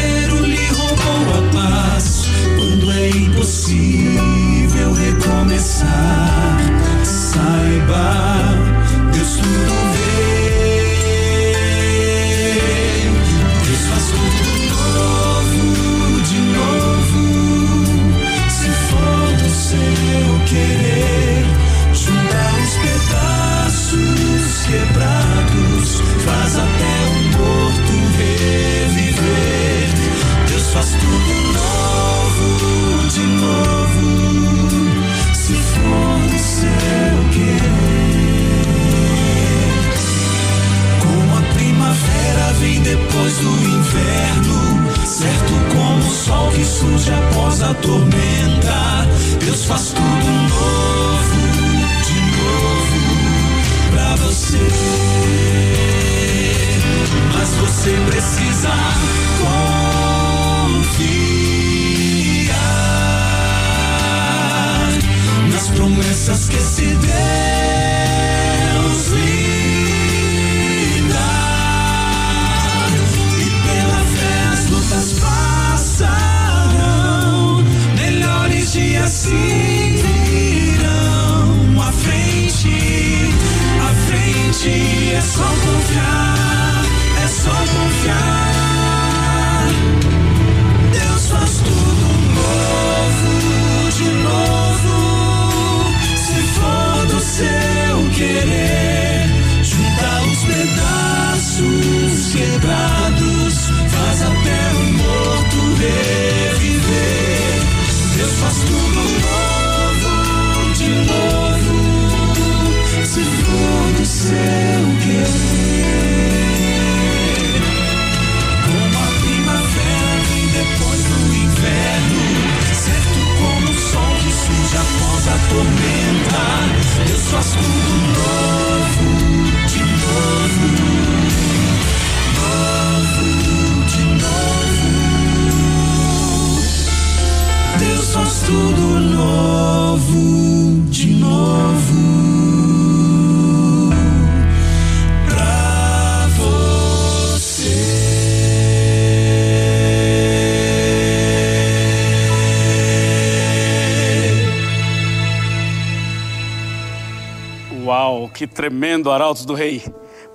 tremendo 158.57 159.11
Arautos 159.11 159.45
do 159.45 159.53
Rei. 159.53 159.83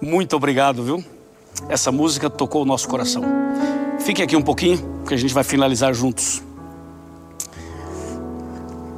Muito 0.01 0.37
obrigado, 0.37 0.85
viu? 0.85 1.05
Essa 1.69 1.91
música 1.91 2.31
tocou 2.31 2.63
o 2.63 2.65
nosso 2.65 2.89
coração. 2.89 3.25
Fique 3.99 4.23
aqui 4.23 4.37
um 4.37 4.43
pouquinho, 4.43 5.03
que 5.09 5.13
a 5.13 5.17
gente 5.17 5.35
vai 5.35 5.43
finalizar 5.43 5.93
juntos. 5.93 6.41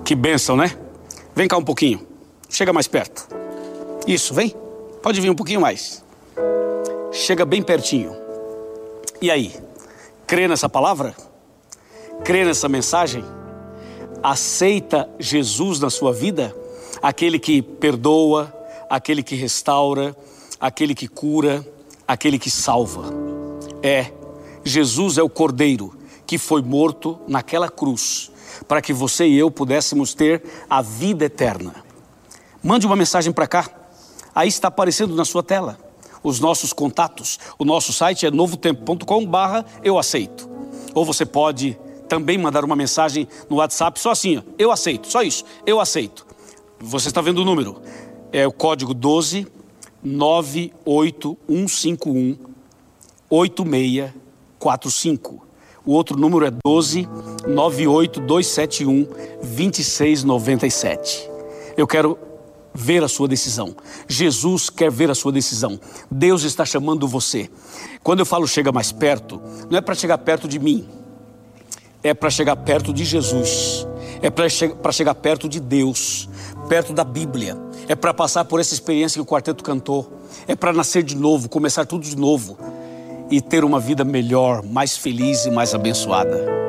Que 0.05 0.15
bênção, 0.15 0.59
né? 0.59 0.77
Vem 1.35 1.49
cá 1.49 1.57
um 1.57 1.65
pouquinho. 1.65 2.07
Chega 2.51 2.71
mais 2.71 2.87
perto. 2.87 3.27
Isso, 4.07 4.35
vem. 4.35 4.55
Pode 5.03 5.23
vir 5.23 5.31
um 5.31 5.35
pouquinho 5.35 5.63
mais. 5.63 6.05
Chega 7.11 7.47
bem 7.47 7.63
pertinho. 7.63 8.15
E 9.23 9.31
aí? 9.31 9.55
Crê 10.27 10.47
nessa 10.47 10.69
palavra? 10.69 11.15
Crê 12.25 12.45
nessa 12.45 12.69
mensagem? 12.69 13.25
Aceita 14.23 15.09
Jesus 15.19 15.81
na 15.81 15.89
sua 15.89 16.13
vida? 16.13 16.55
Aquele 17.01 17.39
que 17.39 17.63
perdoa, 17.63 18.53
aquele 18.89 19.23
que 19.23 19.35
restaura, 19.35 20.17
aquele 20.61 20.95
que 20.95 21.09
cura, 21.09 21.67
aquele 22.07 22.39
que 22.39 22.51
salva. 22.51 23.13
É, 23.83 24.13
Jesus 24.65 25.19
é 25.19 25.23
o 25.23 25.29
Cordeiro 25.29 25.97
que 26.27 26.39
foi 26.39 26.63
morto 26.63 27.19
naquela 27.29 27.69
cruz 27.69 28.31
para 28.67 28.81
que 28.81 28.93
você 28.93 29.27
e 29.27 29.37
eu 29.37 29.51
pudéssemos 29.51 30.15
ter 30.15 30.43
a 30.69 30.81
vida 30.81 31.25
eterna. 31.25 31.75
Mande 32.63 32.87
uma 32.87 32.97
mensagem 32.97 33.33
para 33.33 33.47
cá. 33.47 33.69
Aí 34.35 34.49
está 34.49 34.69
aparecendo 34.69 35.15
na 35.15 35.25
sua 35.25 35.43
tela 35.43 35.79
os 36.23 36.41
nossos 36.41 36.73
contatos. 36.73 37.39
O 37.59 37.65
nosso 37.65 37.93
site 37.93 38.27
é 38.27 38.31
novotempo.com/barra 38.31 39.65
eu 39.83 39.99
aceito. 39.99 40.49
Ou 40.95 41.05
você 41.05 41.27
pode 41.27 41.79
também 42.09 42.39
mandar 42.39 42.65
uma 42.65 42.77
mensagem 42.77 43.29
no 43.49 43.57
WhatsApp 43.57 43.99
só 43.99 44.11
assim, 44.11 44.39
ó, 44.39 44.43
eu 44.59 44.71
aceito, 44.71 45.11
só 45.11 45.23
isso, 45.23 45.45
eu 45.67 45.81
aceito. 45.81 46.27
Você 46.81 47.09
está 47.09 47.21
vendo 47.21 47.39
o 47.39 47.45
número? 47.45 47.81
É 48.35 48.47
o 48.49 48.53
código 48.53 48.93
12 48.93 49.47
98151 50.03 52.37
8645. 53.31 55.47
O 55.87 55.93
outro 55.93 56.19
número 56.19 56.45
é 56.45 56.51
12 56.51 57.09
98271 57.47 59.07
2697. 59.41 61.31
Eu 61.77 61.87
quero 61.87 62.19
ver 62.75 63.05
a 63.05 63.09
sua 63.09 63.29
decisão. 63.29 63.77
Jesus 64.09 64.69
quer 64.69 64.91
ver 64.91 65.13
a 65.13 65.15
sua 65.15 65.31
decisão. 65.31 65.79
Deus 66.11 66.43
está 66.43 66.65
chamando 66.65 67.07
você. 67.07 67.49
Quando 68.03 68.19
eu 68.19 68.27
falo 68.27 68.49
chega 68.49 68.73
mais 68.73 68.91
perto, 68.91 69.41
não 69.71 69.79
é 69.79 69.81
para 69.81 69.95
chegar 69.95 70.19
perto 70.19 70.49
de 70.49 70.59
mim, 70.59 70.89
é 72.03 72.13
para 72.13 72.31
chegar 72.31 72.57
perto 72.57 72.93
de 72.93 73.05
Jesus, 73.05 73.87
é 74.21 74.29
para 74.29 74.49
che 74.49 74.75
chegar 74.91 75.15
perto 75.15 75.49
de 75.49 75.61
Deus, 75.61 76.29
perto 76.69 76.93
da 76.93 77.05
Bíblia, 77.05 77.57
é 77.89 77.95
para 77.95 78.15
passar 78.15 78.45
por 78.45 78.61
essa 78.61 78.75
experiência 78.75 79.19
que 79.19 79.23
o 79.23 79.27
quarteto 79.27 79.63
cantou, 79.63 80.11
é 80.47 80.55
para 80.55 80.73
nascer 80.73 81.03
de 81.03 81.17
novo, 81.17 81.49
começar 81.49 81.85
tudo 81.85 82.05
de 82.05 82.17
novo 82.17 82.57
e 83.31 83.41
ter 83.41 83.65
uma 83.65 83.81
vida 83.81 84.05
melhor, 84.05 84.63
mais 84.63 84.97
feliz 84.97 85.45
e 85.45 85.51
mais 85.51 85.75
abençoada. 85.75 86.65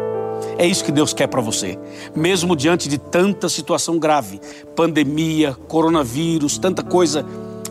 É 0.58 0.66
isso 0.66 0.84
que 0.84 0.92
Deus 0.92 1.14
quer 1.14 1.28
para 1.28 1.42
você. 1.42 1.78
Mesmo 2.16 2.56
diante 2.56 2.88
de 2.88 2.98
tanta 2.98 3.50
situação 3.50 4.00
grave, 4.00 4.40
pandemia, 4.76 5.54
coronavírus, 5.68 6.58
tanta 6.58 6.84
coisa, 6.84 7.26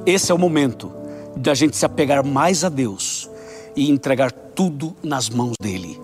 esse 0.04 0.30
é 0.30 0.34
o 0.34 0.38
momento 0.38 0.92
da 1.36 1.54
gente 1.54 1.76
se 1.76 1.84
apegar 1.86 2.24
mais 2.24 2.62
a 2.62 2.68
Deus 2.68 3.28
e 3.74 3.90
entregar 3.90 4.30
tudo 4.30 4.94
nas 5.02 5.28
mãos 5.28 5.54
dele, 5.60 5.98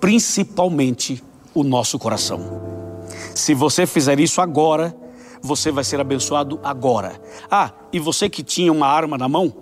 principalmente 0.00 1.22
o 1.52 1.62
nosso 1.62 1.98
coração. 1.98 2.40
Se 3.34 3.52
você 3.52 3.86
fizer 3.86 4.18
isso 4.20 4.40
agora, 4.40 4.96
você 5.44 5.70
vai 5.70 5.84
ser 5.84 6.00
abençoado 6.00 6.58
agora. 6.64 7.20
Ah, 7.50 7.70
e 7.92 8.00
você 8.00 8.30
que 8.30 8.42
tinha 8.42 8.72
uma 8.72 8.86
arma 8.86 9.18
na 9.18 9.28
mão, 9.28 9.52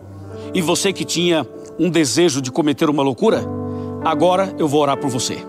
e 0.54 0.62
você 0.62 0.92
que 0.92 1.04
tinha 1.04 1.44
um 1.76 1.90
desejo 1.90 2.40
de 2.40 2.52
cometer 2.52 2.88
uma 2.88 3.02
loucura, 3.02 3.44
agora 4.04 4.54
eu 4.58 4.68
vou 4.68 4.80
orar 4.80 4.96
por 4.96 5.10
você. 5.10 5.44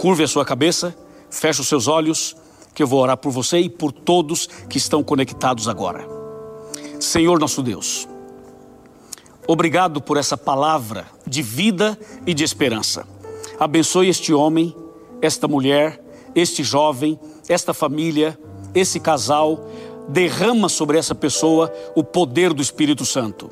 Curve 0.00 0.24
a 0.24 0.28
sua 0.28 0.44
cabeça, 0.44 0.92
feche 1.30 1.60
os 1.60 1.68
seus 1.68 1.86
olhos, 1.86 2.36
que 2.74 2.82
eu 2.82 2.86
vou 2.86 3.00
orar 3.00 3.16
por 3.16 3.30
você 3.30 3.60
e 3.60 3.68
por 3.68 3.92
todos 3.92 4.48
que 4.68 4.76
estão 4.76 5.04
conectados 5.04 5.68
agora. 5.68 6.04
Senhor 6.98 7.38
nosso 7.38 7.62
Deus, 7.62 8.08
obrigado 9.46 10.00
por 10.00 10.16
essa 10.16 10.36
palavra 10.36 11.06
de 11.24 11.42
vida 11.42 11.96
e 12.26 12.34
de 12.34 12.42
esperança. 12.42 13.06
Abençoe 13.60 14.08
este 14.08 14.34
homem, 14.34 14.74
esta 15.22 15.46
mulher, 15.46 16.02
este 16.34 16.64
jovem, 16.64 17.18
esta 17.48 17.72
família, 17.72 18.36
esse 18.74 18.98
casal. 18.98 19.68
Derrama 20.08 20.68
sobre 20.68 20.98
essa 20.98 21.14
pessoa 21.14 21.72
o 21.94 22.04
poder 22.04 22.52
do 22.52 22.60
Espírito 22.60 23.04
Santo. 23.04 23.50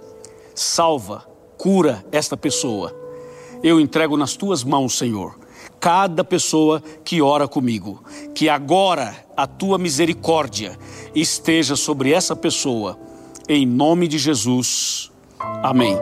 Salva, 0.55 1.27
cura 1.57 2.05
esta 2.13 2.37
pessoa. 2.37 2.95
Eu 3.63 3.81
entrego 3.81 4.17
nas 4.17 4.37
tuas 4.37 4.63
mãos, 4.63 4.99
Senhor 4.99 5.43
cada 5.83 6.23
pessoa 6.23 6.81
que 7.05 7.21
ora 7.21 7.49
comigo. 7.49 8.05
Que 8.37 8.49
agora 8.49 9.17
a 9.37 9.49
tua 9.49 9.79
misericórdia 9.79 10.79
esteja 11.13 11.75
sobre 11.75 12.13
essa 12.13 12.37
pessoa. 12.37 12.97
Em 13.49 13.67
nome 13.67 14.07
de 14.07 14.17
Jesus. 14.17 15.11
Amém. 15.41 15.99